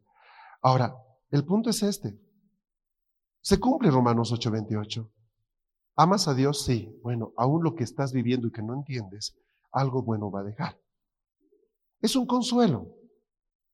Ahora, 0.62 0.96
el 1.32 1.44
punto 1.44 1.72
es 1.72 1.82
este. 1.84 2.20
Se 3.42 3.60
cumple 3.60 3.90
Romanos 3.90 4.32
8:28. 4.32 5.12
¿Amas 5.96 6.28
a 6.28 6.34
Dios? 6.34 6.64
Sí. 6.64 6.98
Bueno, 7.02 7.34
aún 7.38 7.64
lo 7.64 7.76
que 7.76 7.84
estás 7.84 8.14
viviendo 8.14 8.48
y 8.48 8.52
que 8.52 8.62
no 8.62 8.74
entiendes, 8.74 9.36
algo 9.72 10.04
bueno 10.04 10.32
va 10.32 10.42
a 10.42 10.44
dejar. 10.44 10.80
Es 12.00 12.16
un 12.16 12.26
consuelo. 12.26 12.96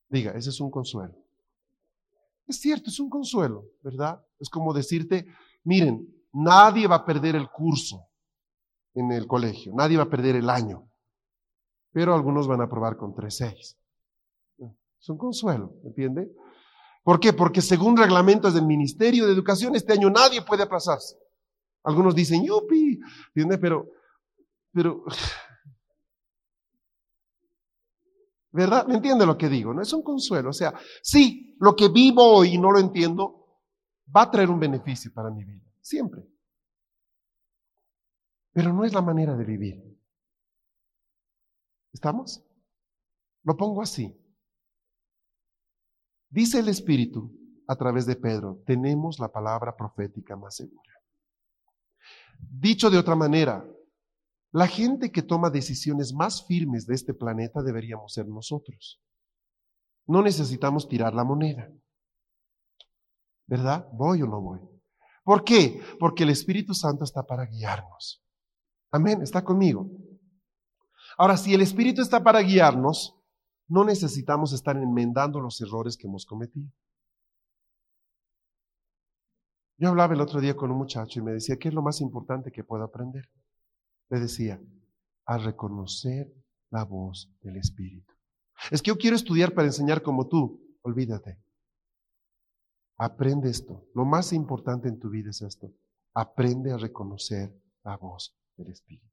Diga, 0.10 0.32
ese 0.32 0.50
es 0.50 0.60
un 0.62 0.72
consuelo. 0.72 1.16
Es 2.48 2.62
cierto, 2.62 2.90
es 2.90 3.00
un 3.00 3.10
consuelo, 3.10 3.66
¿verdad? 3.82 4.26
Es 4.40 4.50
como 4.50 4.74
decirte, 4.74 5.28
miren, 5.64 6.17
Nadie 6.34 6.88
va 6.88 6.96
a 6.98 7.06
perder 7.06 7.36
el 7.36 7.50
curso 7.50 8.08
en 8.94 9.12
el 9.12 9.28
colegio, 9.28 9.74
nadie 9.76 9.98
va 9.98 10.04
a 10.04 10.10
perder 10.10 10.36
el 10.36 10.50
año, 10.50 10.90
pero 11.92 12.14
algunos 12.14 12.48
van 12.48 12.62
a 12.62 12.66
aprobar 12.66 12.98
con 12.98 13.14
3.6. 13.14 13.78
Es 15.00 15.10
un 15.10 15.18
consuelo, 15.18 15.74
¿entiende? 15.84 16.32
¿Por 17.04 17.20
qué? 17.20 17.32
Porque 17.32 17.62
según 17.62 17.96
reglamentos 17.96 18.54
del 18.54 18.66
Ministerio 18.66 19.26
de 19.26 19.34
Educación, 19.34 19.76
este 19.76 19.94
año 19.94 20.10
nadie 20.10 20.42
puede 20.42 20.64
aplazarse. 20.64 21.16
Algunos 21.84 22.14
dicen, 22.14 22.44
yupi, 22.44 23.00
¿entiende? 23.28 23.58
Pero, 23.58 23.88
pero, 24.74 25.06
¿verdad? 28.52 28.86
¿Me 28.88 28.96
entiende 28.96 29.26
lo 29.26 29.38
que 29.38 29.48
digo? 29.48 29.74
No 29.74 29.82
es 29.82 29.94
un 29.94 30.02
consuelo. 30.02 30.50
O 30.50 30.54
sea, 30.54 30.74
sí, 31.02 31.56
lo 31.60 31.76
que 31.76 31.88
vivo 31.88 32.24
hoy 32.24 32.56
y 32.56 32.58
no 32.58 32.72
lo 32.72 32.80
entiendo, 32.80 33.62
va 34.14 34.24
a 34.24 34.32
traer 34.32 34.50
un 34.50 34.60
beneficio 34.60 35.12
para 35.14 35.30
mi 35.30 35.46
vida. 35.46 35.67
Siempre. 35.88 36.22
Pero 38.52 38.74
no 38.74 38.84
es 38.84 38.92
la 38.94 39.02
manera 39.02 39.38
de 39.38 39.46
vivir. 39.46 39.98
¿Estamos? 41.94 42.44
Lo 43.44 43.56
pongo 43.56 43.82
así. 43.82 44.14
Dice 46.30 46.60
el 46.60 46.68
Espíritu 46.68 47.32
a 47.70 47.78
través 47.78 48.06
de 48.06 48.18
Pedro, 48.18 48.62
tenemos 48.66 49.18
la 49.18 49.32
palabra 49.32 49.78
profética 49.78 50.36
más 50.36 50.58
segura. 50.58 50.92
Dicho 52.38 52.90
de 52.90 52.98
otra 52.98 53.16
manera, 53.16 53.66
la 54.52 54.68
gente 54.68 55.10
que 55.10 55.24
toma 55.24 55.50
decisiones 55.50 56.14
más 56.14 56.46
firmes 56.46 56.86
de 56.86 56.96
este 56.96 57.14
planeta 57.14 57.64
deberíamos 57.64 58.12
ser 58.12 58.28
nosotros. 58.28 59.02
No 60.06 60.22
necesitamos 60.22 60.90
tirar 60.90 61.14
la 61.14 61.24
moneda. 61.24 61.72
¿Verdad? 63.46 63.88
¿Voy 63.94 64.22
o 64.22 64.28
no 64.28 64.42
voy? 64.42 64.77
¿Por 65.28 65.44
qué? 65.44 65.82
Porque 66.00 66.24
el 66.24 66.30
Espíritu 66.30 66.74
Santo 66.74 67.04
está 67.04 67.22
para 67.22 67.46
guiarnos. 67.46 68.24
Amén, 68.92 69.22
está 69.22 69.44
conmigo. 69.44 69.92
Ahora, 71.18 71.36
si 71.36 71.54
el 71.54 71.60
Espíritu 71.60 72.02
está 72.02 72.24
para 72.24 72.40
guiarnos, 72.40 73.14
no 73.68 73.84
necesitamos 73.84 74.54
estar 74.54 74.78
enmendando 74.78 75.42
los 75.42 75.60
errores 75.60 75.98
que 75.98 76.08
hemos 76.08 76.26
cometido. 76.26 76.72
Yo 79.78 79.90
hablaba 79.90 80.14
el 80.14 80.22
otro 80.22 80.40
día 80.40 80.56
con 80.56 80.72
un 80.72 80.78
muchacho 80.78 81.20
y 81.20 81.24
me 81.24 81.34
decía, 81.34 81.58
¿qué 81.58 81.68
es 81.68 81.74
lo 81.74 81.82
más 81.82 82.00
importante 82.00 82.50
que 82.50 82.64
puedo 82.64 82.86
aprender? 82.86 83.30
Le 84.10 84.22
decía, 84.22 84.62
a 85.26 85.38
reconocer 85.38 86.34
la 86.70 86.86
voz 86.86 87.30
del 87.42 87.58
Espíritu. 87.58 88.14
Es 88.72 88.82
que 88.82 88.92
yo 88.92 88.98
quiero 88.98 89.18
estudiar 89.18 89.54
para 89.54 89.68
enseñar 89.68 90.02
como 90.02 90.30
tú. 90.30 90.62
Olvídate. 90.84 91.38
Aprende 92.98 93.50
esto. 93.50 93.86
Lo 93.94 94.06
más 94.06 94.34
importante 94.34 94.88
en 94.88 95.00
tu 95.00 95.10
vida 95.10 95.30
es 95.30 95.42
esto. 95.42 95.72
Aprende 96.14 96.72
a 96.72 96.78
reconocer 96.78 97.54
la 97.84 97.96
voz 97.98 98.36
del 98.56 98.72
Espíritu. 98.72 99.06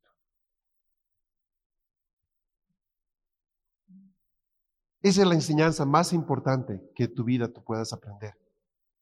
Esa 5.02 5.20
es 5.20 5.28
la 5.28 5.34
enseñanza 5.34 5.84
más 5.84 6.14
importante 6.14 6.80
que 6.94 7.08
tu 7.08 7.24
vida 7.24 7.52
tú 7.52 7.62
puedas 7.62 7.92
aprender. 7.92 8.32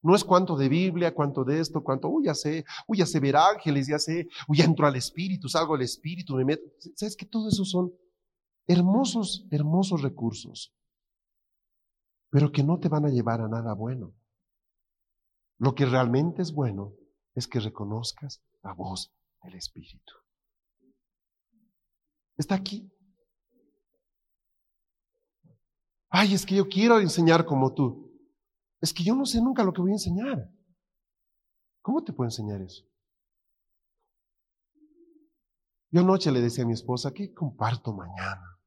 No 0.02 0.16
es 0.16 0.24
cuánto 0.24 0.56
de 0.56 0.68
Biblia, 0.68 1.14
cuánto 1.14 1.44
de 1.44 1.60
esto, 1.60 1.84
cuánto, 1.84 2.08
uy, 2.08 2.24
ya 2.24 2.34
sé, 2.34 2.64
uy, 2.88 2.98
ya 2.98 3.06
sé 3.06 3.20
ver 3.20 3.36
ángeles, 3.36 3.86
ya 3.86 4.00
sé, 4.00 4.26
uy, 4.48 4.58
ya 4.58 4.64
entro 4.64 4.84
al 4.84 4.96
Espíritu, 4.96 5.48
salgo 5.48 5.76
al 5.76 5.82
Espíritu, 5.82 6.34
me 6.34 6.44
meto. 6.44 6.64
¿Sabes 6.96 7.14
que 7.14 7.24
todo 7.24 7.48
eso 7.48 7.64
son 7.64 7.92
hermosos, 8.66 9.46
hermosos 9.52 10.02
recursos, 10.02 10.74
pero 12.30 12.50
que 12.50 12.64
no 12.64 12.80
te 12.80 12.88
van 12.88 13.04
a 13.04 13.10
llevar 13.10 13.40
a 13.40 13.48
nada 13.48 13.72
bueno? 13.74 14.12
Lo 15.58 15.74
que 15.74 15.86
realmente 15.86 16.42
es 16.42 16.52
bueno 16.52 16.94
es 17.34 17.46
que 17.46 17.60
reconozcas 17.60 18.42
la 18.62 18.72
voz 18.72 19.12
del 19.42 19.54
Espíritu. 19.54 20.12
Está 22.36 22.54
aquí. 22.54 22.90
Ay, 26.08 26.34
es 26.34 26.44
que 26.44 26.56
yo 26.56 26.68
quiero 26.68 27.00
enseñar 27.00 27.46
como 27.46 27.72
tú. 27.72 28.12
Es 28.80 28.92
que 28.92 29.04
yo 29.04 29.14
no 29.14 29.24
sé 29.24 29.40
nunca 29.40 29.62
lo 29.62 29.72
que 29.72 29.80
voy 29.80 29.92
a 29.92 29.94
enseñar. 29.94 30.50
¿Cómo 31.80 32.02
te 32.04 32.12
puedo 32.12 32.28
enseñar 32.28 32.60
eso? 32.60 32.84
Yo 35.90 36.00
anoche 36.00 36.32
le 36.32 36.40
decía 36.40 36.64
a 36.64 36.66
mi 36.66 36.72
esposa 36.72 37.12
que 37.12 37.32
comparto 37.34 37.92
mañana. 37.92 38.58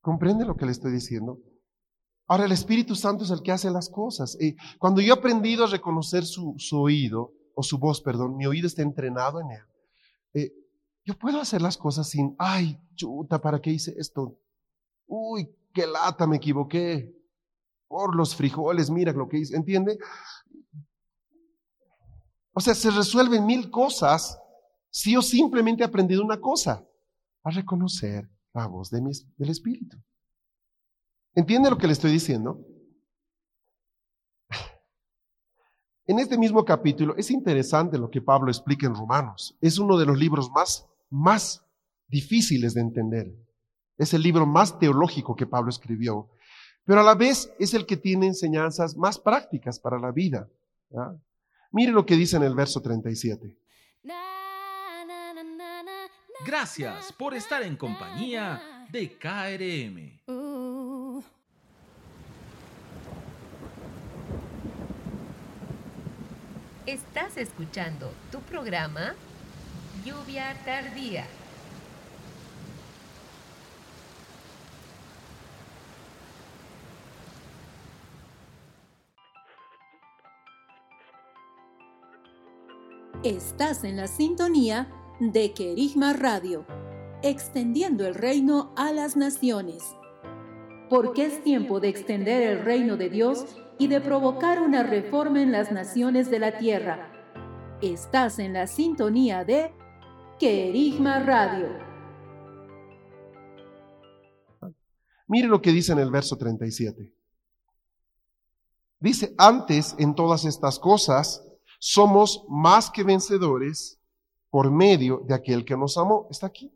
¿Comprende 0.00 0.44
lo 0.44 0.56
que 0.56 0.66
le 0.66 0.72
estoy 0.72 0.92
diciendo? 0.92 1.40
Ahora 2.26 2.46
el 2.46 2.52
Espíritu 2.52 2.94
Santo 2.94 3.24
es 3.24 3.30
el 3.30 3.42
que 3.42 3.52
hace 3.52 3.70
las 3.70 3.88
cosas. 3.88 4.36
Y 4.40 4.56
cuando 4.78 5.00
yo 5.00 5.14
he 5.14 5.18
aprendido 5.18 5.64
a 5.64 5.68
reconocer 5.68 6.24
su, 6.24 6.56
oído, 6.72 7.32
o 7.54 7.62
su 7.62 7.78
voz, 7.78 8.00
perdón, 8.00 8.36
mi 8.36 8.46
oído 8.46 8.66
está 8.66 8.82
entrenado 8.82 9.40
en 9.40 9.50
él, 9.50 9.62
eh, 10.34 10.52
yo 11.04 11.18
puedo 11.18 11.40
hacer 11.40 11.60
las 11.60 11.76
cosas 11.76 12.08
sin, 12.08 12.34
ay, 12.38 12.80
chuta, 12.94 13.40
¿para 13.40 13.60
qué 13.60 13.70
hice 13.70 13.94
esto? 13.98 14.38
Uy, 15.06 15.54
qué 15.72 15.86
lata, 15.86 16.26
me 16.26 16.36
equivoqué. 16.36 17.14
Por 17.86 18.16
los 18.16 18.34
frijoles, 18.34 18.90
mira 18.90 19.12
lo 19.12 19.28
que 19.28 19.38
hice, 19.38 19.54
¿entiende? 19.54 19.98
O 22.54 22.60
sea, 22.60 22.74
se 22.74 22.90
resuelven 22.90 23.44
mil 23.44 23.70
cosas 23.70 24.40
si 24.90 25.12
yo 25.12 25.22
simplemente 25.22 25.82
he 25.82 25.86
aprendido 25.86 26.24
una 26.24 26.40
cosa, 26.40 26.86
a 27.42 27.50
reconocer 27.50 28.30
la 28.54 28.66
voz 28.66 28.90
de 28.90 29.00
del 29.36 29.50
Espíritu. 29.50 29.98
¿Entiende 31.34 31.70
lo 31.70 31.78
que 31.78 31.86
le 31.86 31.92
estoy 31.92 32.12
diciendo? 32.12 32.64
En 36.06 36.18
este 36.18 36.36
mismo 36.36 36.64
capítulo 36.64 37.16
es 37.16 37.30
interesante 37.30 37.98
lo 37.98 38.10
que 38.10 38.20
Pablo 38.20 38.50
explica 38.50 38.86
en 38.86 38.94
Romanos. 38.94 39.56
Es 39.60 39.78
uno 39.78 39.96
de 39.96 40.06
los 40.06 40.18
libros 40.18 40.50
más, 40.50 40.86
más 41.10 41.64
difíciles 42.08 42.74
de 42.74 42.82
entender. 42.82 43.34
Es 43.96 44.12
el 44.12 44.22
libro 44.22 44.44
más 44.44 44.78
teológico 44.78 45.34
que 45.34 45.46
Pablo 45.46 45.70
escribió, 45.70 46.28
pero 46.84 47.00
a 47.00 47.04
la 47.04 47.14
vez 47.14 47.50
es 47.58 47.72
el 47.74 47.86
que 47.86 47.96
tiene 47.96 48.26
enseñanzas 48.26 48.96
más 48.96 49.18
prácticas 49.18 49.80
para 49.80 49.98
la 49.98 50.12
vida. 50.12 50.48
Mire 51.72 51.92
lo 51.92 52.04
que 52.04 52.16
dice 52.16 52.36
en 52.36 52.42
el 52.42 52.54
verso 52.54 52.82
37. 52.82 53.56
Gracias 56.44 57.12
por 57.12 57.34
estar 57.34 57.62
en 57.62 57.76
compañía 57.76 58.86
de 58.90 59.16
KRM. 59.18 60.20
Estás 66.94 67.36
escuchando 67.38 68.08
tu 68.30 68.38
programa 68.38 69.16
Lluvia 70.04 70.54
Tardía. 70.64 71.26
Estás 83.24 83.82
en 83.82 83.96
la 83.96 84.06
sintonía 84.06 84.86
de 85.18 85.52
Querigma 85.52 86.12
Radio, 86.12 86.64
extendiendo 87.24 88.06
el 88.06 88.14
reino 88.14 88.72
a 88.76 88.92
las 88.92 89.16
naciones. 89.16 89.82
Porque 90.88 91.26
es 91.26 91.42
tiempo 91.42 91.80
de 91.80 91.88
extender 91.88 92.40
el 92.42 92.64
reino 92.64 92.96
de 92.96 93.10
Dios 93.10 93.63
y 93.78 93.88
de 93.88 94.00
provocar 94.00 94.62
una 94.62 94.82
reforma 94.82 95.42
en 95.42 95.52
las 95.52 95.72
naciones 95.72 96.30
de 96.30 96.38
la 96.38 96.58
tierra. 96.58 97.10
Estás 97.82 98.38
en 98.38 98.52
la 98.52 98.66
sintonía 98.66 99.44
de 99.44 99.72
Querigma 100.38 101.18
Radio. 101.20 101.68
Mire 105.26 105.48
lo 105.48 105.60
que 105.60 105.72
dice 105.72 105.92
en 105.92 105.98
el 105.98 106.10
verso 106.10 106.36
37. 106.36 107.12
Dice, 109.00 109.34
antes 109.36 109.94
en 109.98 110.14
todas 110.14 110.44
estas 110.44 110.78
cosas 110.78 111.42
somos 111.78 112.44
más 112.48 112.90
que 112.90 113.02
vencedores 113.02 113.98
por 114.50 114.70
medio 114.70 115.22
de 115.26 115.34
aquel 115.34 115.64
que 115.64 115.76
nos 115.76 115.98
amó. 115.98 116.28
Está 116.30 116.46
aquí. 116.46 116.72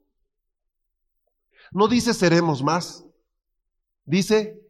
No 1.70 1.86
dice 1.88 2.12
seremos 2.12 2.62
más. 2.62 3.04
Dice, 4.04 4.60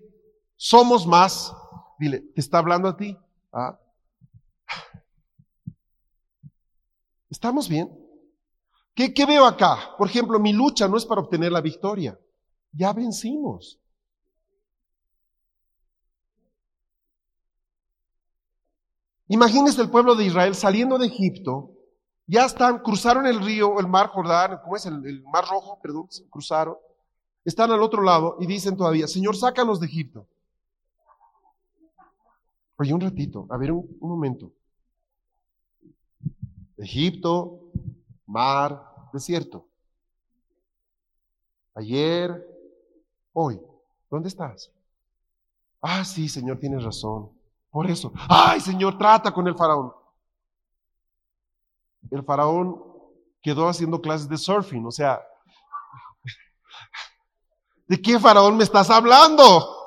somos 0.56 1.06
más 1.06 1.52
Dile, 1.98 2.20
¿te 2.20 2.40
está 2.40 2.58
hablando 2.58 2.88
a 2.88 2.96
ti? 2.96 3.16
¿Ah? 3.52 3.78
¿Estamos 7.28 7.68
bien? 7.68 7.90
¿Qué, 8.94 9.12
¿Qué 9.12 9.26
veo 9.26 9.44
acá? 9.44 9.94
Por 9.98 10.08
ejemplo, 10.08 10.38
mi 10.38 10.52
lucha 10.52 10.88
no 10.88 10.96
es 10.96 11.04
para 11.04 11.20
obtener 11.20 11.52
la 11.52 11.61
victoria. 11.61 12.18
Ya 12.72 12.92
vencimos. 12.92 13.80
Imagínense 19.28 19.82
el 19.82 19.90
pueblo 19.90 20.14
de 20.14 20.24
Israel 20.24 20.54
saliendo 20.54 20.98
de 20.98 21.06
Egipto, 21.06 21.70
ya 22.26 22.46
están, 22.46 22.78
cruzaron 22.78 23.26
el 23.26 23.40
río, 23.40 23.78
el 23.78 23.87
mar 23.87 24.08
Jordán, 24.08 24.58
¿cómo 24.62 24.76
es? 24.76 24.87
El, 24.87 25.04
el, 25.04 25.22
mar 25.24 25.44
rojo, 25.48 25.78
perdón, 25.82 26.08
cruzaron, 26.30 26.76
están 27.44 27.70
al 27.70 27.82
otro 27.82 28.02
lado 28.02 28.37
y 28.40 28.46
dicen 28.46 28.76
todavía, 28.76 29.06
Señor, 29.06 29.37
sácanos 29.37 29.80
de 29.80 29.87
Egipto. 29.87 30.26
Oye, 32.78 32.94
un 32.94 33.00
ratito, 33.00 33.46
a 33.50 33.56
ver, 33.56 33.72
un, 33.72 33.98
momento. 34.00 34.52
Egipto, 36.76 37.72
mar, 38.24 38.80
desierto. 39.12 39.66
Ayer, 41.74 42.30
hoy, 43.32 43.60
¿dónde 44.08 44.28
estás? 44.28 44.70
Ah, 45.82 46.04
sí, 46.04 46.28
Señor, 46.28 46.60
tienes 46.60 46.84
razón. 46.84 47.30
Por 47.68 47.90
eso, 47.90 48.12
ay, 48.28 48.60
Señor, 48.60 48.96
trata 48.96 49.32
con 49.32 49.48
el 49.48 49.56
faraón. 49.56 49.92
El 52.12 52.22
faraón 52.22 52.80
quedó 53.42 53.68
haciendo 53.68 54.00
clases 54.00 54.28
de 54.28 54.38
surfing, 54.38 54.86
o 54.86 54.92
sea, 54.92 55.20
¿de 57.88 58.00
qué 58.00 58.20
faraón 58.20 58.56
me 58.56 58.62
estás 58.62 58.88
hablando? 58.88 59.77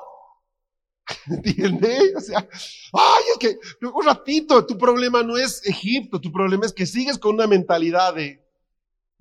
¿Entiendes? 1.26 2.14
O 2.16 2.20
sea, 2.20 2.48
ay, 2.92 3.22
es 3.32 3.38
que 3.38 3.86
un 3.86 4.04
ratito, 4.04 4.64
tu 4.66 4.76
problema 4.78 5.22
no 5.22 5.36
es 5.36 5.66
Egipto, 5.66 6.20
tu 6.20 6.32
problema 6.32 6.66
es 6.66 6.72
que 6.72 6.86
sigues 6.86 7.18
con 7.18 7.34
una 7.34 7.46
mentalidad 7.46 8.14
de, 8.14 8.42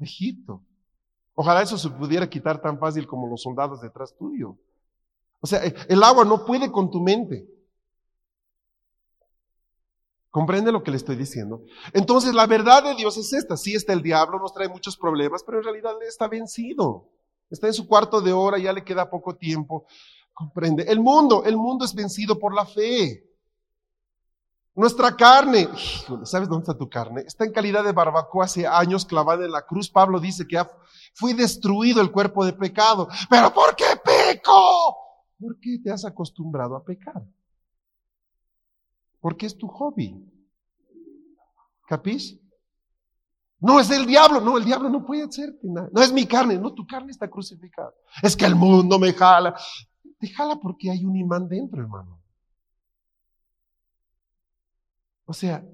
Egipto. 0.01 0.63
Ojalá 1.34 1.62
eso 1.62 1.77
se 1.77 1.89
pudiera 1.89 2.30
quitar 2.30 2.62
tan 2.62 2.77
fácil 2.77 3.08
como 3.08 3.27
los 3.27 3.41
soldados 3.41 3.82
detrás 3.82 4.15
tuyo. 4.17 4.58
O 5.39 5.47
sea, 5.47 5.62
el 5.63 6.04
agua 6.04 6.25
no 6.25 6.45
puede 6.45 6.71
con 6.71 6.91
tu 6.91 6.99
mente. 7.01 7.47
¿Comprende 10.30 10.71
lo 10.71 10.84
que 10.84 10.91
le 10.91 10.97
estoy 10.97 11.15
diciendo? 11.15 11.63
Entonces, 11.93 12.34
la 12.34 12.47
verdad 12.47 12.84
de 12.84 12.95
Dios 12.95 13.17
es 13.17 13.34
esta. 13.34 13.58
Sí 13.58 13.75
está 13.75 13.91
el 13.93 14.01
diablo, 14.01 14.39
nos 14.39 14.54
trae 14.54 14.69
muchos 14.69 14.95
problemas, 14.95 15.43
pero 15.43 15.58
en 15.58 15.63
realidad 15.65 16.01
está 16.04 16.27
vencido. 16.27 17.10
Está 17.49 17.67
en 17.67 17.73
su 17.73 17.86
cuarto 17.86 18.21
de 18.21 18.32
hora, 18.32 18.58
ya 18.58 18.71
le 18.71 18.84
queda 18.84 19.10
poco 19.10 19.36
tiempo. 19.36 19.86
Comprende. 20.34 20.84
El 20.84 21.00
mundo, 21.00 21.44
el 21.46 21.58
mundo 21.58 21.86
es 21.86 21.94
vencido 21.94 22.39
por 22.39 22.54
la 22.54 22.65
fe. 22.65 23.32
Nuestra 24.74 25.15
carne, 25.15 25.67
¿sabes 26.24 26.48
dónde 26.48 26.63
está 26.63 26.78
tu 26.78 26.89
carne? 26.89 27.24
Está 27.28 27.44
en 27.44 27.52
calidad 27.52 27.84
de 27.84 27.91
barbacoa 27.91 28.46
hace 28.46 28.65
años 28.65 29.06
clavada 29.06 29.44
en 29.44 29.52
la 29.52 29.65
cruz. 29.65 29.89
Pablo 29.89 30.20
dice 30.20 30.48
que 30.48 30.63
fui 31.13 31.34
destruido 31.34 32.02
el 32.02 32.12
cuerpo 32.12 32.46
de 32.46 32.54
pecado. 32.54 33.08
¿Pero 33.30 33.54
por 33.54 33.76
qué 33.76 34.00
peco? 34.04 34.98
¿Por 35.38 35.60
qué 35.60 35.80
te 35.84 35.91
has 35.91 36.06
acostumbrado 36.06 36.76
a 36.76 36.84
pecar? 36.84 37.22
Porque 39.20 39.46
es 39.46 39.58
tu 39.58 39.67
hobby. 39.67 40.26
¿Capís? 41.88 42.39
No 43.60 43.80
es 43.80 43.91
el 43.91 44.06
diablo, 44.06 44.39
no, 44.39 44.58
el 44.58 44.65
diablo 44.65 44.89
no 44.89 45.06
puede 45.06 45.24
hacerte 45.24 45.67
nada. 45.67 45.89
No 45.91 46.02
es 46.02 46.12
mi 46.12 46.26
carne, 46.26 46.58
no, 46.58 46.74
tu 46.74 46.88
carne 46.88 47.12
está 47.12 47.30
crucificada. 47.30 47.94
Es 48.24 48.36
que 48.36 48.46
el 48.46 48.56
mundo 48.56 48.98
me 48.98 49.13
jala. 49.13 49.56
Déjala 50.21 50.57
porque 50.57 50.91
hay 50.91 51.03
un 51.03 51.17
imán 51.17 51.47
dentro, 51.47 51.81
hermano. 51.81 52.21
O 55.25 55.34
sea, 55.34 55.65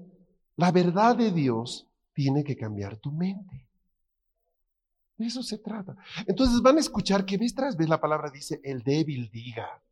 la 0.56 0.72
verdad 0.72 1.16
de 1.16 1.30
Dios 1.30 1.86
tiene 2.14 2.42
que 2.42 2.56
cambiar 2.56 2.96
tu 2.96 3.12
mente. 3.12 3.68
De 5.18 5.26
eso 5.26 5.42
se 5.42 5.58
trata. 5.58 5.96
Entonces 6.26 6.62
van 6.62 6.78
a 6.78 6.80
escuchar 6.80 7.26
que 7.26 7.36
vez 7.36 7.54
tras 7.54 7.76
vez 7.76 7.88
la 7.88 8.00
palabra 8.00 8.30
dice, 8.30 8.60
el 8.64 8.82
débil 8.82 9.28
diga. 9.30 9.82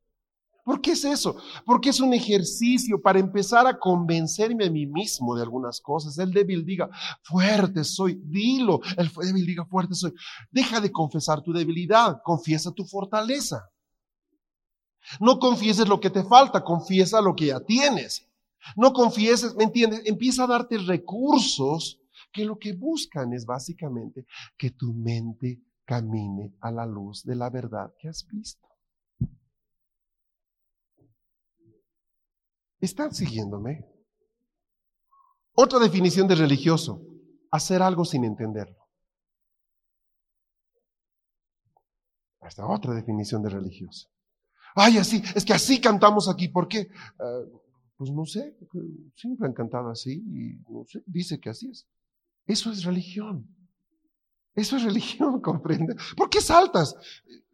¿Por 0.65 0.81
qué 0.81 0.93
es 0.93 1.05
eso? 1.05 1.37
Porque 1.65 1.91
es 1.91 2.01
un 2.01 2.15
ejercicio 2.15 3.01
para 3.01 3.21
empezar 3.21 3.67
a 3.67 3.79
convencerme 3.79 4.67
a 4.67 4.71
mí 4.71 4.87
mismo 4.87 5.37
de 5.37 5.43
algunas 5.43 5.81
cosas. 5.81 6.19
El 6.19 6.33
débil 6.33 6.65
diga, 6.65 6.89
fuerte 7.23 7.85
soy, 7.85 8.21
dilo. 8.25 8.81
El 8.97 9.11
débil 9.11 9.47
diga, 9.47 9.67
fuerte 9.67 9.95
soy. 9.95 10.13
Deja 10.51 10.81
de 10.81 10.91
confesar 10.91 11.43
tu 11.43 11.53
debilidad, 11.53 12.21
confiesa 12.25 12.73
tu 12.73 12.85
fortaleza. 12.85 13.69
No 15.21 15.39
confieses 15.39 15.89
lo 15.89 16.01
que 16.01 16.11
te 16.11 16.25
falta, 16.25 16.65
confiesa 16.65 17.21
lo 17.21 17.35
que 17.35 17.47
ya 17.47 17.61
tienes. 17.61 18.29
No 18.77 18.93
confieses, 18.93 19.55
¿me 19.55 19.65
entiendes? 19.65 20.03
Empieza 20.05 20.45
a 20.45 20.49
darte 20.49 20.79
recursos 20.79 22.01
que 22.33 22.45
lo 22.45 22.59
que 22.59 22.73
buscan 22.73 23.33
es 23.33 23.47
básicamente 23.47 24.27
que 24.57 24.71
tu 24.71 24.93
mente 24.93 25.63
camine 25.85 26.55
a 26.61 26.71
la 26.71 26.85
luz 26.85 27.23
de 27.25 27.37
la 27.37 27.49
verdad 27.49 27.95
que 27.99 28.09
has 28.09 28.27
visto. 28.27 28.67
¿Están 32.81 33.15
siguiéndome? 33.15 33.87
Otra 35.55 35.79
definición 35.79 36.29
de 36.29 36.35
religioso, 36.35 37.01
hacer 37.51 37.81
algo 37.81 38.05
sin 38.05 38.25
entenderlo. 38.25 38.87
Esta 42.43 42.67
otra 42.67 42.95
definición 42.95 43.43
de 43.43 43.49
religioso. 43.49 44.09
Ay, 44.77 44.99
así, 44.99 45.23
es 45.35 45.45
que 45.45 45.55
así 45.55 45.81
cantamos 45.81 46.29
aquí. 46.29 46.49
¿Por 46.49 46.69
qué? 46.69 46.89
Ah, 47.19 47.41
pues 47.97 48.11
no 48.11 48.27
sé, 48.27 48.55
siempre 49.17 49.47
han 49.47 49.55
cantado 49.55 49.89
así 49.89 50.13
y 50.13 50.71
no 50.71 50.85
sé, 50.87 51.03
dice 51.07 51.41
que 51.41 51.49
así 51.49 51.71
es. 51.71 51.89
Eso 52.47 52.71
es 52.71 52.85
religión. 52.85 53.49
Eso 54.55 54.77
es 54.77 54.83
religión, 54.83 55.41
comprende. 55.43 55.97
¿Por 56.15 56.29
qué 56.29 56.43
saltas? 56.43 56.95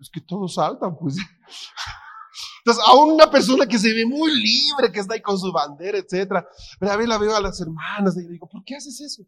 Es 0.01 0.11
que 0.11 0.20
todos 0.20 0.55
saltan, 0.55 0.99
pues. 0.99 1.16
Entonces, 2.59 2.85
a 2.87 2.95
una 2.95 3.31
persona 3.31 3.66
que 3.66 3.79
se 3.79 3.93
ve 3.93 4.05
muy 4.05 4.33
libre, 4.35 4.91
que 4.93 4.99
está 4.99 5.14
ahí 5.14 5.23
con 5.23 5.39
su 5.39 5.53
bandera, 5.53 5.99
etcétera. 5.99 6.47
Pero 6.81 6.93
a 6.93 6.97
ver, 6.97 7.09
la 7.09 7.18
veo 7.18 7.37
a 7.37 7.41
las 7.41 7.61
hermanas 7.61 8.16
y 8.16 8.27
digo, 8.27 8.49
¿por 8.49 8.64
qué 8.64 8.75
haces 8.75 9.01
eso? 9.01 9.25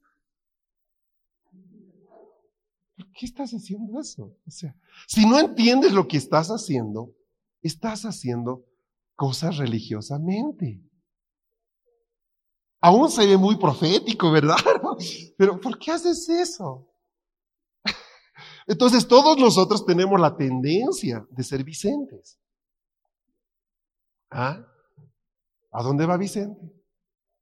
¿Por 2.96 3.06
qué 3.12 3.26
estás 3.26 3.52
haciendo 3.52 4.00
eso? 4.00 4.36
O 4.46 4.50
sea, 4.50 4.74
si 5.06 5.26
no 5.26 5.38
entiendes 5.38 5.92
lo 5.92 6.08
que 6.08 6.16
estás 6.16 6.48
haciendo, 6.48 7.12
estás 7.68 8.02
haciendo 8.02 8.64
cosas 9.16 9.56
religiosamente. 9.56 10.80
Aún 12.80 13.10
se 13.10 13.26
ve 13.26 13.36
muy 13.36 13.56
profético, 13.56 14.30
¿verdad? 14.30 14.56
Pero 15.38 15.60
¿por 15.60 15.78
qué 15.78 15.92
haces 15.92 16.28
eso? 16.28 16.90
Entonces 18.66 19.08
todos 19.08 19.38
nosotros 19.38 19.86
tenemos 19.86 20.20
la 20.20 20.36
tendencia 20.36 21.26
de 21.30 21.42
ser 21.42 21.64
Vicentes. 21.64 22.38
¿Ah? 24.30 24.66
¿A 25.72 25.82
dónde 25.82 26.06
va 26.06 26.16
Vicente? 26.16 26.60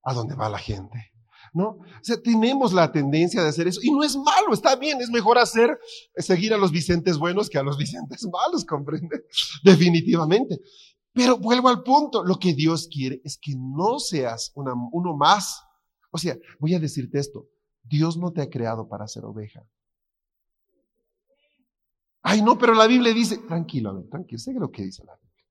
¿A 0.04 0.14
dónde 0.14 0.34
va 0.34 0.48
la 0.48 0.58
gente? 0.58 1.11
¿No? 1.54 1.68
O 1.68 2.02
sea, 2.02 2.20
tenemos 2.20 2.72
la 2.72 2.90
tendencia 2.90 3.42
de 3.42 3.48
hacer 3.48 3.68
eso. 3.68 3.80
Y 3.82 3.90
no 3.90 4.02
es 4.02 4.16
malo, 4.16 4.54
está 4.54 4.74
bien, 4.76 5.00
es 5.02 5.10
mejor 5.10 5.36
hacer, 5.36 5.78
seguir 6.16 6.54
a 6.54 6.56
los 6.56 6.72
Vicentes 6.72 7.18
buenos 7.18 7.50
que 7.50 7.58
a 7.58 7.62
los 7.62 7.76
Vicentes 7.76 8.26
malos, 8.32 8.64
comprende. 8.64 9.24
Definitivamente. 9.62 10.60
Pero 11.12 11.36
vuelvo 11.36 11.68
al 11.68 11.82
punto, 11.82 12.24
lo 12.24 12.36
que 12.36 12.54
Dios 12.54 12.88
quiere 12.88 13.20
es 13.22 13.38
que 13.38 13.54
no 13.54 13.98
seas 13.98 14.52
uno 14.54 15.14
más. 15.14 15.62
O 16.10 16.18
sea, 16.18 16.36
voy 16.58 16.74
a 16.74 16.80
decirte 16.80 17.18
esto, 17.18 17.48
Dios 17.82 18.16
no 18.16 18.32
te 18.32 18.42
ha 18.42 18.48
creado 18.48 18.88
para 18.88 19.06
ser 19.06 19.24
oveja. 19.24 19.66
Ay, 22.22 22.40
no, 22.40 22.56
pero 22.56 22.74
la 22.74 22.86
Biblia 22.86 23.12
dice, 23.12 23.38
tranquilo, 23.38 24.06
tranquilo, 24.10 24.38
sé 24.38 24.52
lo 24.54 24.70
que 24.70 24.84
dice 24.84 25.04
la 25.04 25.16
Biblia. 25.16 25.44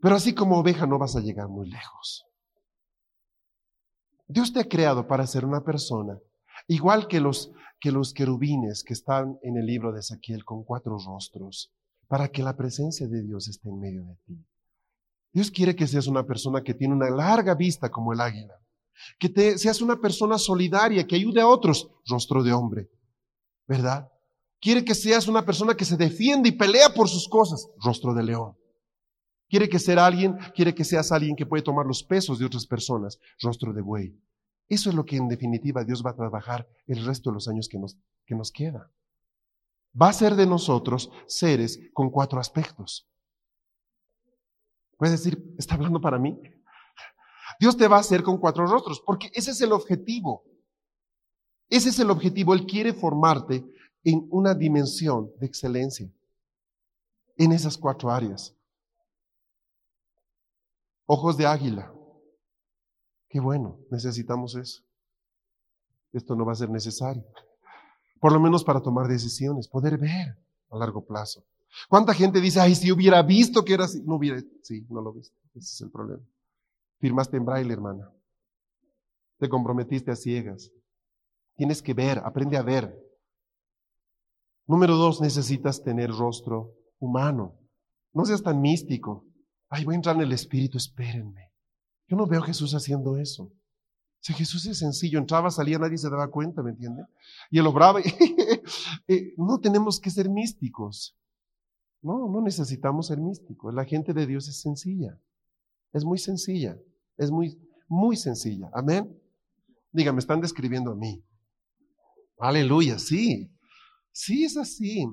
Pero 0.00 0.14
así 0.14 0.34
como 0.34 0.58
oveja 0.58 0.86
no 0.86 0.98
vas 0.98 1.16
a 1.16 1.20
llegar 1.20 1.48
muy 1.48 1.68
lejos. 1.68 2.24
Dios 4.26 4.52
te 4.52 4.60
ha 4.60 4.68
creado 4.68 5.06
para 5.06 5.26
ser 5.26 5.44
una 5.44 5.62
persona, 5.62 6.18
igual 6.68 7.08
que 7.08 7.20
los, 7.20 7.52
que 7.80 7.92
los 7.92 8.12
querubines 8.12 8.84
que 8.84 8.92
están 8.92 9.38
en 9.42 9.56
el 9.56 9.66
libro 9.66 9.92
de 9.92 10.00
Ezequiel 10.00 10.44
con 10.44 10.64
cuatro 10.64 10.96
rostros, 10.98 11.72
para 12.08 12.28
que 12.28 12.42
la 12.42 12.56
presencia 12.56 13.06
de 13.08 13.22
Dios 13.22 13.48
esté 13.48 13.68
en 13.68 13.80
medio 13.80 14.04
de 14.04 14.16
ti. 14.26 14.46
Dios 15.32 15.50
quiere 15.50 15.74
que 15.74 15.86
seas 15.86 16.06
una 16.06 16.24
persona 16.26 16.62
que 16.62 16.74
tiene 16.74 16.94
una 16.94 17.10
larga 17.10 17.54
vista 17.54 17.90
como 17.90 18.12
el 18.12 18.20
águila, 18.20 18.54
que 19.18 19.28
te, 19.28 19.58
seas 19.58 19.80
una 19.80 20.00
persona 20.00 20.38
solidaria, 20.38 21.06
que 21.06 21.16
ayude 21.16 21.40
a 21.40 21.46
otros, 21.46 21.90
rostro 22.06 22.42
de 22.42 22.52
hombre, 22.52 22.90
¿verdad? 23.66 24.08
Quiere 24.60 24.84
que 24.84 24.94
seas 24.94 25.26
una 25.26 25.44
persona 25.44 25.74
que 25.74 25.84
se 25.84 25.96
defiende 25.96 26.50
y 26.50 26.52
pelea 26.52 26.94
por 26.94 27.08
sus 27.08 27.28
cosas, 27.28 27.68
rostro 27.82 28.14
de 28.14 28.22
león. 28.22 28.56
Quiere 29.52 29.68
que 29.68 29.78
ser 29.78 29.98
alguien, 29.98 30.38
quiere 30.54 30.74
que 30.74 30.82
seas 30.82 31.12
alguien 31.12 31.36
que 31.36 31.44
puede 31.44 31.62
tomar 31.62 31.84
los 31.84 32.02
pesos 32.02 32.38
de 32.38 32.46
otras 32.46 32.66
personas, 32.66 33.18
rostro 33.38 33.74
de 33.74 33.82
buey. 33.82 34.18
Eso 34.66 34.88
es 34.88 34.96
lo 34.96 35.04
que 35.04 35.18
en 35.18 35.28
definitiva 35.28 35.84
Dios 35.84 36.02
va 36.02 36.12
a 36.12 36.16
trabajar 36.16 36.66
el 36.86 37.04
resto 37.04 37.28
de 37.28 37.34
los 37.34 37.48
años 37.48 37.68
que 37.68 37.78
nos, 37.78 37.98
que 38.24 38.34
nos 38.34 38.50
queda. 38.50 38.90
Va 40.00 40.08
a 40.08 40.12
ser 40.14 40.36
de 40.36 40.46
nosotros 40.46 41.10
seres 41.26 41.78
con 41.92 42.08
cuatro 42.08 42.40
aspectos. 42.40 43.06
Puedes 44.96 45.22
decir, 45.22 45.54
¿está 45.58 45.74
hablando 45.74 46.00
para 46.00 46.18
mí? 46.18 46.40
Dios 47.60 47.76
te 47.76 47.88
va 47.88 47.98
a 47.98 48.00
hacer 48.00 48.22
con 48.22 48.38
cuatro 48.38 48.66
rostros, 48.66 49.02
porque 49.04 49.30
ese 49.34 49.50
es 49.50 49.60
el 49.60 49.72
objetivo. 49.72 50.44
Ese 51.68 51.90
es 51.90 51.98
el 51.98 52.10
objetivo. 52.10 52.54
Él 52.54 52.64
quiere 52.64 52.94
formarte 52.94 53.66
en 54.02 54.26
una 54.30 54.54
dimensión 54.54 55.30
de 55.38 55.44
excelencia 55.46 56.10
en 57.36 57.52
esas 57.52 57.76
cuatro 57.76 58.10
áreas. 58.10 58.56
Ojos 61.06 61.36
de 61.36 61.46
águila. 61.46 61.92
Qué 63.28 63.40
bueno, 63.40 63.78
necesitamos 63.90 64.54
eso. 64.54 64.82
Esto 66.12 66.36
no 66.36 66.44
va 66.44 66.52
a 66.52 66.56
ser 66.56 66.70
necesario. 66.70 67.24
Por 68.20 68.32
lo 68.32 68.40
menos 68.40 68.62
para 68.62 68.80
tomar 68.80 69.08
decisiones, 69.08 69.66
poder 69.66 69.98
ver 69.98 70.38
a 70.70 70.76
largo 70.76 71.04
plazo. 71.04 71.44
¿Cuánta 71.88 72.14
gente 72.14 72.40
dice, 72.40 72.60
ay, 72.60 72.74
si 72.74 72.92
hubiera 72.92 73.22
visto 73.22 73.64
que 73.64 73.74
era 73.74 73.84
así? 73.84 74.02
No 74.02 74.16
hubiera, 74.16 74.40
sí, 74.62 74.86
no 74.90 75.00
lo 75.00 75.12
viste. 75.12 75.34
Ese 75.54 75.74
es 75.74 75.80
el 75.80 75.90
problema. 75.90 76.22
Firmaste 76.98 77.36
en 77.36 77.44
braille, 77.44 77.72
hermana. 77.72 78.12
Te 79.38 79.48
comprometiste 79.48 80.10
a 80.10 80.16
ciegas. 80.16 80.70
Tienes 81.56 81.82
que 81.82 81.94
ver, 81.94 82.20
aprende 82.24 82.56
a 82.56 82.62
ver. 82.62 82.96
Número 84.66 84.96
dos, 84.96 85.20
necesitas 85.20 85.82
tener 85.82 86.10
rostro 86.10 86.74
humano. 86.98 87.58
No 88.12 88.24
seas 88.24 88.42
tan 88.42 88.60
místico. 88.60 89.24
Ay, 89.74 89.86
voy 89.86 89.94
a 89.94 89.96
entrar 89.96 90.16
en 90.16 90.20
el 90.20 90.32
Espíritu, 90.32 90.76
espérenme. 90.76 91.50
Yo 92.06 92.14
no 92.14 92.26
veo 92.26 92.42
a 92.42 92.46
Jesús 92.46 92.74
haciendo 92.74 93.16
eso. 93.16 93.50
Si 94.20 94.34
Jesús 94.34 94.66
es 94.66 94.78
sencillo, 94.78 95.18
entraba, 95.18 95.50
salía, 95.50 95.78
nadie 95.78 95.96
se 95.96 96.10
daba 96.10 96.30
cuenta, 96.30 96.62
¿me 96.62 96.72
entiende? 96.72 97.04
Y 97.50 97.58
él 97.58 97.66
obraba. 97.66 98.00
Eh, 99.08 99.34
no 99.36 99.58
tenemos 99.58 99.98
que 99.98 100.10
ser 100.10 100.30
místicos. 100.30 101.16
No, 102.00 102.28
no 102.28 102.40
necesitamos 102.40 103.08
ser 103.08 103.18
místicos. 103.18 103.74
La 103.74 103.84
gente 103.84 104.12
de 104.12 104.26
Dios 104.26 104.46
es 104.46 104.60
sencilla. 104.60 105.18
Es 105.92 106.04
muy 106.04 106.18
sencilla. 106.18 106.78
Es 107.16 107.30
muy, 107.32 107.58
muy 107.88 108.16
sencilla. 108.16 108.70
Amén. 108.72 109.18
Dígame, 109.90 110.20
están 110.20 110.40
describiendo 110.40 110.92
a 110.92 110.94
mí. 110.94 111.24
Aleluya, 112.38 112.98
sí. 112.98 113.50
Sí, 114.12 114.44
es 114.44 114.56
así. 114.56 115.06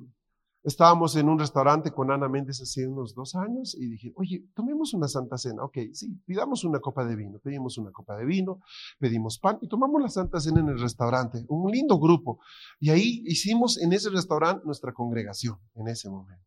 Estábamos 0.63 1.15
en 1.15 1.29
un 1.29 1.39
restaurante 1.39 1.91
con 1.91 2.11
Ana 2.11 2.27
Méndez 2.27 2.61
hace 2.61 2.85
unos 2.85 3.15
dos 3.15 3.33
años 3.35 3.75
y 3.79 3.87
dije, 3.87 4.11
oye, 4.15 4.45
tomemos 4.53 4.93
una 4.93 5.07
santa 5.07 5.37
cena. 5.37 5.63
Ok, 5.63 5.77
sí, 5.93 6.19
pidamos 6.25 6.65
una 6.65 6.79
copa 6.79 7.05
de 7.05 7.15
vino. 7.15 7.39
Pedimos 7.39 7.77
una 7.77 7.91
copa 7.91 8.17
de 8.17 8.25
vino, 8.25 8.59
pedimos 8.99 9.39
pan 9.39 9.57
y 9.61 9.69
tomamos 9.69 10.01
la 10.01 10.09
santa 10.09 10.39
cena 10.39 10.59
en 10.59 10.69
el 10.69 10.79
restaurante. 10.79 11.45
Un 11.47 11.71
lindo 11.71 11.97
grupo. 11.97 12.39
Y 12.79 12.89
ahí 12.89 13.23
hicimos 13.25 13.81
en 13.81 13.93
ese 13.93 14.09
restaurante 14.09 14.65
nuestra 14.65 14.93
congregación 14.93 15.57
en 15.75 15.87
ese 15.87 16.09
momento. 16.09 16.43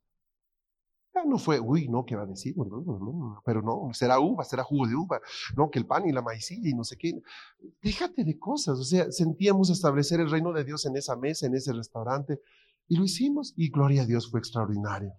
Ya 1.15 1.25
no 1.25 1.39
fue, 1.39 1.61
uy, 1.61 1.89
no, 1.89 2.07
¿qué 2.07 2.17
va 2.17 2.23
a 2.23 2.27
decir? 2.27 2.55
Pero 3.45 3.61
no, 3.61 3.91
será 3.93 4.19
uva, 4.19 4.45
será 4.45 4.63
jugo 4.63 4.87
de 4.87 4.95
uva, 4.95 5.21
no, 5.57 5.71
que 5.71 5.79
el 5.79 5.87
pan 5.87 6.07
y 6.07 6.13
la 6.13 6.23
maicilla 6.23 6.71
y 6.71 6.73
no 6.73 6.85
sé 6.85 6.97
qué. 6.97 7.21
Déjate 7.83 8.25
de 8.25 8.39
cosas, 8.39 8.79
o 8.79 8.85
sea, 8.85 9.13
sentíamos 9.13 9.69
establecer 9.69 10.21
el 10.21 10.31
reino 10.31 10.55
de 10.55 10.65
Dios 10.65 10.87
en 10.87 10.97
esa 10.97 11.15
mesa, 11.17 11.47
en 11.47 11.55
ese 11.55 11.75
restaurante, 11.75 12.41
y 12.89 12.97
lo 12.97 13.05
hicimos, 13.05 13.55
y 13.57 13.71
gloria 13.71 14.03
a 14.03 14.07
Dios 14.07 14.31
fue 14.31 14.41
extraordinario. 14.41 15.13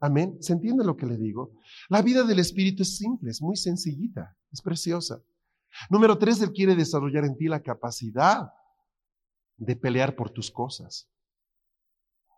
Amén. 0.00 0.36
¿Se 0.40 0.52
entiende 0.52 0.84
lo 0.84 0.96
que 0.96 1.06
le 1.06 1.16
digo? 1.16 1.52
La 1.88 2.02
vida 2.02 2.24
del 2.24 2.38
Espíritu 2.38 2.82
es 2.82 2.96
simple, 2.96 3.30
es 3.30 3.40
muy 3.40 3.56
sencillita, 3.56 4.36
es 4.52 4.60
preciosa. 4.60 5.22
Número 5.90 6.18
tres, 6.18 6.40
Él 6.40 6.52
quiere 6.52 6.74
desarrollar 6.74 7.24
en 7.24 7.36
ti 7.36 7.46
la 7.46 7.60
capacidad 7.60 8.50
de 9.56 9.76
pelear 9.76 10.14
por 10.14 10.30
tus 10.30 10.50
cosas. 10.50 11.08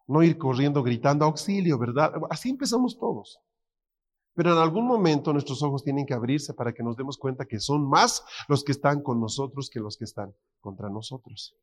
No 0.06 0.22
ir 0.22 0.38
corriendo 0.38 0.82
gritando 0.82 1.24
auxilio, 1.24 1.78
¿verdad? 1.78 2.12
Así 2.30 2.48
empezamos 2.48 2.98
todos. 2.98 3.38
Pero 4.34 4.52
en 4.52 4.58
algún 4.58 4.86
momento 4.86 5.32
nuestros 5.32 5.62
ojos 5.62 5.82
tienen 5.82 6.06
que 6.06 6.14
abrirse 6.14 6.54
para 6.54 6.72
que 6.72 6.82
nos 6.82 6.96
demos 6.96 7.18
cuenta 7.18 7.44
que 7.44 7.58
son 7.58 7.88
más 7.88 8.24
los 8.48 8.62
que 8.62 8.72
están 8.72 9.02
con 9.02 9.20
nosotros 9.20 9.68
que 9.68 9.80
los 9.80 9.96
que 9.96 10.04
están 10.04 10.32
contra 10.60 10.88
nosotros. 10.88 11.56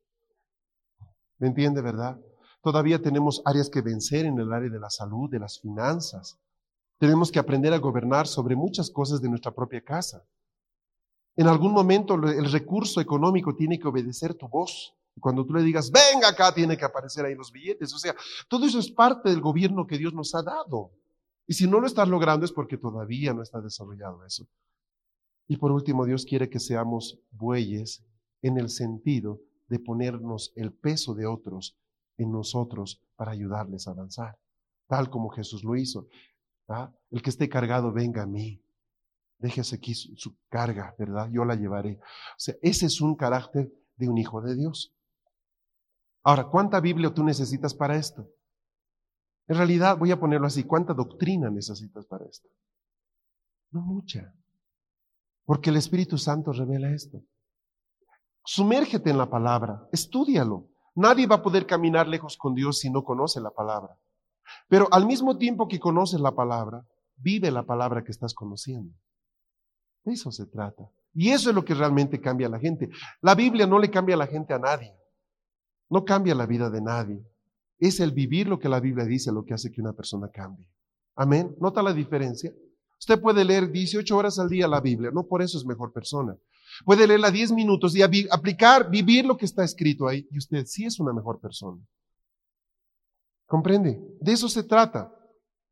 ¿Me 1.38 1.48
entiende, 1.48 1.80
verdad? 1.80 2.20
Todavía 2.62 3.00
tenemos 3.00 3.42
áreas 3.44 3.70
que 3.70 3.80
vencer 3.80 4.26
en 4.26 4.38
el 4.38 4.52
área 4.52 4.70
de 4.70 4.80
la 4.80 4.90
salud, 4.90 5.30
de 5.30 5.38
las 5.38 5.60
finanzas. 5.60 6.38
Tenemos 6.98 7.30
que 7.30 7.38
aprender 7.38 7.72
a 7.72 7.78
gobernar 7.78 8.26
sobre 8.26 8.56
muchas 8.56 8.90
cosas 8.90 9.20
de 9.20 9.28
nuestra 9.28 9.52
propia 9.52 9.82
casa. 9.82 10.24
En 11.36 11.46
algún 11.46 11.72
momento 11.72 12.14
el 12.14 12.50
recurso 12.50 13.00
económico 13.00 13.54
tiene 13.54 13.78
que 13.78 13.86
obedecer 13.86 14.34
tu 14.34 14.48
voz. 14.48 14.94
Cuando 15.20 15.44
tú 15.44 15.54
le 15.54 15.62
digas, 15.62 15.90
venga 15.90 16.28
acá, 16.28 16.52
tiene 16.52 16.76
que 16.76 16.84
aparecer 16.84 17.24
ahí 17.24 17.34
los 17.34 17.52
billetes. 17.52 17.92
O 17.94 17.98
sea, 17.98 18.14
todo 18.48 18.66
eso 18.66 18.78
es 18.78 18.90
parte 18.90 19.28
del 19.28 19.40
gobierno 19.40 19.86
que 19.86 19.98
Dios 19.98 20.12
nos 20.14 20.34
ha 20.34 20.42
dado. 20.42 20.90
Y 21.46 21.54
si 21.54 21.68
no 21.68 21.80
lo 21.80 21.86
estás 21.86 22.08
logrando 22.08 22.44
es 22.44 22.52
porque 22.52 22.76
todavía 22.76 23.32
no 23.32 23.42
está 23.42 23.60
desarrollado 23.60 24.24
eso. 24.24 24.46
Y 25.46 25.58
por 25.58 25.70
último, 25.70 26.04
Dios 26.04 26.24
quiere 26.24 26.50
que 26.50 26.58
seamos 26.58 27.18
bueyes 27.30 28.04
en 28.42 28.58
el 28.58 28.68
sentido 28.68 29.40
de 29.68 29.78
ponernos 29.78 30.52
el 30.56 30.72
peso 30.72 31.14
de 31.14 31.26
otros 31.26 31.76
en 32.16 32.30
nosotros 32.30 33.02
para 33.16 33.32
ayudarles 33.32 33.86
a 33.86 33.92
avanzar, 33.92 34.38
tal 34.86 35.10
como 35.10 35.30
Jesús 35.30 35.64
lo 35.64 35.76
hizo. 35.76 36.08
¿ah? 36.68 36.92
El 37.10 37.22
que 37.22 37.30
esté 37.30 37.48
cargado, 37.48 37.92
venga 37.92 38.22
a 38.22 38.26
mí. 38.26 38.62
Déjese 39.38 39.76
aquí 39.76 39.94
su, 39.94 40.16
su 40.16 40.36
carga, 40.48 40.94
¿verdad? 40.98 41.28
Yo 41.30 41.44
la 41.44 41.54
llevaré. 41.54 41.98
O 42.00 42.38
sea, 42.38 42.54
ese 42.62 42.86
es 42.86 43.00
un 43.00 43.16
carácter 43.16 43.70
de 43.96 44.08
un 44.08 44.16
hijo 44.18 44.40
de 44.40 44.56
Dios. 44.56 44.94
Ahora, 46.22 46.48
¿cuánta 46.48 46.80
Biblia 46.80 47.12
tú 47.12 47.22
necesitas 47.22 47.74
para 47.74 47.96
esto? 47.96 48.28
En 49.48 49.56
realidad, 49.56 49.96
voy 49.96 50.10
a 50.10 50.18
ponerlo 50.18 50.46
así, 50.46 50.64
¿cuánta 50.64 50.92
doctrina 50.92 51.50
necesitas 51.50 52.04
para 52.06 52.26
esto? 52.26 52.48
No 53.70 53.80
mucha. 53.82 54.34
Porque 55.44 55.70
el 55.70 55.76
Espíritu 55.76 56.18
Santo 56.18 56.52
revela 56.52 56.90
esto. 56.90 57.22
Sumérgete 58.44 59.10
en 59.10 59.18
la 59.18 59.30
palabra, 59.30 59.88
estudialo. 59.92 60.68
Nadie 60.96 61.26
va 61.26 61.36
a 61.36 61.42
poder 61.42 61.66
caminar 61.66 62.08
lejos 62.08 62.36
con 62.36 62.54
Dios 62.54 62.80
si 62.80 62.90
no 62.90 63.04
conoce 63.04 63.40
la 63.40 63.50
palabra. 63.50 63.96
Pero 64.68 64.88
al 64.90 65.06
mismo 65.06 65.36
tiempo 65.36 65.68
que 65.68 65.78
conoces 65.78 66.20
la 66.20 66.34
palabra, 66.34 66.86
vive 67.16 67.50
la 67.50 67.64
palabra 67.64 68.02
que 68.02 68.12
estás 68.12 68.34
conociendo. 68.34 68.94
De 70.04 70.14
eso 70.14 70.32
se 70.32 70.46
trata. 70.46 70.90
Y 71.12 71.30
eso 71.30 71.50
es 71.50 71.54
lo 71.54 71.64
que 71.64 71.74
realmente 71.74 72.20
cambia 72.20 72.46
a 72.46 72.50
la 72.50 72.58
gente. 72.58 72.88
La 73.20 73.34
Biblia 73.34 73.66
no 73.66 73.78
le 73.78 73.90
cambia 73.90 74.14
a 74.14 74.18
la 74.18 74.26
gente 74.26 74.54
a 74.54 74.58
nadie. 74.58 74.94
No 75.88 76.04
cambia 76.04 76.34
la 76.34 76.46
vida 76.46 76.70
de 76.70 76.80
nadie. 76.80 77.24
Es 77.78 78.00
el 78.00 78.12
vivir 78.12 78.48
lo 78.48 78.58
que 78.58 78.68
la 78.68 78.80
Biblia 78.80 79.04
dice 79.04 79.32
lo 79.32 79.44
que 79.44 79.54
hace 79.54 79.70
que 79.70 79.80
una 79.80 79.92
persona 79.92 80.28
cambie. 80.30 80.68
Amén. 81.14 81.54
¿Nota 81.60 81.82
la 81.82 81.92
diferencia? 81.92 82.52
Usted 82.98 83.20
puede 83.20 83.44
leer 83.44 83.70
18 83.70 84.16
horas 84.16 84.38
al 84.38 84.48
día 84.48 84.66
la 84.66 84.80
Biblia, 84.80 85.10
no 85.12 85.26
por 85.26 85.42
eso 85.42 85.58
es 85.58 85.66
mejor 85.66 85.92
persona. 85.92 86.36
Puede 86.84 87.06
leerla 87.06 87.30
10 87.30 87.52
minutos 87.52 87.96
y 87.96 88.02
aplicar, 88.02 88.90
vivir 88.90 89.24
lo 89.24 89.36
que 89.36 89.44
está 89.44 89.64
escrito 89.64 90.06
ahí. 90.08 90.26
Y 90.30 90.38
usted 90.38 90.64
sí 90.66 90.84
es 90.84 91.00
una 91.00 91.12
mejor 91.12 91.40
persona. 91.40 91.82
¿Comprende? 93.46 94.00
De 94.20 94.32
eso 94.32 94.48
se 94.48 94.64
trata. 94.64 95.12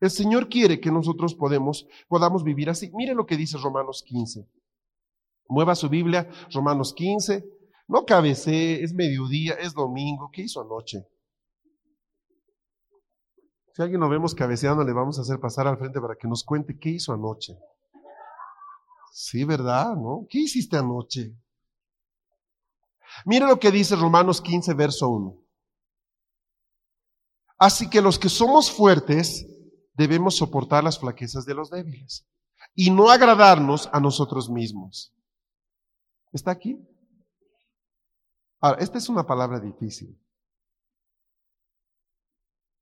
El 0.01 0.11
Señor 0.11 0.49
quiere 0.49 0.81
que 0.81 0.91
nosotros 0.91 1.35
podemos, 1.35 1.87
podamos 2.09 2.45
vivir 2.45 2.71
así. 2.71 2.91
Mire 2.95 3.15
lo 3.15 3.27
que 3.27 3.37
dice 3.37 3.59
Romanos 3.59 4.03
15. 4.07 4.47
Mueva 5.49 5.75
su 5.75 5.89
Biblia, 5.89 6.29
Romanos 6.53 6.93
15. 6.95 7.45
No 7.89 8.05
cabecee, 8.05 8.83
es 8.83 8.95
mediodía, 8.95 9.55
es 9.55 9.75
domingo. 9.75 10.31
¿Qué 10.33 10.43
hizo 10.43 10.61
anoche? 10.61 11.07
Si 13.73 13.83
alguien 13.83 14.01
lo 14.01 14.09
vemos 14.09 14.35
cabeceando, 14.35 14.85
le 14.85 14.93
vamos 14.93 15.19
a 15.19 15.23
hacer 15.23 15.41
pasar 15.41 15.67
al 15.67 15.79
frente 15.79 16.01
para 16.01 16.15
que 16.15 16.29
nos 16.29 16.45
cuente 16.45 16.79
qué 16.79 16.91
hizo 16.91 17.13
anoche. 17.13 17.59
Sí, 19.17 19.45
¿verdad? 19.45 19.95
¿No? 19.95 20.27
¿Qué 20.29 20.41
hiciste 20.41 20.77
anoche? 20.77 21.39
Mire 23.25 23.47
lo 23.47 23.61
que 23.61 23.71
dice 23.71 23.95
Romanos 23.95 24.41
15, 24.41 24.75
verso 24.75 25.09
1. 25.09 25.41
Así 27.57 27.89
que 27.89 28.03
los 28.03 28.19
que 28.19 28.29
somos 28.29 28.73
fuertes 28.73 29.47
debemos 29.93 30.37
soportar 30.37 30.83
las 30.83 30.99
flaquezas 30.99 31.47
de 31.47 31.55
los 31.55 31.71
débiles 31.71 32.27
y 32.75 32.91
no 32.91 33.09
agradarnos 33.09 33.89
a 33.93 34.01
nosotros 34.01 34.51
mismos. 34.51 35.15
¿Está 36.33 36.51
aquí? 36.51 36.85
Ahora, 38.59 38.83
esta 38.83 38.99
es 38.99 39.09
una 39.09 39.25
palabra 39.25 39.61
difícil. 39.61 40.21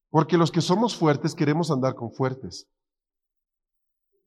Porque 0.09 0.39
los 0.39 0.51
que 0.51 0.63
somos 0.63 0.97
fuertes 0.97 1.35
queremos 1.35 1.71
andar 1.71 1.95
con 1.95 2.11
fuertes 2.11 2.71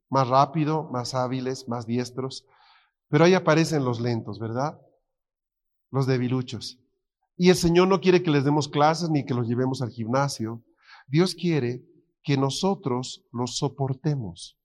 más 0.10 0.28
rápido, 0.28 0.89
más 0.91 1.14
hábiles, 1.14 1.68
más 1.68 1.86
diestros. 1.86 2.45
Pero 3.10 3.26
ahí 3.26 3.34
aparecen 3.34 3.86
los 3.86 3.99
lentos, 3.99 4.39
¿verdad? 4.39 4.80
Los 5.91 6.08
debiluchos. 6.08 6.80
Y 7.38 7.49
el 7.49 7.56
Señor 7.56 7.88
no 7.88 7.99
quiere 7.99 8.24
que 8.24 8.32
les 8.32 8.45
demos 8.45 8.68
clases 8.68 9.10
ni 9.10 9.26
que 9.26 9.34
los 9.34 9.47
llevemos 9.47 9.82
al 9.82 9.89
gimnasio. 9.89 10.64
Dios 11.08 11.36
quiere 11.36 11.84
que 12.24 12.38
nosotros 12.38 13.26
los 13.32 13.58
soportemos. 13.58 14.58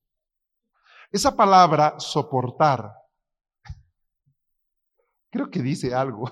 Esa 1.11 1.37
palabra 1.37 1.97
soportar, 1.99 2.93
creo 5.31 5.51
que 5.51 5.63
dice 5.63 5.95
algo. 5.95 6.31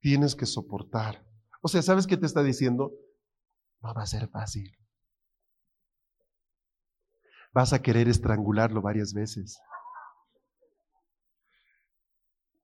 Tienes 0.00 0.36
que 0.36 0.46
soportar. 0.46 1.26
O 1.62 1.68
sea, 1.68 1.82
¿sabes 1.82 2.06
qué 2.06 2.16
te 2.16 2.26
está 2.26 2.42
diciendo? 2.42 2.92
No 3.80 3.92
va 3.94 4.02
a 4.02 4.06
ser 4.06 4.28
fácil 4.28 4.83
vas 7.54 7.72
a 7.72 7.80
querer 7.80 8.08
estrangularlo 8.08 8.82
varias 8.82 9.14
veces. 9.14 9.60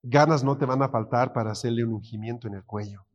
Ganas 0.03 0.43
no 0.43 0.59
te 0.59 0.67
van 0.67 0.83
a 0.83 0.89
faltar 0.89 1.33
para 1.33 1.53
hacerle 1.53 1.85
un 1.85 1.95
ungimiento 1.95 2.49
en 2.49 2.55
el 2.55 2.65
cuello. 2.65 3.07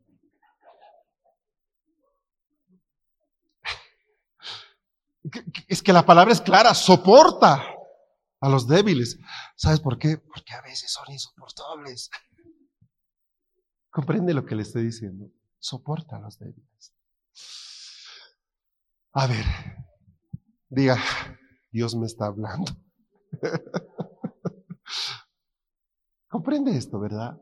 Es 5.68 5.82
que 5.82 5.92
la 5.92 6.06
palabra 6.06 6.32
es 6.32 6.40
clara, 6.40 6.74
soporta 6.74 7.62
a 8.40 8.50
los 8.50 8.68
débiles. 8.68 9.18
¿Sabes 9.56 9.80
por 9.80 9.98
qué? 9.98 10.18
Porque 10.18 10.54
a 10.54 10.62
veces 10.62 10.92
son 10.92 11.12
insoportables. 11.12 12.10
¿Comprende 13.90 14.34
lo 14.34 14.46
que 14.46 14.56
le 14.56 14.62
estoy 14.62 14.84
diciendo? 14.84 15.30
Soporta 15.60 16.18
a 16.18 16.20
los 16.20 16.38
débiles. 16.38 16.94
A 19.14 19.28
ver, 19.28 19.46
diga, 20.70 20.98
Dios 21.76 21.94
me 21.94 22.06
está 22.06 22.28
hablando. 22.28 22.72
Comprende 26.30 26.78
esto, 26.78 27.02
¿verdad? 27.02 27.38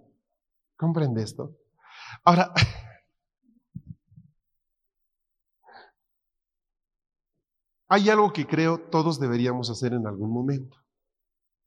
Comprende 0.75 1.21
esto. 1.21 1.55
Ahora, 2.23 2.51
hay 7.89 8.09
algo 8.09 8.33
que 8.33 8.47
creo 8.47 8.89
todos 8.89 9.19
deberíamos 9.19 9.69
hacer 9.69 9.93
en 9.93 10.07
algún 10.07 10.33
momento, 10.33 10.77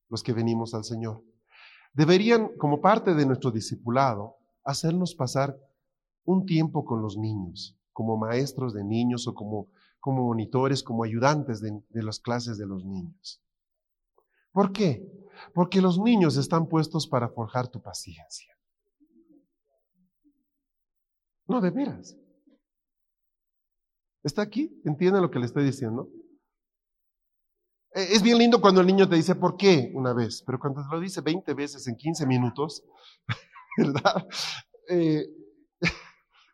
los 0.09 0.25
que 0.25 0.33
venimos 0.33 0.75
al 0.75 0.83
Señor. 0.83 1.23
Deberían, 1.93 2.49
como 2.59 2.81
parte 2.81 3.15
de 3.15 3.27
nuestro 3.27 3.53
discipulado, 3.53 4.39
hacernos 4.65 5.15
pasar 5.15 5.57
un 6.25 6.47
tiempo 6.47 6.85
con 6.85 7.01
los 7.01 7.17
niños, 7.17 7.79
como 7.93 8.17
maestros 8.17 8.75
de 8.75 8.83
niños 8.83 9.29
o 9.29 9.35
como 9.35 9.69
como 10.01 10.25
monitores, 10.25 10.83
como 10.83 11.05
ayudantes 11.05 11.61
de, 11.61 11.83
las 11.91 12.21
clases 12.21 12.59
de 12.59 12.67
los 12.67 12.85
niños. 12.85 13.43
¿Por 14.53 14.73
qué? 14.73 15.07
Porque 15.53 15.81
los 15.81 15.99
niños 15.99 16.37
están 16.37 16.69
puestos 16.69 17.07
para 17.07 17.29
forjar 17.29 17.69
tu 17.69 17.83
paciencia. 17.83 18.57
No, 21.49 21.61
de 21.61 21.71
veras. 21.71 22.17
¿Está 24.23 24.43
aquí? 24.43 24.81
¿Entiende 24.85 25.21
lo 25.21 25.31
que 25.31 25.39
le 25.39 25.47
estoy 25.47 25.65
diciendo? 25.65 26.11
E, 27.93 28.03
es 28.15 28.23
bien 28.23 28.39
lindo 28.39 28.61
cuando 28.61 28.81
el 28.81 28.87
niño 28.87 29.09
te 29.09 29.17
dice 29.17 29.35
por 29.37 29.57
qué 29.57 29.93
una 29.95 30.13
vez, 30.13 30.43
pero 30.45 30.59
cuando 30.59 30.83
te 30.83 30.95
lo 30.95 31.01
dice 31.01 31.21
20 31.21 31.55
veces 31.55 31.87
en 31.87 31.97
15 31.97 32.27
minutos, 32.27 32.85
¿verdad? 33.77 34.27
Eh, 34.89 35.27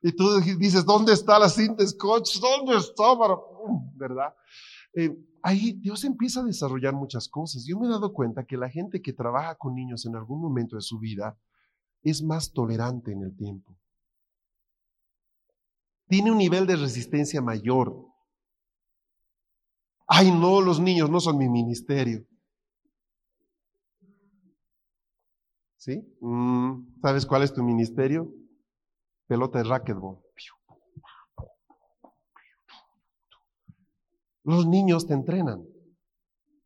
y 0.02 0.12
tú 0.12 0.40
dices, 0.58 0.84
¿dónde 0.84 1.12
está 1.12 1.38
la 1.38 1.48
cinta 1.48 1.86
scotch? 1.86 2.40
¿Dónde 2.40 2.76
está? 2.76 3.04
¿Verdad? 3.94 4.34
Eh, 4.94 5.16
ahí 5.42 5.72
Dios 5.74 6.02
empieza 6.04 6.40
a 6.40 6.44
desarrollar 6.44 6.92
muchas 6.92 7.28
cosas. 7.28 7.64
Yo 7.64 7.78
me 7.78 7.86
he 7.86 7.90
dado 7.90 8.12
cuenta 8.12 8.44
que 8.44 8.56
la 8.56 8.68
gente 8.68 9.00
que 9.00 9.12
trabaja 9.12 9.54
con 9.54 9.74
niños 9.74 10.04
en 10.04 10.16
algún 10.16 10.40
momento 10.40 10.74
de 10.74 10.82
su 10.82 10.98
vida 10.98 11.38
es 12.02 12.20
más 12.20 12.52
tolerante 12.52 13.12
en 13.12 13.22
el 13.22 13.36
tiempo. 13.36 13.78
Tiene 16.08 16.32
un 16.32 16.38
nivel 16.38 16.66
de 16.66 16.76
resistencia 16.76 17.40
mayor. 17.40 17.96
Ay, 20.08 20.32
no, 20.32 20.60
los 20.60 20.80
niños 20.80 21.08
no 21.08 21.20
son 21.20 21.38
mi 21.38 21.48
ministerio. 21.48 22.26
¿Sí? 25.76 26.04
Mm, 26.20 27.00
¿Sabes 27.00 27.24
cuál 27.24 27.42
es 27.44 27.54
tu 27.54 27.62
ministerio? 27.62 28.41
Pelota 29.32 29.60
de 29.60 29.64
racquetball. 29.64 30.18
Los 34.44 34.66
niños 34.66 35.06
te 35.06 35.14
entrenan, 35.14 35.64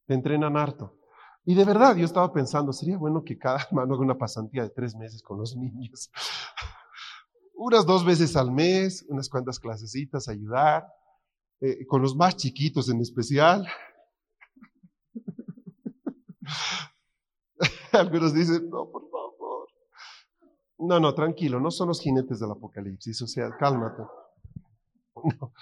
te 0.06 0.14
entrenan 0.14 0.56
harto. 0.56 0.98
Y 1.44 1.54
de 1.54 1.64
verdad, 1.64 1.94
yo 1.94 2.04
estaba 2.04 2.32
pensando, 2.32 2.72
sería 2.72 2.98
bueno 2.98 3.22
que 3.22 3.38
cada 3.38 3.58
hermano 3.70 3.94
haga 3.94 4.02
una 4.02 4.18
pasantía 4.18 4.64
de 4.64 4.70
tres 4.70 4.96
meses 4.96 5.22
con 5.22 5.38
los 5.38 5.54
niños. 5.54 6.10
Unas 7.54 7.86
dos 7.86 8.04
veces 8.04 8.34
al 8.34 8.50
mes, 8.50 9.06
unas 9.08 9.28
cuantas 9.30 9.60
clasecitas, 9.60 10.28
ayudar, 10.28 10.84
eh, 11.60 11.86
con 11.86 12.02
los 12.02 12.16
más 12.16 12.36
chiquitos 12.36 12.90
en 12.90 13.00
especial. 13.00 13.66
Algunos 17.92 18.34
dicen, 18.34 18.68
no, 18.68 18.90
por 18.90 19.08
favor. 19.08 19.15
No, 20.79 21.01
no, 21.01 21.14
tranquilo, 21.14 21.59
no 21.59 21.70
son 21.70 21.89
los 21.89 22.01
jinetes 22.01 22.39
del 22.39 22.51
Apocalipsis, 22.51 23.22
o 23.22 23.27
sea, 23.27 23.51
cálmate. 23.57 24.03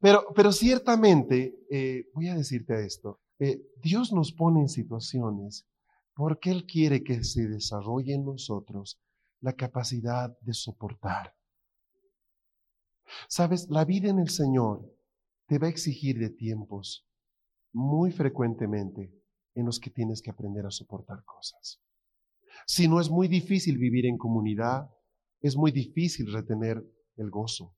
Pero, 0.00 0.24
pero 0.34 0.50
ciertamente, 0.50 1.64
eh, 1.70 2.10
voy 2.12 2.26
a 2.26 2.34
decirte 2.34 2.84
esto, 2.84 3.20
eh, 3.38 3.62
Dios 3.80 4.12
nos 4.12 4.32
pone 4.32 4.62
en 4.62 4.68
situaciones 4.68 5.64
porque 6.14 6.50
Él 6.50 6.66
quiere 6.66 7.04
que 7.04 7.22
se 7.22 7.46
desarrolle 7.46 8.14
en 8.14 8.24
nosotros 8.24 9.00
la 9.40 9.52
capacidad 9.52 10.36
de 10.40 10.54
soportar. 10.54 11.34
Sabes, 13.28 13.68
la 13.68 13.84
vida 13.84 14.08
en 14.08 14.18
el 14.18 14.30
Señor 14.30 14.92
te 15.46 15.58
va 15.58 15.66
a 15.66 15.70
exigir 15.70 16.18
de 16.18 16.30
tiempos 16.30 17.06
muy 17.72 18.10
frecuentemente 18.10 19.12
en 19.54 19.66
los 19.66 19.78
que 19.80 19.90
tienes 19.90 20.22
que 20.22 20.30
aprender 20.30 20.66
a 20.66 20.70
soportar 20.70 21.24
cosas. 21.24 21.81
Si 22.66 22.88
no 22.88 23.00
es 23.00 23.10
muy 23.10 23.28
difícil 23.28 23.78
vivir 23.78 24.06
en 24.06 24.18
comunidad, 24.18 24.90
es 25.40 25.56
muy 25.56 25.72
difícil 25.72 26.32
retener 26.32 26.84
el 27.16 27.30
gozo. 27.30 27.74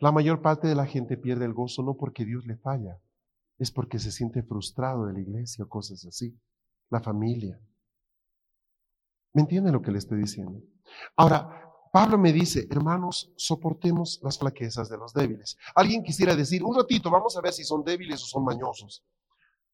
La 0.00 0.10
mayor 0.10 0.42
parte 0.42 0.66
de 0.66 0.74
la 0.74 0.86
gente 0.86 1.16
pierde 1.16 1.44
el 1.44 1.52
gozo 1.52 1.82
no 1.82 1.94
porque 1.96 2.24
Dios 2.24 2.44
le 2.46 2.56
falla, 2.56 3.00
es 3.58 3.70
porque 3.70 3.98
se 3.98 4.10
siente 4.10 4.42
frustrado 4.42 5.06
de 5.06 5.12
la 5.12 5.20
iglesia 5.20 5.64
o 5.64 5.68
cosas 5.68 6.04
así. 6.04 6.36
La 6.90 7.00
familia. 7.00 7.60
¿Me 9.32 9.42
entiende 9.42 9.72
lo 9.72 9.80
que 9.80 9.92
le 9.92 9.98
estoy 9.98 10.18
diciendo? 10.18 10.60
Ahora, 11.16 11.62
Pablo 11.92 12.18
me 12.18 12.32
dice, 12.32 12.66
hermanos, 12.70 13.32
soportemos 13.36 14.18
las 14.22 14.38
flaquezas 14.38 14.88
de 14.88 14.96
los 14.96 15.12
débiles. 15.12 15.56
Alguien 15.74 16.02
quisiera 16.02 16.34
decir, 16.34 16.64
un 16.64 16.74
ratito, 16.74 17.10
vamos 17.10 17.36
a 17.36 17.40
ver 17.40 17.52
si 17.52 17.64
son 17.64 17.84
débiles 17.84 18.22
o 18.22 18.26
son 18.26 18.44
mañosos. 18.44 19.04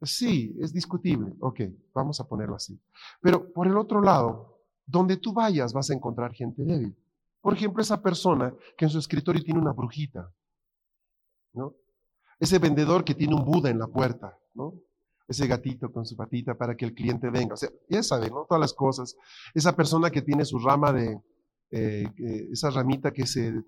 Sí, 0.02 0.56
es 0.60 0.72
discutible. 0.72 1.34
Ok, 1.40 1.60
vamos 1.92 2.20
a 2.20 2.24
ponerlo 2.24 2.54
así. 2.54 2.78
Pero 3.20 3.52
por 3.52 3.66
el 3.66 3.76
otro 3.76 4.00
lado, 4.00 4.60
donde 4.86 5.16
tú 5.16 5.32
vayas 5.32 5.72
vas 5.72 5.90
a 5.90 5.94
encontrar 5.94 6.32
gente 6.32 6.64
débil. 6.64 6.96
Por 7.40 7.54
ejemplo, 7.54 7.82
esa 7.82 8.00
persona 8.00 8.54
que 8.76 8.84
en 8.84 8.90
su 8.90 8.98
escritorio 8.98 9.42
tiene 9.42 9.60
una 9.60 9.72
brujita, 9.72 10.32
¿no? 11.52 11.74
Ese 12.38 12.58
vendedor 12.58 13.04
que 13.04 13.14
tiene 13.14 13.34
un 13.34 13.44
Buda 13.44 13.70
en 13.70 13.78
la 13.78 13.88
puerta, 13.88 14.38
¿no? 14.54 14.74
ese 15.28 15.46
gatito 15.46 15.92
con 15.92 16.06
su 16.06 16.16
patita 16.16 16.54
para 16.54 16.74
que 16.74 16.86
el 16.86 16.94
cliente 16.94 17.28
venga. 17.28 17.52
O 17.52 17.56
sea, 17.56 17.68
ya 17.88 18.02
saben, 18.02 18.30
¿no? 18.32 18.46
Todas 18.48 18.60
las 18.60 18.72
cosas. 18.72 19.14
Esa 19.54 19.76
persona 19.76 20.10
que 20.10 20.22
tiene 20.22 20.44
su 20.46 20.58
rama 20.58 20.90
de, 20.90 21.20
eh, 21.70 22.08
esa 22.50 22.70
ramita 22.70 23.12
que 23.12 23.26
se, 23.26 23.62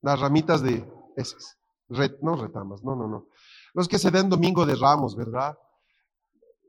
las 0.00 0.18
ramitas 0.18 0.62
de, 0.62 0.90
esas, 1.14 1.58
no 2.22 2.36
retamas, 2.36 2.82
no, 2.82 2.96
no, 2.96 3.06
no. 3.06 3.28
Los 3.74 3.88
que 3.88 3.98
se 3.98 4.10
den 4.10 4.28
domingo 4.28 4.66
de 4.66 4.74
ramos, 4.74 5.16
¿verdad? 5.16 5.56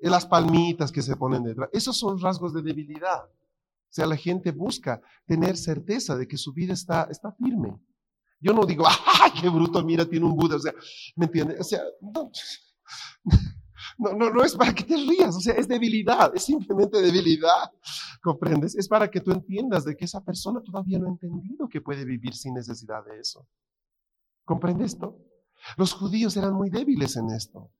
Y 0.02 0.10
las 0.10 0.26
palmitas 0.26 0.92
que 0.92 1.02
se 1.02 1.16
ponen 1.16 1.44
detrás. 1.44 1.70
Esos 1.72 1.98
son 1.98 2.20
rasgos 2.20 2.54
de 2.54 2.62
debilidad. 2.62 3.24
O 3.24 3.96
sea, 3.96 4.06
la 4.08 4.18
gente 4.18 4.52
busca 4.52 5.02
tener 5.26 5.56
certeza 5.56 6.16
de 6.16 6.28
que 6.28 6.38
su 6.38 6.52
vida 6.54 6.74
está, 6.74 7.08
está 7.12 7.32
firme. 7.34 7.80
Yo 8.40 8.54
no 8.54 8.66
digo, 8.66 8.86
¡ay, 9.22 9.32
qué 9.40 9.50
bruto! 9.50 9.84
Mira, 9.84 10.06
tiene 10.06 10.26
un 10.26 10.36
Buda. 10.36 10.56
O 10.56 10.60
sea, 10.60 10.74
¿me 11.16 11.26
entiendes? 11.26 11.60
O 11.60 11.64
sea, 11.64 11.82
no, 13.98 14.14
no, 14.14 14.30
no, 14.30 14.44
es 14.44 14.56
para 14.56 14.74
que 14.74 14.84
te 14.84 14.96
rías. 14.96 15.36
O 15.36 15.40
sea, 15.40 15.54
es 15.54 15.68
debilidad, 15.68 16.36
es 16.36 16.44
simplemente 16.44 17.02
debilidad. 17.02 17.72
¿Comprendes? 18.22 18.76
Es 18.76 18.88
para 18.88 19.10
que 19.12 19.22
tú 19.22 19.32
entiendas 19.32 19.86
de 19.86 19.96
que 19.96 20.06
esa 20.06 20.24
persona 20.24 20.62
todavía 20.62 21.00
no 21.00 21.08
ha 21.08 21.12
entendido 21.12 21.70
que 21.70 21.82
puede 21.82 22.04
vivir 22.04 22.34
sin 22.34 22.54
necesidad 22.54 23.06
de 23.06 23.20
eso. 23.20 23.48
¿Comprendes 24.44 24.94
esto? 24.94 25.18
Los 25.78 25.94
judíos 25.94 26.36
eran 26.38 26.54
muy 26.54 26.70
débiles 26.70 27.16
en 27.18 27.30
esto. 27.30 27.72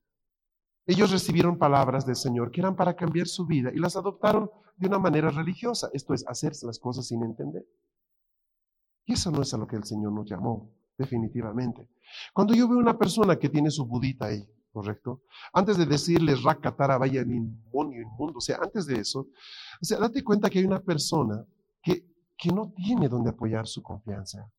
Ellos 0.86 1.10
recibieron 1.10 1.58
palabras 1.58 2.04
del 2.06 2.16
Señor 2.16 2.50
que 2.50 2.60
eran 2.60 2.76
para 2.76 2.94
cambiar 2.94 3.26
su 3.26 3.46
vida 3.46 3.70
y 3.74 3.78
las 3.78 3.96
adoptaron 3.96 4.50
de 4.76 4.88
una 4.88 4.98
manera 4.98 5.30
religiosa, 5.30 5.88
esto 5.92 6.14
es, 6.14 6.26
hacerse 6.26 6.66
las 6.66 6.78
cosas 6.78 7.06
sin 7.06 7.22
entender. 7.22 7.64
Y 9.06 9.14
eso 9.14 9.30
no 9.30 9.42
es 9.42 9.54
a 9.54 9.58
lo 9.58 9.66
que 9.66 9.76
el 9.76 9.84
Señor 9.84 10.12
nos 10.12 10.28
llamó, 10.28 10.70
definitivamente. 10.98 11.88
Cuando 12.32 12.54
yo 12.54 12.68
veo 12.68 12.78
una 12.78 12.98
persona 12.98 13.36
que 13.36 13.48
tiene 13.48 13.70
su 13.70 13.86
budita 13.86 14.26
ahí, 14.26 14.46
¿correcto? 14.72 15.22
Antes 15.52 15.78
de 15.78 15.86
decirle 15.86 16.34
rakatara 16.34 16.98
vaya 16.98 17.22
inmundo, 17.22 17.92
inmundo, 17.92 18.38
o 18.38 18.40
sea, 18.40 18.58
antes 18.60 18.86
de 18.86 18.98
eso, 19.00 19.20
o 19.80 19.84
sea, 19.84 19.98
date 19.98 20.22
cuenta 20.24 20.50
que 20.50 20.58
hay 20.58 20.64
una 20.64 20.80
persona 20.80 21.46
que, 21.82 22.06
que 22.36 22.50
no 22.50 22.72
tiene 22.74 23.08
donde 23.08 23.30
apoyar 23.30 23.66
su 23.66 23.82
confianza. 23.82 24.50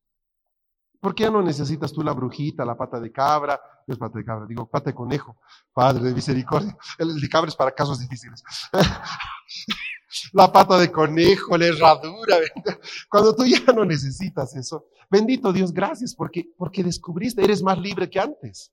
¿Por 1.00 1.14
qué 1.14 1.30
no 1.30 1.42
necesitas 1.42 1.92
tú 1.92 2.02
la 2.04 2.14
brujita, 2.14 2.66
la 2.66 2.76
pata 2.76 3.00
de 3.00 3.12
cabra? 3.12 3.60
No 3.88 3.94
es 3.94 4.00
pata 4.00 4.18
de 4.18 4.26
cabra, 4.26 4.46
digo 4.46 4.68
pata 4.68 4.90
de 4.90 4.96
conejo. 4.96 5.38
Padre 5.74 6.04
de 6.04 6.14
misericordia. 6.14 6.76
El 6.98 7.20
de 7.20 7.30
cabra 7.30 7.50
es 7.50 7.56
para 7.56 7.72
casos 7.72 8.00
difíciles. 8.00 8.44
la 10.34 10.52
pata 10.52 10.78
de 10.78 10.92
conejo, 10.92 11.58
la 11.58 11.68
herradura. 11.68 12.38
Cuando 13.10 13.36
tú 13.36 13.46
ya 13.46 13.72
no 13.74 13.86
necesitas 13.86 14.56
eso. 14.56 14.88
Bendito 15.10 15.54
Dios, 15.54 15.72
gracias 15.72 16.16
porque, 16.16 16.52
porque 16.58 16.84
descubriste, 16.84 17.44
eres 17.44 17.62
más 17.62 17.78
libre 17.78 18.10
que 18.10 18.20
antes. 18.20 18.72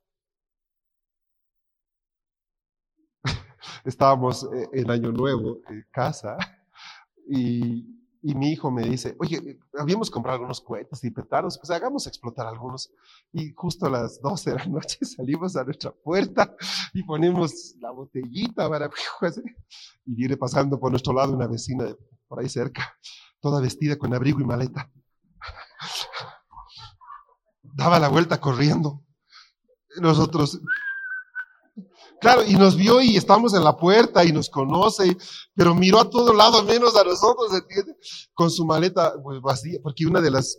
Estábamos 3.85 4.45
eh, 4.45 4.69
en 4.73 4.91
Año 4.91 5.13
Nuevo 5.13 5.61
en 5.69 5.87
casa 5.91 6.37
y 7.29 8.02
y 8.23 8.35
mi 8.37 8.53
hijo 8.53 8.71
me 8.71 8.83
dice, 8.83 9.17
oye, 9.19 9.59
habíamos 9.77 10.09
comprado 10.09 10.37
algunos 10.37 10.61
cohetes 10.61 11.03
y 11.03 11.11
petardos, 11.11 11.59
pues 11.59 11.71
hagamos 11.71 12.07
explotar 12.07 12.47
algunos. 12.47 12.93
Y 13.33 13.53
justo 13.53 13.87
a 13.87 13.91
las 13.91 14.21
12 14.21 14.51
de 14.51 14.57
la 14.57 14.67
noche 14.67 14.99
salimos 15.05 15.57
a 15.57 15.65
nuestra 15.65 15.91
puerta 15.91 16.55
y 16.95 17.03
ponemos 17.03 17.75
la 17.81 17.91
botellita 17.91 18.69
para... 18.69 18.89
Y 20.05 20.15
viene 20.17 20.37
pasando 20.37 20.81
por 20.81 20.91
nuestro 20.91 21.13
lado 21.13 21.33
una 21.33 21.47
vecina 21.47 21.85
de 21.85 21.97
por 22.27 22.41
ahí 22.41 22.49
cerca, 22.49 22.97
toda 23.41 23.61
vestida 23.61 23.97
con 23.97 24.13
abrigo 24.15 24.41
y 24.41 24.45
maleta. 24.45 24.91
Daba 27.63 28.01
la 28.01 28.09
vuelta 28.09 28.41
corriendo. 28.41 29.05
Nosotros, 30.01 30.61
Claro, 32.23 32.45
y 32.47 32.55
nos 32.55 32.77
vio 32.77 33.01
y 33.01 33.17
estamos 33.17 33.53
en 33.53 33.65
la 33.65 33.77
puerta 33.77 34.25
y 34.25 34.31
nos 34.31 34.49
conoce, 34.49 35.17
pero 35.57 35.75
miró 35.75 35.99
a 35.99 36.09
todo 36.09 36.33
lado 36.33 36.63
menos 36.63 36.95
a 36.95 37.03
nosotros, 37.03 37.53
¿entiendes? 37.53 38.31
Con 38.33 38.49
su 38.49 38.65
maleta 38.65 39.15
pues, 39.21 39.41
vacía, 39.41 39.81
porque 39.83 40.07
una 40.07 40.21
de 40.21 40.31
las 40.31 40.57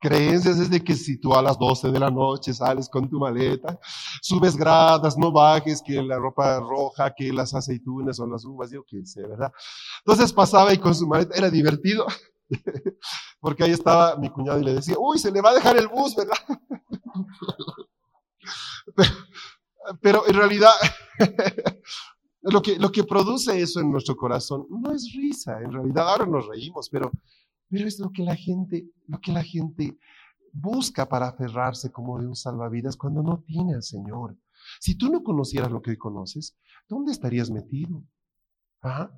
creencias 0.00 0.58
es 0.58 0.70
de 0.70 0.82
que 0.82 0.94
si 0.94 1.20
tú 1.20 1.34
a 1.34 1.42
las 1.42 1.58
12 1.58 1.90
de 1.90 1.98
la 1.98 2.10
noche 2.10 2.54
sales 2.54 2.88
con 2.88 3.10
tu 3.10 3.18
maleta, 3.18 3.78
subes 4.22 4.56
gradas, 4.56 5.18
no 5.18 5.30
bajes, 5.30 5.82
que 5.82 6.00
la 6.00 6.16
ropa 6.16 6.58
roja, 6.58 7.12
que 7.14 7.30
las 7.34 7.52
aceitunas 7.52 8.18
o 8.18 8.26
las 8.26 8.42
uvas, 8.46 8.70
yo 8.70 8.82
qué 8.86 9.04
sé, 9.04 9.26
¿verdad? 9.26 9.52
Entonces 10.06 10.32
pasaba 10.32 10.72
y 10.72 10.78
con 10.78 10.94
su 10.94 11.06
maleta 11.06 11.36
era 11.36 11.50
divertido, 11.50 12.06
porque 13.40 13.62
ahí 13.62 13.72
estaba 13.72 14.16
mi 14.16 14.30
cuñado 14.30 14.58
y 14.58 14.64
le 14.64 14.72
decía, 14.76 14.94
uy, 14.98 15.18
se 15.18 15.30
le 15.30 15.42
va 15.42 15.50
a 15.50 15.54
dejar 15.54 15.76
el 15.76 15.88
bus, 15.88 16.16
¿verdad? 16.16 16.38
Pero 20.00 20.26
en 20.26 20.34
realidad, 20.34 20.72
lo, 22.42 22.62
que, 22.62 22.78
lo 22.78 22.90
que 22.90 23.04
produce 23.04 23.60
eso 23.60 23.80
en 23.80 23.90
nuestro 23.90 24.16
corazón 24.16 24.66
no 24.70 24.92
es 24.92 25.12
risa, 25.14 25.60
en 25.60 25.72
realidad 25.72 26.08
ahora 26.08 26.26
nos 26.26 26.46
reímos, 26.46 26.88
pero, 26.88 27.10
pero 27.68 27.86
es 27.86 27.98
lo 27.98 28.10
que 28.10 28.22
la 28.22 28.36
gente, 28.36 28.86
lo 29.06 29.20
que 29.20 29.32
la 29.32 29.42
gente 29.42 29.98
busca 30.52 31.08
para 31.08 31.28
aferrarse 31.28 31.90
como 31.90 32.18
de 32.20 32.26
un 32.26 32.36
salvavidas 32.36 32.96
cuando 32.96 33.22
no 33.22 33.42
tiene 33.46 33.74
al 33.74 33.82
Señor. 33.82 34.36
Si 34.80 34.96
tú 34.96 35.10
no 35.10 35.22
conocieras 35.22 35.70
lo 35.70 35.82
que 35.82 35.90
hoy 35.90 35.98
conoces, 35.98 36.56
¿dónde 36.88 37.12
estarías 37.12 37.50
metido? 37.50 38.02
¿Ah? 38.82 39.10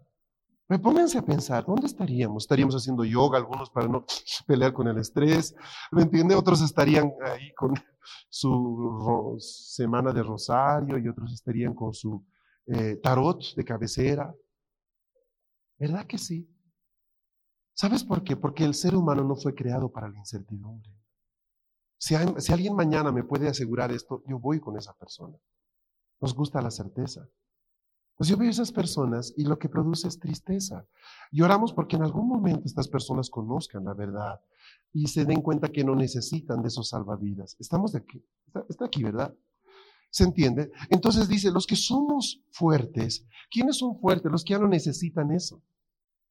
Pónganse 0.82 1.18
a 1.18 1.24
pensar, 1.24 1.64
¿dónde 1.64 1.86
estaríamos? 1.86 2.42
Estaríamos 2.42 2.74
haciendo 2.74 3.04
yoga, 3.04 3.38
algunos 3.38 3.70
para 3.70 3.86
no 3.86 4.04
pelear 4.46 4.72
con 4.72 4.88
el 4.88 4.98
estrés, 4.98 5.54
¿me 5.92 6.02
entiende? 6.02 6.34
Otros 6.34 6.60
estarían 6.60 7.12
ahí 7.24 7.54
con 7.54 7.74
su 8.28 9.36
semana 9.38 10.12
de 10.12 10.22
rosario 10.22 10.98
y 10.98 11.09
otros 11.09 11.32
estarían 11.32 11.74
con 11.74 11.92
su 11.92 12.24
eh, 12.66 12.96
tarot 12.96 13.54
de 13.54 13.64
cabecera. 13.64 14.34
¿Verdad 15.78 16.07
que 16.07 16.18
sí? 16.18 16.48
¿Sabes 17.74 18.04
por 18.04 18.24
qué? 18.24 18.36
Porque 18.36 18.64
el 18.64 18.74
ser 18.74 18.96
humano 18.96 19.22
no 19.22 19.36
fue 19.36 19.54
creado 19.54 19.90
para 19.90 20.09
la 20.09 20.18
incertidumbre. 20.18 20.90
Si, 21.98 22.14
alguien 22.14 22.74
mañana 22.74 23.11
me 23.11 23.24
puede 23.24 23.48
asegurar 23.48 23.92
esto, 23.92 24.22
yo 24.26 24.38
voy 24.38 24.61
con 24.61 24.76
esa 24.76 24.94
persona. 24.94 25.36
Nos 26.20 26.34
gusta 26.34 26.62
la 26.62 26.70
certeza. 26.70 27.28
Pues 28.16 28.28
yo 28.30 28.36
veo 28.36 28.48
esas 28.48 28.72
personas 28.72 29.34
y 29.36 29.44
lo 29.44 29.59
que 29.59 29.68
produce 29.68 30.09
es 30.09 30.18
tristeza. 30.18 30.86
Y 31.30 31.42
oramos 31.42 31.72
porque 31.72 31.96
en 31.96 32.02
algún 32.02 32.28
momento 32.28 32.62
estas 32.64 32.88
personas 32.88 33.28
conozcan 33.28 33.84
la 33.84 33.92
verdad 33.92 34.40
y 34.92 35.08
se 35.08 35.24
den 35.24 35.42
cuenta 35.42 35.68
que 35.68 35.84
no 35.84 35.94
necesitan 35.94 36.62
de 36.62 36.68
esos 36.68 36.88
salvavidas. 36.88 37.56
Estamos 37.58 37.92
de 37.92 37.98
aquí, 37.98 38.24
está, 38.68 38.86
aquí, 38.86 39.02
¿verdad? 39.02 39.34
¿Se 40.10 40.24
entiende? 40.24 40.70
Entonces 40.88 41.28
dice, 41.28 41.50
los 41.50 41.66
que 41.66 41.76
somos 41.76 42.42
fuertes, 42.50 43.26
¿quiénes 43.50 43.76
son 43.76 43.98
fuertes? 43.98 44.32
Los 44.32 44.44
que 44.44 44.54
ya 44.54 44.58
no 44.58 44.68
necesitan 44.68 45.32
eso. 45.32 45.62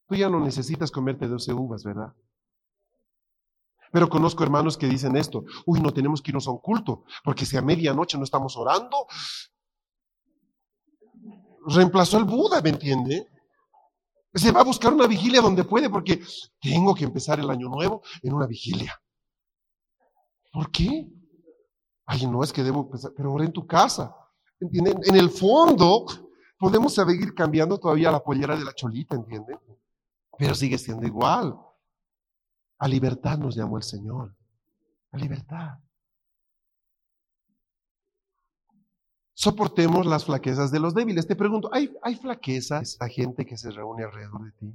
Tú 0.08 0.16
ya 0.16 0.30
no 0.30 0.40
necesitas 0.40 0.92
comerte 0.92 1.28
12 1.28 1.54
uvas, 1.54 1.84
¿verdad? 1.84 2.14
Pero 3.92 4.10
conozco 4.10 4.44
hermanos 4.44 4.78
que 4.78 4.88
dicen 4.88 5.16
esto, 5.16 5.46
uy, 5.66 5.80
no 5.80 5.94
tenemos 5.94 6.22
que 6.22 6.32
irnos 6.32 6.48
a 6.48 6.52
un 6.52 6.58
culto, 6.58 7.06
porque 7.24 7.46
si 7.46 7.58
a 7.58 7.62
medianoche 7.62 8.18
no 8.18 8.24
estamos 8.24 8.58
orando, 8.58 9.08
reemplazó 11.68 12.18
al 12.18 12.26
Buda, 12.26 12.62
¿me 12.62 12.70
entiende? 12.70 13.28
Se 14.36 14.52
va 14.52 14.62
a 14.62 14.66
buscar 14.66 14.94
una 14.94 15.08
vigilia 15.08 15.42
donde 15.42 15.64
puede 15.64 15.90
porque 15.90 16.22
tengo 16.60 16.94
que 16.94 17.06
empezar 17.06 17.40
el 17.40 17.50
año 17.50 17.70
nuevo 17.70 18.02
en 18.22 18.34
una 18.34 18.46
vigilia. 18.46 18.94
¿Por 20.52 20.70
qué? 20.72 21.08
Ay, 22.06 22.28
no 22.28 22.44
es 22.44 22.54
que 22.54 22.64
debo 22.64 22.82
empezar, 22.82 23.12
pero 23.16 23.30
ahora 23.30 23.46
en 23.46 23.54
tu 23.54 23.66
casa. 23.66 24.16
¿Entienden? 24.60 25.00
En 25.06 25.16
el 25.16 25.30
fondo, 25.30 26.06
podemos 26.58 26.94
seguir 26.94 27.34
cambiando 27.34 27.78
todavía 27.78 28.12
la 28.12 28.24
pollera 28.24 28.58
de 28.58 28.66
la 28.66 28.74
cholita, 28.74 29.16
¿entienden? 29.16 29.58
Pero 30.38 30.54
sigue 30.54 30.78
siendo 30.78 31.06
igual. 31.08 31.58
A 32.78 32.88
libertad 32.88 33.38
nos 33.38 33.56
llamó 33.56 33.78
el 33.78 33.84
Señor. 33.84 34.36
A 35.12 35.18
libertad. 35.18 35.80
Soportemos 39.46 40.08
las 40.08 40.26
flaquezas 40.26 40.72
de 40.72 40.80
los 40.80 40.96
débiles. 40.96 41.28
Te 41.28 41.36
pregunto, 41.36 41.70
¿hay, 41.72 41.96
hay 42.02 42.16
flaquezas 42.16 42.98
a 43.00 43.08
gente 43.08 43.46
que 43.46 43.58
se 43.58 43.70
reúne 43.70 44.04
alrededor 44.04 44.44
de 44.44 44.52
ti? 44.54 44.74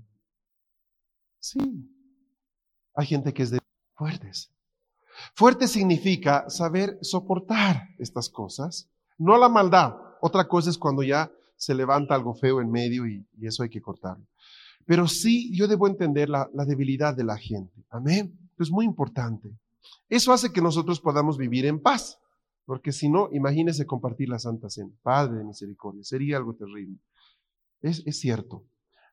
Sí. 1.41 1.91
Hay 2.95 3.07
gente 3.07 3.35
que 3.35 3.43
es 3.43 3.51
de 3.51 3.59
fuertes. 3.97 4.53
Fuerte 5.35 5.67
significa 5.67 6.49
saber 6.49 6.99
soportar 7.03 7.89
estas 7.99 8.31
cosas, 8.31 8.89
no 9.19 9.37
la 9.39 9.49
maldad. 9.49 9.97
Otra 10.21 10.47
cosa 10.47 10.71
es 10.71 10.79
cuando 10.79 11.03
ya 11.03 11.33
se 11.57 11.75
levanta 11.75 12.15
algo 12.15 12.35
feo 12.35 12.61
en 12.61 12.71
medio 12.71 13.09
y, 13.09 13.27
eso 13.43 13.65
hay 13.65 13.71
que 13.71 13.83
cortarlo. 13.83 14.25
Pero 14.87 15.09
sí, 15.09 15.53
yo 15.53 15.67
debo 15.67 15.89
entender 15.89 16.29
la, 16.29 16.49
la 16.55 16.65
debilidad 16.65 17.17
de 17.17 17.25
la 17.25 17.37
gente. 17.37 17.85
Amén. 17.91 18.39
Es 18.57 18.71
muy 18.71 18.85
importante. 18.85 19.51
Eso 20.09 20.33
hace 20.33 20.53
que 20.53 20.63
nosotros 20.63 21.01
podamos 21.01 21.37
vivir 21.37 21.67
en 21.67 21.81
paz. 21.81 22.20
Porque 22.71 22.93
si 22.93 23.09
no, 23.09 23.29
imagínese 23.33 23.85
compartir 23.85 24.29
la 24.29 24.39
Santa 24.39 24.71
Cena. 24.71 24.93
Padre 25.03 25.39
de 25.39 25.45
misericordia, 25.45 26.05
sería 26.05 26.37
algo 26.37 26.55
terrible. 26.55 27.01
Es, 27.81 28.05
cierto. 28.17 28.65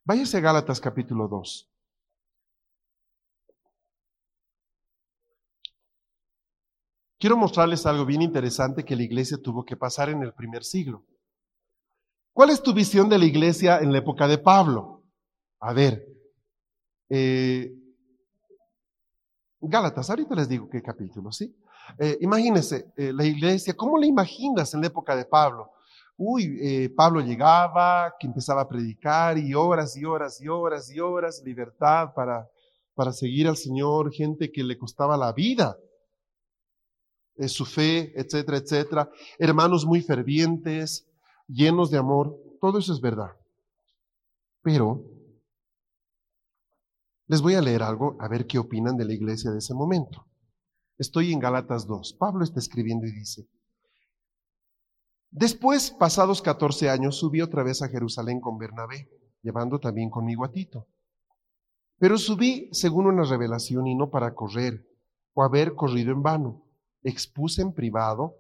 Váyase 0.04 0.38
a 0.38 0.42
Gálatas 0.42 0.80
capítulo 0.80 1.28
2. 1.28 1.68
Quiero 7.18 7.36
mostrarles 7.36 7.84
algo 7.88 8.06
bien 8.06 8.22
interesante 8.22 8.86
que 8.86 8.96
la 8.96 9.02
iglesia 9.02 9.40
tuvo 9.42 9.66
que 9.66 9.76
pasar 9.76 10.10
en 10.10 10.22
el 10.22 10.36
primer 10.36 10.64
siglo. 10.64 11.04
¿Cuál 12.34 12.52
es 12.52 12.62
tu 12.62 12.76
visión 12.76 13.10
de 13.10 13.18
la 13.18 13.26
iglesia 13.26 13.80
en 13.80 13.92
la 13.92 13.98
época 13.98 14.28
de 14.28 14.38
Pablo? 14.38 15.04
A 15.62 15.74
ver, 15.74 16.06
eh, 17.10 17.74
Gálatas, 19.62 20.12
ahorita 20.12 20.36
les 20.36 20.48
digo 20.48 20.70
qué 20.70 20.84
capítulo, 20.84 21.32
¿sí? 21.32 21.58
Eh, 22.00 22.18
imagínense, 22.22 22.92
eh, 22.98 23.12
la 23.14 23.26
iglesia, 23.26 23.76
¿cómo 23.76 23.98
la 23.98 24.06
imaginas 24.06 24.74
en 24.74 24.82
la 24.82 24.88
época 24.88 25.16
de 25.16 25.26
Pablo? 25.26 25.72
Uy, 26.18 26.58
eh, 26.62 26.90
Pablo 26.90 27.22
llegaba, 27.22 28.14
que 28.20 28.28
empezaba 28.28 28.62
a 28.62 28.68
predicar 28.68 29.38
y 29.38 29.54
horas 29.54 29.96
y 29.96 30.04
horas 30.04 30.42
y 30.42 30.48
horas 30.48 30.92
y 30.92 31.00
horas, 31.00 31.42
libertad 31.46 32.14
para, 32.14 32.50
para 32.96 33.14
seguir 33.14 33.48
al 33.48 33.58
Señor, 33.58 34.12
gente 34.12 34.52
que 34.52 34.64
le 34.64 34.78
costaba 34.78 35.16
la 35.16 35.32
vida, 35.32 35.78
su 37.48 37.66
fe, 37.66 38.12
etcétera, 38.20 38.58
etcétera, 38.58 39.12
hermanos 39.38 39.86
muy 39.86 40.02
fervientes, 40.02 41.08
llenos 41.48 41.92
de 41.92 42.00
amor, 42.00 42.36
todo 42.60 42.80
eso 42.80 42.92
es 42.94 43.00
verdad. 43.00 43.32
Pero 44.64 45.04
les 47.28 47.42
voy 47.42 47.56
a 47.56 47.62
leer 47.62 47.84
algo, 47.84 48.16
a 48.20 48.28
ver 48.28 48.48
qué 48.48 48.58
opinan 48.58 48.98
de 48.98 49.06
la 49.06 49.14
iglesia 49.14 49.52
de 49.52 49.60
ese 49.60 49.74
momento. 49.74 50.26
Estoy 50.98 51.32
en 51.32 51.40
Galatas 51.40 51.86
2. 51.86 52.14
Pablo 52.14 52.44
está 52.44 52.60
escribiendo 52.60 53.06
y 53.06 53.12
dice, 53.12 53.48
Después, 55.30 55.92
pasados 55.92 56.42
14 56.42 56.90
años, 56.90 57.18
subí 57.18 57.42
otra 57.42 57.62
vez 57.62 57.82
a 57.82 57.90
Jerusalén 57.90 58.42
con 58.42 58.58
Bernabé, 58.58 59.10
llevando 59.44 59.80
también 59.80 60.10
conmigo 60.10 60.44
a 60.44 60.52
Tito. 60.52 60.88
Pero 62.00 62.18
subí 62.18 62.70
según 62.72 63.06
una 63.06 63.24
revelación 63.24 63.86
y 63.88 63.96
no 63.96 64.10
para 64.10 64.34
correr 64.34 64.88
o 65.34 65.44
haber 65.44 65.76
corrido 65.76 66.12
en 66.12 66.24
vano. 66.24 66.64
Expuse 67.04 67.62
en 67.62 67.74
privado 67.74 68.36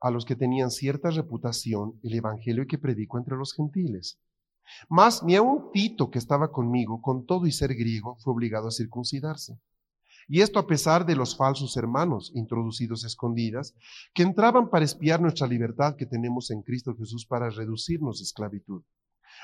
a 0.00 0.10
los 0.10 0.26
que 0.26 0.36
tenían 0.36 0.70
cierta 0.70 1.10
reputación 1.10 1.98
el 2.02 2.14
evangelio 2.14 2.66
que 2.66 2.78
predico 2.78 3.16
entre 3.18 3.36
los 3.36 3.54
gentiles. 3.54 4.18
Mas 4.88 5.22
ni 5.22 5.36
aun 5.36 5.70
Tito, 5.72 6.10
que 6.10 6.18
estaba 6.18 6.52
conmigo, 6.52 7.00
con 7.00 7.24
todo 7.24 7.46
y 7.46 7.52
ser 7.52 7.74
griego, 7.74 8.16
fue 8.16 8.34
obligado 8.34 8.68
a 8.68 8.72
circuncidarse. 8.72 9.58
Y 10.28 10.40
esto 10.40 10.58
a 10.58 10.66
pesar 10.66 11.06
de 11.06 11.14
los 11.14 11.36
falsos 11.36 11.76
hermanos 11.76 12.32
introducidos 12.34 13.04
escondidas, 13.04 13.74
que 14.12 14.24
entraban 14.24 14.70
para 14.70 14.84
espiar 14.84 15.20
nuestra 15.20 15.46
libertad 15.46 15.94
que 15.96 16.06
tenemos 16.06 16.50
en 16.50 16.62
Cristo 16.62 16.96
Jesús 16.96 17.26
para 17.26 17.48
reducirnos 17.50 18.20
a 18.20 18.24
esclavitud, 18.24 18.82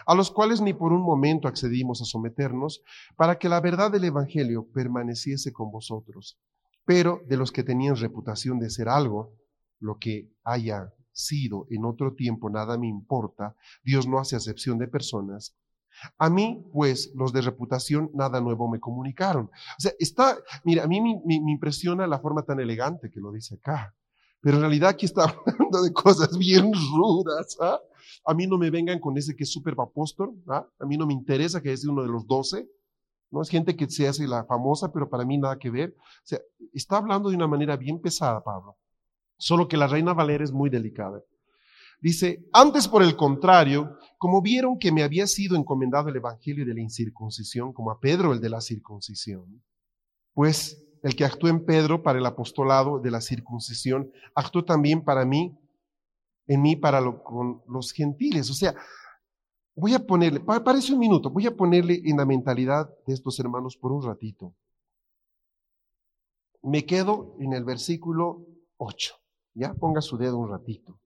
a 0.06 0.14
los 0.14 0.30
cuales 0.30 0.60
ni 0.60 0.72
por 0.72 0.92
un 0.92 1.02
momento 1.02 1.46
accedimos 1.46 2.02
a 2.02 2.04
someternos, 2.04 2.82
para 3.16 3.38
que 3.38 3.48
la 3.48 3.60
verdad 3.60 3.92
del 3.92 4.04
Evangelio 4.04 4.66
permaneciese 4.72 5.52
con 5.52 5.70
vosotros. 5.70 6.40
Pero 6.84 7.22
de 7.28 7.36
los 7.36 7.52
que 7.52 7.62
tenían 7.62 7.94
reputación 7.94 8.58
de 8.58 8.68
ser 8.68 8.88
algo, 8.88 9.36
lo 9.78 9.98
que 9.98 10.32
haya 10.42 10.92
sido 11.12 11.66
en 11.70 11.84
otro 11.84 12.14
tiempo 12.14 12.50
nada 12.50 12.76
me 12.76 12.88
importa, 12.88 13.54
Dios 13.84 14.08
no 14.08 14.18
hace 14.18 14.34
acepción 14.34 14.78
de 14.78 14.88
personas, 14.88 15.54
a 16.18 16.30
mí, 16.30 16.64
pues, 16.72 17.12
los 17.14 17.32
de 17.32 17.42
reputación 17.42 18.10
nada 18.14 18.40
nuevo 18.40 18.68
me 18.68 18.80
comunicaron. 18.80 19.46
O 19.46 19.80
sea, 19.80 19.92
está, 19.98 20.36
mira, 20.64 20.84
a 20.84 20.86
mí 20.86 21.00
me, 21.00 21.34
impresiona 21.34 22.06
la 22.06 22.18
forma 22.18 22.42
tan 22.42 22.60
elegante 22.60 23.10
que 23.10 23.20
lo 23.20 23.32
dice 23.32 23.56
acá. 23.56 23.94
Pero 24.40 24.56
en 24.56 24.62
realidad 24.62 24.90
aquí 24.90 25.06
está 25.06 25.24
hablando 25.46 25.82
de 25.82 25.92
cosas 25.92 26.36
bien 26.36 26.72
rudas. 26.72 27.56
¿ah? 27.60 27.78
A 28.26 28.34
mí 28.34 28.46
no 28.46 28.58
me 28.58 28.70
vengan 28.70 28.98
con 28.98 29.16
ese 29.16 29.36
que 29.36 29.44
es 29.44 29.52
súper 29.52 29.74
apóstol. 29.78 30.34
¿ah? 30.48 30.66
A 30.80 30.86
mí 30.86 30.96
no 30.96 31.06
me 31.06 31.12
interesa 31.12 31.60
que 31.60 31.72
es 31.72 31.84
uno 31.86 32.02
de 32.02 32.08
los 32.08 32.26
doce. 32.26 32.68
No 33.30 33.40
es 33.40 33.48
gente 33.48 33.76
que 33.76 33.88
se 33.88 34.06
hace 34.06 34.26
la 34.26 34.44
famosa, 34.44 34.92
pero 34.92 35.08
para 35.08 35.24
mí 35.24 35.38
nada 35.38 35.58
que 35.58 35.70
ver. 35.70 35.94
O 35.98 36.24
sea, 36.24 36.40
está 36.74 36.98
hablando 36.98 37.30
de 37.30 37.36
una 37.36 37.48
manera 37.48 37.76
bien 37.76 38.00
pesada, 38.00 38.42
Pablo. 38.42 38.76
Solo 39.38 39.68
que 39.68 39.76
la 39.76 39.86
reina 39.86 40.12
Valera 40.12 40.44
es 40.44 40.52
muy 40.52 40.68
delicada. 40.68 41.22
Dice, 42.02 42.44
antes 42.52 42.88
por 42.88 43.04
el 43.04 43.14
contrario, 43.14 43.96
como 44.18 44.42
vieron 44.42 44.76
que 44.76 44.90
me 44.90 45.04
había 45.04 45.28
sido 45.28 45.54
encomendado 45.56 46.08
el 46.08 46.16
Evangelio 46.16 46.66
de 46.66 46.74
la 46.74 46.80
incircuncisión, 46.80 47.72
como 47.72 47.92
a 47.92 48.00
Pedro 48.00 48.32
el 48.32 48.40
de 48.40 48.50
la 48.50 48.60
circuncisión, 48.60 49.62
pues 50.34 50.84
el 51.04 51.14
que 51.14 51.24
actuó 51.24 51.48
en 51.48 51.64
Pedro 51.64 52.02
para 52.02 52.18
el 52.18 52.26
apostolado 52.26 52.98
de 52.98 53.12
la 53.12 53.20
circuncisión, 53.20 54.10
actuó 54.34 54.64
también 54.64 55.04
para 55.04 55.24
mí, 55.24 55.56
en 56.48 56.60
mí 56.60 56.74
para 56.74 57.00
con 57.22 57.62
los 57.68 57.92
gentiles. 57.92 58.50
O 58.50 58.54
sea, 58.54 58.74
voy 59.76 59.94
a 59.94 60.04
ponerle, 60.04 60.40
parece 60.40 60.92
un 60.92 60.98
minuto, 60.98 61.30
voy 61.30 61.46
a 61.46 61.56
ponerle 61.56 62.02
en 62.04 62.16
la 62.16 62.26
mentalidad 62.26 62.90
de 63.06 63.14
estos 63.14 63.38
hermanos 63.38 63.76
por 63.76 63.92
un 63.92 64.02
ratito. 64.02 64.52
Me 66.62 66.84
quedo 66.84 67.36
en 67.38 67.52
el 67.52 67.62
versículo 67.62 68.44
8. 68.78 69.14
Ya 69.54 69.72
ponga 69.74 70.00
su 70.00 70.16
dedo 70.16 70.38
un 70.38 70.50
ratito. 70.50 70.98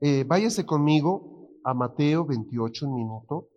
Eh, 0.00 0.24
váyase 0.24 0.64
conmigo 0.64 1.50
a 1.62 1.74
Mateo 1.74 2.24
28, 2.24 2.86
un 2.86 2.94
minuto. 2.94 3.48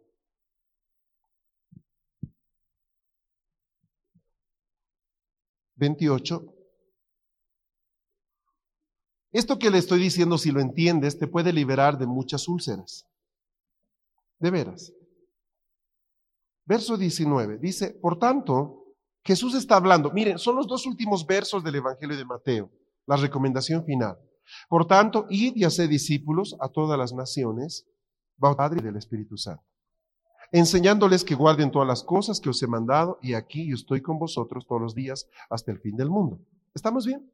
Veintiocho. 5.76 6.54
Esto 9.32 9.58
que 9.58 9.72
le 9.72 9.80
estoy 9.80 10.00
diciendo, 10.00 10.38
si 10.38 10.52
lo 10.52 10.60
entiendes, 10.60 11.18
te 11.18 11.28
puede 11.28 11.54
liberar 11.54 11.98
de 11.98 12.06
muchas 12.06 12.48
úlceras. 12.48 13.08
De 14.38 14.52
veras. 14.52 14.94
Verso 16.66 16.98
19 16.98 17.58
dice, 17.58 17.92
por 18.02 18.20
tanto, 18.20 18.96
Jesús 19.24 19.56
está 19.56 19.78
hablando. 19.78 20.12
Miren, 20.12 20.38
son 20.38 20.58
los 20.58 20.68
dos 20.68 20.86
últimos 20.86 21.26
versos 21.26 21.64
del 21.64 21.76
Evangelio 21.76 22.18
de 22.18 22.26
Mateo, 22.26 22.70
la 23.08 23.16
recomendación 23.16 23.86
final. 23.86 24.18
Por 24.70 24.86
tanto, 24.86 25.26
id 25.30 25.54
y 25.56 25.64
haced 25.64 25.90
discípulos 25.90 26.56
a 26.60 26.70
todas 26.70 26.98
las 26.98 27.14
naciones, 27.14 27.86
Padre 28.40 28.82
del 28.82 28.98
Espíritu 28.98 29.38
Santo, 29.38 29.64
enseñándoles 30.52 31.24
que 31.24 31.36
guarden 31.36 31.72
todas 31.72 31.88
las 31.88 32.04
cosas 32.04 32.42
que 32.42 32.50
os 32.50 32.62
he 32.62 32.68
mandado, 32.68 33.18
y 33.22 33.34
aquí 33.34 33.70
yo 33.70 33.76
estoy 33.76 34.02
con 34.02 34.20
vosotros 34.20 34.66
todos 34.68 34.82
los 34.82 34.94
días 34.94 35.28
hasta 35.50 35.72
el 35.72 35.80
fin 35.80 35.96
del 35.96 36.10
mundo. 36.10 36.40
¿Estamos 36.74 37.06
bien? 37.06 37.32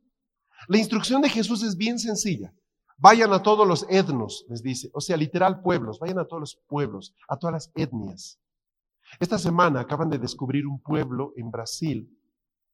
La 0.68 0.78
instrucción 0.78 1.22
de 1.22 1.30
Jesús 1.30 1.64
es 1.64 1.76
bien 1.76 1.98
sencilla. 1.98 2.54
Vayan 2.98 3.32
a 3.34 3.42
todos 3.42 3.66
los 3.68 3.86
etnos, 3.90 4.46
les 4.50 4.62
dice, 4.62 4.92
o 4.94 5.02
sea, 5.02 5.16
literal 5.16 5.62
pueblos, 5.62 6.00
vayan 6.00 6.20
a 6.20 6.26
todos 6.26 6.42
los 6.42 6.56
pueblos, 6.68 7.16
a 7.28 7.38
todas 7.38 7.54
las 7.54 7.72
etnias. 7.76 8.40
Esta 9.20 9.40
semana 9.40 9.80
acaban 9.80 10.10
de 10.10 10.20
descubrir 10.20 10.68
un 10.68 10.80
pueblo 10.82 11.34
en 11.38 11.50
Brasil, 11.50 12.16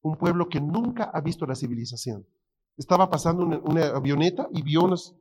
un 0.02 0.18
pueblo 0.18 0.50
que 0.50 0.60
nunca 0.60 1.06
ha 1.06 1.22
visto 1.22 1.46
la 1.46 1.56
civilización. 1.56 2.26
Estaba 2.78 3.10
pasando 3.10 3.46
una, 3.46 3.88
avioneta 3.88 4.48
y 4.52 4.62
vio 4.62 4.84
unos 4.84 5.16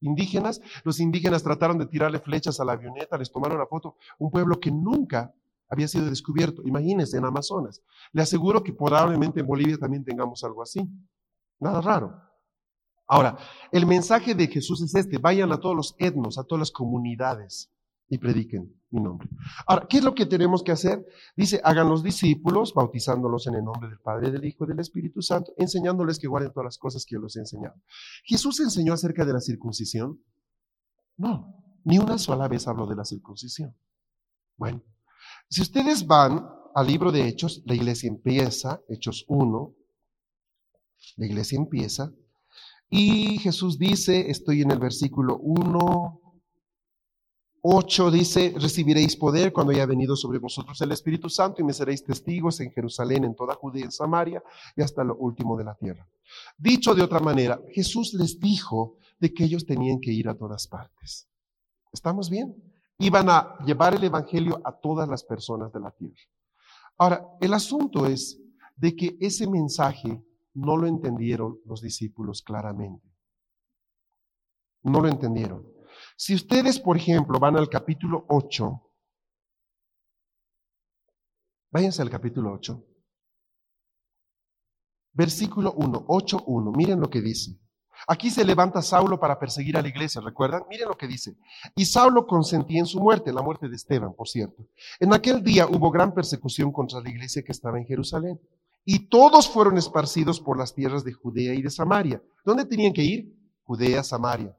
indígenas. 0.00 0.60
Los 0.84 1.00
indígenas 1.00 1.42
trataron 1.42 1.78
de 1.78 1.86
tirarle 1.86 2.20
flechas 2.20 2.60
a 2.60 2.64
la 2.64 2.72
avioneta, 2.72 3.18
les 3.18 3.32
tomaron 3.32 3.58
la 3.58 3.66
foto. 3.66 3.96
Un 4.18 4.30
pueblo 4.30 4.60
que 4.60 4.70
nunca 4.70 5.34
había 5.68 5.88
sido 5.88 6.06
descubierto. 6.06 6.62
Imagínense, 6.64 7.16
en 7.16 7.24
Amazonas. 7.24 7.82
Le 8.12 8.22
aseguro 8.22 8.62
que 8.62 8.72
probablemente 8.72 9.40
en 9.40 9.46
Bolivia 9.46 9.76
también 9.76 10.04
tengamos 10.04 10.44
algo 10.44 10.62
así. 10.62 10.88
Nada 11.58 11.80
raro. 11.80 12.20
Ahora, 13.06 13.36
el 13.70 13.86
mensaje 13.86 14.34
de 14.34 14.46
Jesús 14.46 14.80
es 14.82 14.94
este, 14.94 15.18
vayan 15.18 15.52
a 15.52 15.58
todos 15.58 15.76
los 15.76 15.94
etnos, 15.98 16.38
a 16.38 16.44
todas 16.44 16.60
las 16.60 16.70
comunidades 16.70 17.70
y 18.08 18.18
prediquen 18.18 18.74
mi 18.94 19.02
nombre. 19.02 19.28
Ahora, 19.66 19.86
¿qué 19.88 19.98
es 19.98 20.04
lo 20.04 20.14
que 20.14 20.24
tenemos 20.24 20.62
que 20.62 20.72
hacer? 20.72 21.04
Dice, 21.36 21.60
hagan 21.64 21.88
los 21.88 22.02
discípulos, 22.02 22.72
bautizándolos 22.72 23.46
en 23.48 23.56
el 23.56 23.64
nombre 23.64 23.88
del 23.88 23.98
Padre, 23.98 24.30
del 24.30 24.44
Hijo 24.44 24.64
y 24.64 24.68
del 24.68 24.78
Espíritu 24.78 25.20
Santo, 25.20 25.52
enseñándoles 25.58 26.18
que 26.18 26.28
guarden 26.28 26.52
todas 26.52 26.66
las 26.66 26.78
cosas 26.78 27.04
que 27.04 27.14
yo 27.14 27.20
les 27.20 27.34
he 27.36 27.40
enseñado. 27.40 27.74
¿Jesús 28.24 28.60
enseñó 28.60 28.92
acerca 28.92 29.24
de 29.24 29.32
la 29.32 29.40
circuncisión? 29.40 30.22
No, 31.16 31.80
ni 31.84 31.98
una 31.98 32.18
sola 32.18 32.46
vez 32.46 32.68
habló 32.68 32.86
de 32.86 32.94
la 32.94 33.04
circuncisión. 33.04 33.76
Bueno, 34.56 34.82
si 35.50 35.60
ustedes 35.60 36.06
van 36.06 36.48
al 36.74 36.86
libro 36.86 37.10
de 37.10 37.26
Hechos, 37.26 37.62
la 37.66 37.74
iglesia 37.74 38.08
empieza, 38.08 38.80
Hechos 38.88 39.24
1, 39.26 39.74
la 41.16 41.26
iglesia 41.26 41.58
empieza, 41.58 42.12
y 42.88 43.38
Jesús 43.38 43.76
dice, 43.76 44.30
estoy 44.30 44.62
en 44.62 44.70
el 44.70 44.78
versículo 44.78 45.38
1, 45.38 46.20
8 47.66 48.10
dice, 48.10 48.54
recibiréis 48.58 49.16
poder 49.16 49.50
cuando 49.50 49.72
haya 49.72 49.86
venido 49.86 50.16
sobre 50.16 50.38
vosotros 50.38 50.78
el 50.82 50.92
Espíritu 50.92 51.30
Santo 51.30 51.62
y 51.62 51.64
me 51.64 51.72
seréis 51.72 52.04
testigos 52.04 52.60
en 52.60 52.70
Jerusalén, 52.70 53.24
en 53.24 53.34
toda 53.34 53.54
Judea, 53.54 53.86
en 53.86 53.90
Samaria 53.90 54.42
y 54.76 54.82
hasta 54.82 55.02
lo 55.02 55.16
último 55.16 55.56
de 55.56 55.64
la 55.64 55.74
tierra. 55.74 56.06
Dicho 56.58 56.94
de 56.94 57.02
otra 57.02 57.20
manera, 57.20 57.58
Jesús 57.72 58.12
les 58.12 58.38
dijo 58.38 58.98
de 59.18 59.32
que 59.32 59.44
ellos 59.44 59.64
tenían 59.64 59.98
que 59.98 60.12
ir 60.12 60.28
a 60.28 60.36
todas 60.36 60.68
partes. 60.68 61.26
¿Estamos 61.90 62.28
bien? 62.28 62.54
Iban 62.98 63.30
a 63.30 63.56
llevar 63.64 63.94
el 63.94 64.04
Evangelio 64.04 64.60
a 64.62 64.70
todas 64.70 65.08
las 65.08 65.24
personas 65.24 65.72
de 65.72 65.80
la 65.80 65.90
tierra. 65.90 66.20
Ahora, 66.98 67.26
el 67.40 67.54
asunto 67.54 68.04
es 68.04 68.38
de 68.76 68.94
que 68.94 69.16
ese 69.22 69.46
mensaje 69.46 70.22
no 70.52 70.76
lo 70.76 70.86
entendieron 70.86 71.58
los 71.64 71.80
discípulos 71.80 72.42
claramente. 72.42 73.08
No 74.82 75.00
lo 75.00 75.08
entendieron. 75.08 75.73
Si 76.16 76.34
ustedes, 76.34 76.78
por 76.78 76.96
ejemplo, 76.96 77.38
van 77.38 77.56
al 77.56 77.68
capítulo 77.68 78.24
8, 78.28 78.82
váyanse 81.70 82.02
al 82.02 82.10
capítulo 82.10 82.52
8, 82.52 82.84
versículo 85.12 85.72
1, 85.72 86.04
8, 86.08 86.44
1, 86.46 86.72
miren 86.72 87.00
lo 87.00 87.10
que 87.10 87.20
dice. 87.20 87.58
Aquí 88.06 88.30
se 88.30 88.44
levanta 88.44 88.82
Saulo 88.82 89.18
para 89.18 89.38
perseguir 89.38 89.76
a 89.76 89.82
la 89.82 89.88
iglesia, 89.88 90.20
¿recuerdan? 90.20 90.64
Miren 90.68 90.88
lo 90.88 90.96
que 90.96 91.06
dice. 91.06 91.36
Y 91.74 91.86
Saulo 91.86 92.26
consentía 92.26 92.80
en 92.80 92.86
su 92.86 93.00
muerte, 93.00 93.32
la 93.32 93.40
muerte 93.42 93.68
de 93.68 93.76
Esteban, 93.76 94.14
por 94.14 94.28
cierto. 94.28 94.66
En 95.00 95.14
aquel 95.14 95.42
día 95.42 95.66
hubo 95.66 95.90
gran 95.90 96.12
persecución 96.12 96.70
contra 96.72 97.00
la 97.00 97.08
iglesia 97.08 97.42
que 97.42 97.52
estaba 97.52 97.78
en 97.78 97.86
Jerusalén. 97.86 98.40
Y 98.84 99.08
todos 99.08 99.48
fueron 99.48 99.78
esparcidos 99.78 100.40
por 100.40 100.58
las 100.58 100.74
tierras 100.74 101.04
de 101.04 101.12
Judea 101.12 101.54
y 101.54 101.62
de 101.62 101.70
Samaria. 101.70 102.22
¿Dónde 102.44 102.66
tenían 102.66 102.92
que 102.92 103.02
ir? 103.02 103.34
Judea, 103.62 104.02
Samaria. 104.02 104.54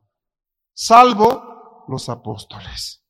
Salvo 0.76 1.86
los 1.88 2.09
apóstoles. 2.09 3.01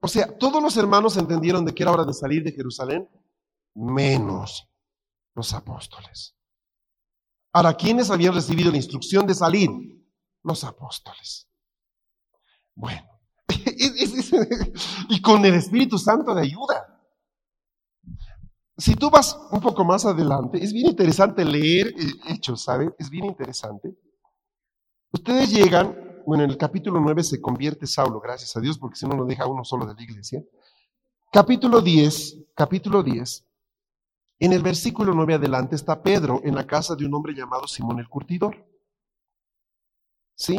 O 0.00 0.08
sea, 0.08 0.36
todos 0.36 0.62
los 0.62 0.76
hermanos 0.76 1.16
entendieron 1.16 1.64
de 1.64 1.74
que 1.74 1.82
era 1.82 1.92
hora 1.92 2.04
de 2.04 2.12
salir 2.12 2.44
de 2.44 2.52
Jerusalén, 2.52 3.08
menos 3.74 4.68
los 5.34 5.54
apóstoles. 5.54 6.36
Ahora, 7.54 7.74
¿quiénes 7.74 8.10
habían 8.10 8.34
recibido 8.34 8.70
la 8.70 8.76
instrucción 8.76 9.26
de 9.26 9.34
salir? 9.34 9.70
Los 10.42 10.64
apóstoles. 10.64 11.48
Bueno, 12.74 13.08
y 15.08 15.22
con 15.22 15.44
el 15.44 15.54
Espíritu 15.54 15.98
Santo 15.98 16.34
de 16.34 16.42
ayuda. 16.42 17.00
Si 18.76 18.94
tú 18.96 19.08
vas 19.08 19.38
un 19.52 19.60
poco 19.60 19.84
más 19.84 20.04
adelante, 20.04 20.62
es 20.62 20.72
bien 20.72 20.88
interesante 20.88 21.44
leer 21.44 21.94
Hechos, 22.26 22.64
¿sabe? 22.64 22.92
Es 22.98 23.08
bien 23.08 23.26
interesante. 23.26 23.96
Ustedes 25.12 25.50
llegan, 25.52 25.94
bueno, 26.26 26.44
en 26.44 26.50
el 26.50 26.56
capítulo 26.56 26.98
9 26.98 27.22
se 27.22 27.40
convierte 27.40 27.86
Saulo, 27.86 28.18
gracias 28.18 28.56
a 28.56 28.60
Dios, 28.60 28.78
porque 28.78 28.96
si 28.96 29.06
no 29.06 29.14
lo 29.14 29.26
deja 29.26 29.46
uno 29.46 29.62
solo 29.62 29.84
de 29.84 29.94
la 29.94 30.02
iglesia. 30.02 30.42
Capítulo 31.30 31.82
10, 31.82 32.38
capítulo 32.56 33.02
10, 33.02 33.46
en 34.40 34.52
el 34.52 34.62
versículo 34.62 35.14
9 35.14 35.34
adelante 35.34 35.76
está 35.76 36.02
Pedro 36.02 36.40
en 36.44 36.54
la 36.54 36.66
casa 36.66 36.96
de 36.96 37.04
un 37.04 37.14
hombre 37.14 37.34
llamado 37.34 37.68
Simón 37.68 38.00
el 38.00 38.08
Curtidor. 38.08 38.66
¿Sí? 40.34 40.58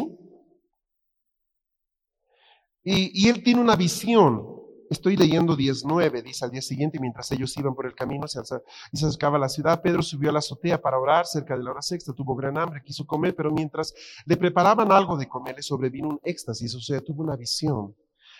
Y, 2.84 3.28
él 3.28 3.42
tiene 3.42 3.60
una 3.60 3.76
visión. 3.76 4.46
Estoy 4.94 5.16
leyendo 5.16 5.56
19, 5.56 6.22
dice 6.22 6.44
al 6.44 6.52
día 6.52 6.62
siguiente, 6.62 7.00
mientras 7.00 7.30
ellos 7.32 7.56
iban 7.56 7.74
por 7.74 7.84
el 7.84 7.96
camino 7.96 8.28
se 8.28 8.38
y 8.92 8.96
se 8.96 9.06
acercaba 9.06 9.38
a 9.38 9.40
la 9.40 9.48
ciudad, 9.48 9.82
Pedro 9.82 10.02
subió 10.02 10.30
a 10.30 10.32
la 10.32 10.38
azotea 10.38 10.80
para 10.80 11.00
orar 11.00 11.26
cerca 11.26 11.56
de 11.56 11.64
la 11.64 11.72
hora 11.72 11.82
sexta, 11.82 12.12
tuvo 12.12 12.36
gran 12.36 12.56
hambre, 12.56 12.80
quiso 12.80 13.04
comer, 13.04 13.34
pero 13.34 13.50
mientras 13.50 13.92
le 14.24 14.36
preparaban 14.36 14.92
algo 14.92 15.16
de 15.16 15.26
comer, 15.26 15.56
le 15.56 15.62
sobrevino 15.62 16.10
un 16.10 16.20
éxtasis, 16.22 16.76
o 16.76 16.80
sea, 16.80 17.00
tuvo 17.00 17.24
una 17.24 17.34
visión. 17.34 17.92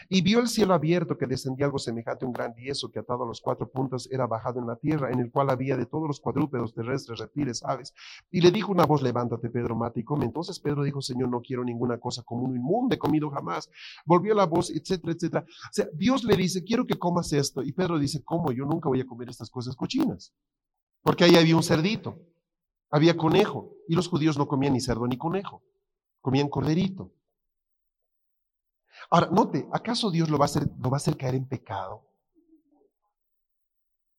Y 0.08 0.22
vio 0.22 0.40
el 0.40 0.48
cielo 0.48 0.74
abierto 0.74 1.16
que 1.16 1.26
descendía 1.26 1.66
algo 1.66 1.78
semejante 1.78 2.24
a 2.24 2.28
un 2.28 2.32
gran 2.32 2.54
yeso 2.54 2.90
que 2.90 2.98
atado 2.98 3.24
a 3.24 3.26
los 3.26 3.40
cuatro 3.40 3.70
puntos 3.70 4.08
era 4.10 4.26
bajado 4.26 4.60
en 4.60 4.66
la 4.66 4.76
tierra, 4.76 5.10
en 5.10 5.20
el 5.20 5.30
cual 5.30 5.50
había 5.50 5.76
de 5.76 5.86
todos 5.86 6.06
los 6.06 6.20
cuadrúpedos 6.20 6.74
terrestres, 6.74 7.18
reptiles, 7.18 7.62
aves. 7.64 7.94
Y 8.30 8.40
le 8.40 8.50
dijo 8.50 8.72
una 8.72 8.86
voz, 8.86 9.02
levántate, 9.02 9.50
Pedro, 9.50 9.76
mate 9.76 10.00
y 10.00 10.04
come. 10.04 10.24
Entonces 10.24 10.60
Pedro 10.60 10.82
dijo, 10.82 11.00
Señor, 11.00 11.28
no 11.28 11.40
quiero 11.40 11.64
ninguna 11.64 11.98
cosa 11.98 12.22
como 12.22 12.44
un 12.44 12.56
inmundo, 12.56 12.94
he 12.94 12.98
comido 12.98 13.30
jamás. 13.30 13.70
Volvió 14.04 14.34
la 14.34 14.46
voz, 14.46 14.70
etcétera, 14.70 15.12
etcétera. 15.12 15.44
O 15.48 15.72
sea, 15.72 15.86
Dios 15.94 16.24
le 16.24 16.36
dice, 16.36 16.64
quiero 16.64 16.86
que 16.86 16.98
comas 16.98 17.32
esto. 17.32 17.62
Y 17.62 17.72
Pedro 17.72 17.98
dice, 17.98 18.22
¿cómo? 18.24 18.52
Yo 18.52 18.64
nunca 18.64 18.88
voy 18.88 19.00
a 19.00 19.06
comer 19.06 19.28
estas 19.28 19.50
cosas 19.50 19.76
cochinas. 19.76 20.32
Porque 21.02 21.24
ahí 21.24 21.36
había 21.36 21.56
un 21.56 21.62
cerdito, 21.62 22.18
había 22.90 23.16
conejo. 23.16 23.74
Y 23.86 23.94
los 23.94 24.08
judíos 24.08 24.38
no 24.38 24.48
comían 24.48 24.72
ni 24.72 24.80
cerdo 24.80 25.06
ni 25.06 25.18
conejo, 25.18 25.62
comían 26.20 26.48
corderito. 26.48 27.12
Ahora, 29.14 29.28
note, 29.30 29.68
¿acaso 29.70 30.10
Dios 30.10 30.28
lo 30.28 30.38
va 30.38 30.46
a 30.46 30.46
hacer, 30.46 30.68
lo 30.76 30.90
va 30.90 30.96
a 30.96 30.98
hacer 30.98 31.16
caer 31.16 31.36
en 31.36 31.46
pecado? 31.46 32.02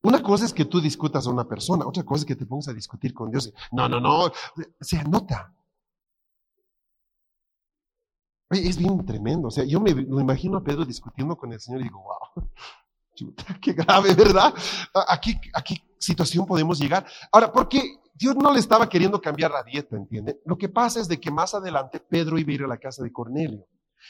Una 0.03 0.23
cosa 0.23 0.45
es 0.45 0.53
que 0.53 0.63
tú 0.63 0.79
discutas 0.79 1.27
a 1.27 1.31
una 1.31 1.45
persona, 1.45 1.85
otra 1.85 2.03
cosa 2.03 2.21
es 2.21 2.25
que 2.25 2.35
te 2.37 2.45
pongas 2.45 2.69
a 2.69 2.73
discutir 2.73 3.13
con 3.13 3.29
Dios. 3.29 3.53
No, 3.73 3.89
no, 3.89 3.99
no, 3.99 4.31
se 4.79 4.97
anota. 4.97 5.53
Es 8.49 8.77
bien 8.77 9.05
tremendo. 9.05 9.49
O 9.49 9.51
sea, 9.51 9.65
yo 9.65 9.81
me 9.81 9.91
imagino 9.91 10.59
a 10.59 10.63
Pedro 10.63 10.85
discutiendo 10.85 11.35
con 11.35 11.51
el 11.51 11.59
Señor 11.59 11.81
y 11.81 11.83
digo, 11.83 12.01
wow, 12.01 12.49
qué 13.61 13.73
grave, 13.73 14.13
¿verdad? 14.13 14.53
¿A 14.93 15.19
qué, 15.19 15.37
¿A 15.55 15.61
qué 15.61 15.75
situación 15.99 16.45
podemos 16.45 16.79
llegar? 16.79 17.05
Ahora, 17.33 17.51
porque 17.51 17.99
Dios 18.13 18.37
no 18.37 18.53
le 18.53 18.61
estaba 18.61 18.87
queriendo 18.87 19.19
cambiar 19.19 19.51
la 19.51 19.63
dieta, 19.63 19.97
¿entiende? 19.97 20.39
Lo 20.45 20.57
que 20.57 20.69
pasa 20.69 21.01
es 21.01 21.09
de 21.09 21.19
que 21.19 21.31
más 21.31 21.53
adelante 21.53 21.99
Pedro 21.99 22.37
iba 22.37 22.51
a 22.51 22.55
ir 22.55 22.63
a 22.63 22.67
la 22.67 22.77
casa 22.77 23.03
de 23.03 23.11
Cornelio. 23.11 23.67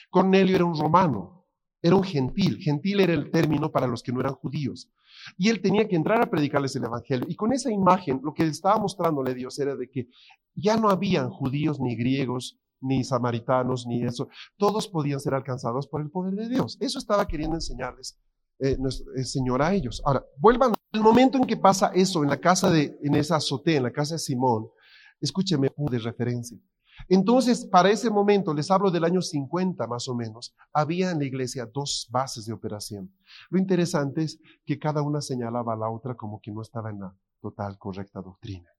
Cornelio 0.09 0.55
era 0.55 0.65
un 0.65 0.77
romano, 0.77 1.45
era 1.81 1.95
un 1.95 2.03
gentil. 2.03 2.57
Gentil 2.59 2.99
era 2.99 3.13
el 3.13 3.31
término 3.31 3.71
para 3.71 3.87
los 3.87 4.01
que 4.01 4.11
no 4.11 4.19
eran 4.19 4.33
judíos. 4.33 4.89
Y 5.37 5.49
él 5.49 5.61
tenía 5.61 5.87
que 5.87 5.95
entrar 5.95 6.21
a 6.21 6.29
predicarles 6.29 6.75
el 6.75 6.85
Evangelio. 6.85 7.25
Y 7.29 7.35
con 7.35 7.53
esa 7.53 7.71
imagen, 7.71 8.21
lo 8.23 8.33
que 8.33 8.43
estaba 8.43 8.77
mostrándole 8.79 9.33
Dios 9.33 9.57
era 9.59 9.75
de 9.75 9.89
que 9.89 10.07
ya 10.53 10.77
no 10.77 10.89
habían 10.89 11.29
judíos 11.29 11.79
ni 11.79 11.95
griegos, 11.95 12.59
ni 12.81 13.03
samaritanos, 13.03 13.85
ni 13.87 14.03
eso. 14.03 14.29
Todos 14.57 14.87
podían 14.87 15.19
ser 15.19 15.33
alcanzados 15.33 15.87
por 15.87 16.01
el 16.01 16.09
poder 16.09 16.35
de 16.35 16.49
Dios. 16.49 16.77
Eso 16.79 16.99
estaba 16.99 17.27
queriendo 17.27 17.55
enseñarles 17.55 18.19
eh, 18.59 18.77
el 19.15 19.25
Señor 19.25 19.61
a 19.61 19.73
ellos. 19.73 20.01
Ahora, 20.05 20.23
vuelvan 20.37 20.73
al 20.91 21.01
momento 21.01 21.37
en 21.37 21.45
que 21.45 21.57
pasa 21.57 21.91
eso 21.93 22.23
en 22.23 22.29
la 22.29 22.39
casa 22.39 22.69
de, 22.69 22.97
en 23.03 23.15
esa 23.15 23.37
azotea, 23.37 23.77
en 23.77 23.83
la 23.83 23.91
casa 23.91 24.15
de 24.15 24.19
Simón. 24.19 24.69
Escúcheme, 25.19 25.69
de 25.75 25.99
referencia. 25.99 26.57
Entonces, 27.07 27.65
para 27.65 27.91
ese 27.91 28.09
momento, 28.09 28.53
les 28.53 28.71
hablo 28.71 28.89
del 28.89 29.03
año 29.03 29.21
50 29.21 29.85
más 29.87 30.07
o 30.07 30.15
menos, 30.15 30.55
había 30.73 31.11
en 31.11 31.19
la 31.19 31.25
iglesia 31.25 31.65
dos 31.65 32.07
bases 32.09 32.45
de 32.45 32.53
operación. 32.53 33.13
Lo 33.49 33.59
interesante 33.59 34.23
es 34.23 34.39
que 34.65 34.79
cada 34.79 35.01
una 35.01 35.21
señalaba 35.21 35.73
a 35.73 35.77
la 35.77 35.89
otra 35.89 36.15
como 36.15 36.39
que 36.41 36.51
no 36.51 36.61
estaba 36.61 36.89
en 36.89 36.99
la 36.99 37.15
total 37.41 37.77
correcta 37.77 38.21
doctrina. 38.21 38.69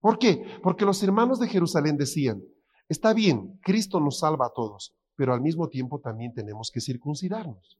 ¿Por 0.00 0.18
qué? 0.18 0.44
Porque 0.62 0.84
los 0.84 1.02
hermanos 1.02 1.40
de 1.40 1.48
Jerusalén 1.48 1.96
decían, 1.96 2.42
está 2.88 3.14
bien, 3.14 3.58
Cristo 3.62 4.00
nos 4.00 4.18
salva 4.18 4.46
a 4.46 4.52
todos, 4.54 4.94
pero 5.16 5.32
al 5.32 5.40
mismo 5.40 5.68
tiempo 5.68 5.98
también 6.00 6.34
tenemos 6.34 6.70
que 6.70 6.80
circuncidarnos. 6.80 7.78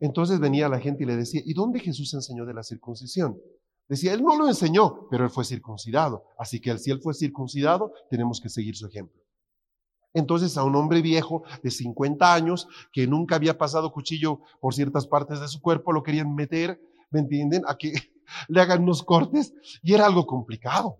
Entonces 0.00 0.40
venía 0.40 0.68
la 0.68 0.80
gente 0.80 1.04
y 1.04 1.06
le 1.06 1.16
decía, 1.16 1.40
¿y 1.44 1.54
dónde 1.54 1.80
Jesús 1.80 2.12
enseñó 2.12 2.44
de 2.44 2.54
la 2.54 2.62
circuncisión? 2.62 3.38
Decía, 3.88 4.14
él 4.14 4.22
no 4.22 4.36
lo 4.36 4.48
enseñó, 4.48 5.06
pero 5.10 5.24
él 5.24 5.30
fue 5.30 5.44
circuncidado. 5.44 6.24
Así 6.38 6.60
que 6.60 6.76
si 6.78 6.90
él 6.90 7.00
fue 7.00 7.14
circuncidado, 7.14 7.92
tenemos 8.10 8.40
que 8.40 8.48
seguir 8.48 8.76
su 8.76 8.86
ejemplo. 8.86 9.22
Entonces 10.12 10.56
a 10.56 10.64
un 10.64 10.74
hombre 10.76 11.02
viejo 11.02 11.42
de 11.62 11.70
50 11.70 12.32
años 12.32 12.66
que 12.92 13.06
nunca 13.06 13.36
había 13.36 13.58
pasado 13.58 13.92
cuchillo 13.92 14.40
por 14.60 14.74
ciertas 14.74 15.06
partes 15.06 15.40
de 15.40 15.48
su 15.48 15.60
cuerpo, 15.60 15.92
lo 15.92 16.02
querían 16.02 16.34
meter, 16.34 16.80
¿me 17.10 17.20
entienden? 17.20 17.62
A 17.68 17.76
que 17.76 17.92
le 18.48 18.60
hagan 18.60 18.82
unos 18.82 19.02
cortes 19.02 19.52
y 19.82 19.94
era 19.94 20.06
algo 20.06 20.26
complicado. 20.26 20.98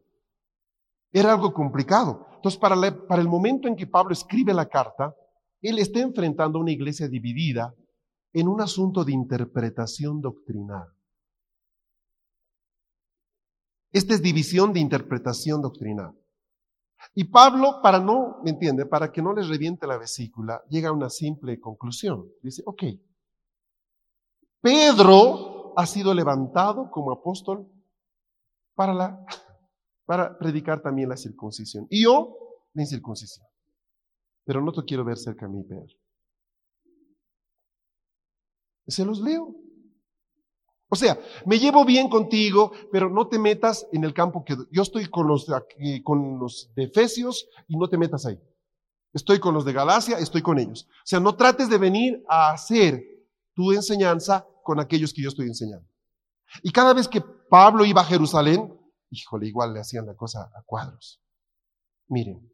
Era 1.13 1.33
algo 1.33 1.55
complicado. 1.55 2.27
Entonces 2.35 2.61
para, 2.61 2.77
para 3.09 3.23
el 3.23 3.29
momento 3.29 3.69
en 3.69 3.75
que 3.75 3.87
Pablo 3.87 4.13
escribe 4.13 4.53
la 4.53 4.69
carta, 4.69 5.15
él 5.63 5.79
está 5.79 6.01
enfrentando 6.01 6.59
a 6.59 6.63
una 6.63 6.73
iglesia 6.73 7.09
dividida 7.09 7.75
en 8.35 8.49
un 8.49 8.61
asunto 8.61 9.03
de 9.03 9.13
interpretación 9.13 10.21
doctrinal. 10.21 10.96
Esta 13.93 14.15
es 14.15 14.23
división 14.23 14.73
de 14.73 14.81
interpretación 14.81 15.63
doctrinal. 15.63 16.13
Y 17.15 17.25
Pablo, 17.25 17.81
para 17.83 18.01
no, 18.01 18.41
¿me 18.43 18.51
entiende? 18.51 18.87
Para 18.87 19.13
que 19.13 19.23
no 19.23 19.33
les 19.33 19.49
reviente 19.49 19.87
la 19.87 19.99
vesícula, 19.99 20.63
llega 20.69 20.89
a 20.89 20.93
una 20.93 21.09
simple 21.09 21.61
conclusión. 21.61 22.29
Dice, 22.43 22.63
ok, 22.67 22.83
Pedro 24.61 25.79
ha 25.79 25.87
sido 25.87 26.13
levantado 26.13 26.91
como 26.91 27.13
apóstol 27.13 27.71
para, 28.75 28.95
la, 28.95 29.25
para 30.05 30.37
predicar 30.39 30.83
también 30.83 31.09
la 31.09 31.17
circuncisión. 31.17 31.87
Y 31.91 32.05
yo, 32.05 32.37
la 32.73 32.83
incircuncisión. 32.83 33.47
Pero 34.45 34.61
no 34.61 34.73
te 34.73 34.85
quiero 34.85 35.05
ver 35.05 35.19
cerca 35.19 35.47
a 35.47 35.49
mí, 35.49 35.63
Pedro. 35.63 35.95
Se 38.87 39.05
los 39.05 39.21
leo. 39.21 39.55
O 40.89 40.97
sea, 40.97 41.19
me 41.45 41.59
llevo 41.59 41.85
bien 41.85 42.09
contigo, 42.09 42.73
pero 42.93 43.11
no 43.11 43.27
te 43.27 43.39
metas 43.39 43.87
en 43.93 44.05
el 44.05 44.15
campo 44.15 44.45
que 44.45 44.57
yo 44.71 44.83
estoy 44.83 45.07
con 45.07 45.27
los, 45.27 45.47
con 46.05 46.39
los 46.39 46.71
de 46.77 46.85
Efesios 46.85 47.49
y 47.67 47.77
no 47.77 47.89
te 47.89 47.99
metas 47.99 48.25
ahí. 48.25 48.39
Estoy 49.13 49.41
con 49.41 49.55
los 49.55 49.65
de 49.65 49.73
Galacia, 49.73 50.19
estoy 50.19 50.43
con 50.43 50.59
ellos. 50.59 50.87
O 50.91 51.07
sea, 51.07 51.19
no 51.19 51.37
trates 51.37 51.69
de 51.69 51.79
venir 51.79 52.23
a 52.29 52.53
hacer 52.53 53.03
tu 53.55 53.73
enseñanza 53.73 54.47
con 54.63 54.79
aquellos 54.79 55.13
que 55.13 55.23
yo 55.23 55.29
estoy 55.29 55.47
enseñando. 55.47 55.89
Y 56.63 56.71
cada 56.71 56.93
vez 56.93 57.09
que 57.09 57.21
Pablo 57.21 57.85
iba 57.85 58.03
a 58.03 58.05
Jerusalén, 58.05 58.79
híjole, 59.11 59.47
igual 59.47 59.75
le 59.75 59.81
hacían 59.81 60.07
la 60.07 60.15
cosa 60.15 60.51
a 60.55 60.63
cuadros. 60.63 61.21
Miren. 62.09 62.49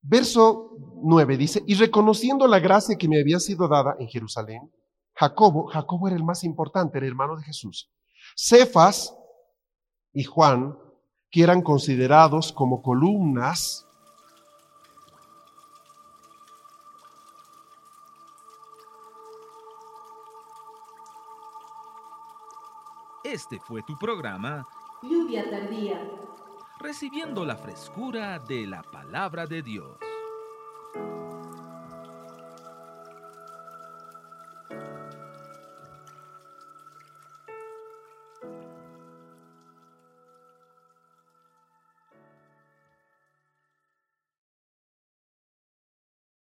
Verso 0.00 0.70
9 1.02 1.36
dice, 1.36 1.62
y 1.66 1.74
reconociendo 1.74 2.46
la 2.46 2.60
gracia 2.60 2.96
que 2.96 3.08
me 3.08 3.20
había 3.20 3.40
sido 3.40 3.68
dada 3.68 3.96
en 3.98 4.08
Jerusalén, 4.08 4.72
Jacobo, 5.18 5.66
Jacobo 5.66 6.06
era 6.06 6.16
el 6.16 6.22
más 6.22 6.44
importante, 6.44 6.98
el 6.98 7.04
hermano 7.04 7.36
de 7.36 7.42
Jesús. 7.42 7.90
Cefas 8.36 9.16
y 10.12 10.22
Juan, 10.22 10.78
que 11.30 11.42
eran 11.42 11.62
considerados 11.62 12.52
como 12.52 12.82
columnas, 12.82 13.84
Este 23.24 23.60
fue 23.60 23.82
tu 23.82 23.98
programa 23.98 24.66
Lluvia 25.02 25.50
tardía. 25.50 26.00
Recibiendo 26.80 27.44
la 27.44 27.56
frescura 27.56 28.38
de 28.38 28.66
la 28.66 28.82
palabra 28.82 29.46
de 29.46 29.62
Dios. 29.62 29.98